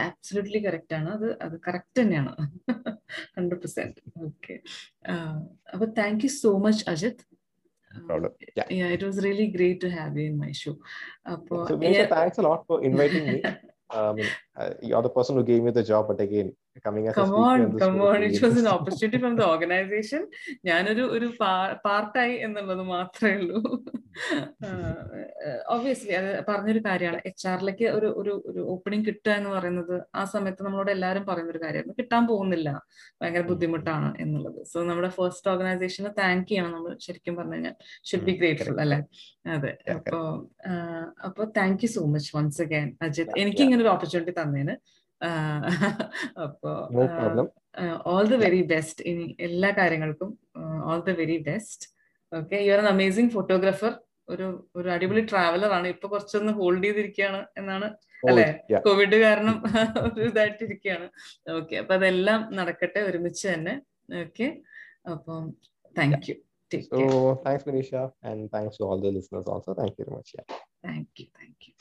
absolutely 0.00 0.66
correct 0.66 0.94
ആണ്. 0.94 1.10
അത് 1.10 1.38
അത് 1.42 1.60
correct 1.68 2.02
തന്നെയാണ്. 2.02 2.32
Hundred 3.36 3.60
percent 3.60 4.24
okay 4.24 4.60
അപ്പൊ 5.72 5.86
thank 5.86 6.24
you 6.24 6.28
so 6.28 6.58
much 6.58 6.90
Ajith. 6.90 7.22
It 8.92 9.04
was 9.04 9.24
really 9.24 9.46
great 9.46 9.80
to 9.80 9.86
have 9.86 10.18
you 10.18 10.24
in 10.24 10.38
my 10.38 10.52
show 10.52 10.72
അപ്പോ 11.32 11.64
thanks 12.16 12.40
lot 12.40 12.64
for 12.66 12.80
a 12.84 12.90
lot 12.90 14.26
uh, 14.56 14.70
you're 14.82 15.02
the 15.02 15.08
person 15.10 15.36
who 15.36 15.44
gave 15.44 15.62
me 15.62 15.70
the 15.70 15.82
job, 15.82 16.06
but 16.08 16.20
again, 16.20 16.48
coming 16.84 17.08
as 17.08 17.14
come 17.14 17.32
a 17.32 17.36
on 17.36 17.60
in 17.62 17.78
come 17.78 18.00
on. 18.00 18.22
It 18.22 18.40
was 18.42 18.56
an 18.62 18.66
opportunity 18.76 19.18
from 19.18 19.34
the 19.36 19.46
organization. 19.54 20.22
ഞാനൊരു 20.68 21.04
ഒരു 21.16 21.28
പാർട്ടായി 21.86 22.34
എന്നുള്ളത് 22.46 22.82
മാത്രമേ 22.94 23.34
ഉള്ളൂ. 23.40 23.60
Obviously 25.74 26.12
അത് 26.20 26.44
പറഞ്ഞൊരു 26.48 26.80
കാര്യമാണ്. 26.86 27.18
H 27.30 27.44
ആറിലേക്ക് 27.52 27.86
ഒരു 27.96 28.08
ഒരു 28.20 28.32
ഒരു 28.50 28.60
ഓപ്പണിംഗ് 28.74 29.06
കിട്ടുക 29.08 29.32
എന്ന് 29.32 29.50
പറയുന്നത് 29.50 29.94
ആ 30.14 30.24
സമയത്ത് 30.24 30.62
നമ്മളോട് 30.62 30.90
എല്ലാവരും 30.90 31.26
പറയുന്നൊരു 31.26 31.60
കാര്യമായിരുന്നു. 31.64 31.96
കിട്ടാൻ 31.98 32.26
പോകുന്നില്ല. 32.26 32.68
ഭയങ്കര 33.22 33.44
ബുദ്ധിമുട്ടാണ് 33.52 34.08
എന്നുള്ളത്. 34.20 34.60
സോ 34.72 34.84
നമ്മുടെ 34.84 35.08
ഫസ്റ്റ് 35.08 35.50
ഓർഗനൈസേഷന് 35.50 36.12
താങ്ക് 36.18 36.48
ചെയ്യണം 36.48 36.72
നമ്മൾ 36.72 36.96
ശരിക്കും 37.06 37.36
പറഞ്ഞു 37.36 37.54
കഴിഞ്ഞാൽ. 37.54 37.76
ഷുഡ് 38.10 38.22
ബി 38.22 38.32
ഗ്രേറ്റ്ഫുൾ 38.32 38.80
അല്ലെ? 38.86 39.00
അതെ. 39.56 39.72
അപ്പോ 39.96 40.20
അപ്പൊ 41.28 41.44
thank 41.58 41.84
you 41.84 41.90
so 41.96 42.04
much 42.14 42.30
once 42.36 42.62
again 42.62 42.88
Ajith. 43.02 43.32
എനിക്ക് 43.44 43.62
ഇങ്ങനെ 43.62 43.82
ഒരു 43.82 43.92
ഓപ്പർച്യൂണിറ്റി 43.96 44.34
തന്നേന് 44.46 44.74
അപ്പോ. 46.44 46.72
ഓൾ 48.12 48.24
ദ 48.32 48.36
വെരി 48.44 48.62
ബെസ്റ്റ് 48.72 49.04
ഇനി 49.10 49.24
എല്ലാ 49.46 49.70
കാര്യങ്ങൾക്കും 49.78 50.30
all 50.90 51.00
the 51.08 51.12
very 51.20 51.36
best 51.48 51.86
okay 52.32 52.56
you 52.66 52.70
are 52.74 52.80
an 52.84 52.88
amazing 52.94 53.32
photographer 53.36 53.92
ഒരു 54.28 54.46
ഒരു 54.78 54.88
അടിപൊളി 54.94 55.22
ട്രാവലർ 55.30 55.70
ആണ്. 55.76 55.86
ഇപ്പൊ 55.94 56.06
കുറച്ചൊന്ന് 56.12 56.52
ഹോൾഡ് 56.60 56.86
ചെയ്തിരിക്കുകയാണ് 56.86 57.40
എന്നാണ് 57.60 57.88
അല്ലെ? 58.22 58.46
കോവിഡ് 58.86 59.18
കാരണം 59.24 59.56
ഒരു 60.08 60.24
ഇതായിട്ടിരിക്കുകയാണ്. 60.30 61.06
ഓക്കെ 61.58 61.76
അപ്പൊ 61.82 61.94
അതെല്ലാം 61.98 62.40
നടക്കട്ടെ 62.58 63.02
ഒരുമിച്ച് 63.10 63.44
തന്നെ. 63.52 63.74
ഓക്കെ 64.24 64.48
അപ്പം 65.14 65.44
thank 65.96 66.28
you 66.30 66.36
take 66.70 66.88
So, 66.88 66.96
care 67.00 67.36
thanks, 67.44 67.64
Manisha, 67.68 68.02
and 68.22 68.40
thanks 68.54 68.76
to 68.78 68.84
all 68.88 69.00
the 69.00 69.12
listeners 69.18 69.46
also. 69.54 69.70
Thank 69.80 69.94
you 69.98 70.04
very 70.04 70.16
much. 70.18 70.32
Yeah. 70.38 70.46
Thank 70.86 71.20
you 71.20 71.26
thank 71.38 71.66
you 71.68 71.74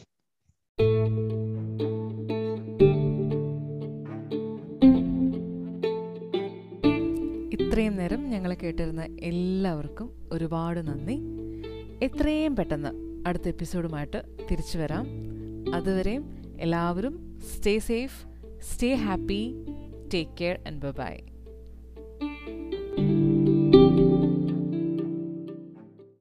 ഇത്രയും 7.76 7.96
നേരം 7.96 8.30
ഞങ്ങളെ 8.30 8.56
കേട്ടിരുന്ന 8.56 9.04
എല്ലാവർക്കും 9.20 10.30
ഒരുപാട് 10.32 10.80
നന്ദി. 10.80 11.16
എത്രയും 12.06 12.56
പെട്ടെന്ന് 12.56 12.92
അടുത്ത 13.28 13.48
എപ്പിസോഡുമായിട്ട് 13.48 14.24
തിരിച്ചു 14.52 14.78
വരാം. 14.78 15.06
അതുവരെയും 15.76 16.24
എല്ലാവരും 16.60 17.42
stay 17.56 17.80
safe 17.80 18.26
stay 18.62 18.94
happy 18.94 19.54
take 20.14 20.32
care 20.42 20.60
and 20.68 20.82
bye 20.82 21.18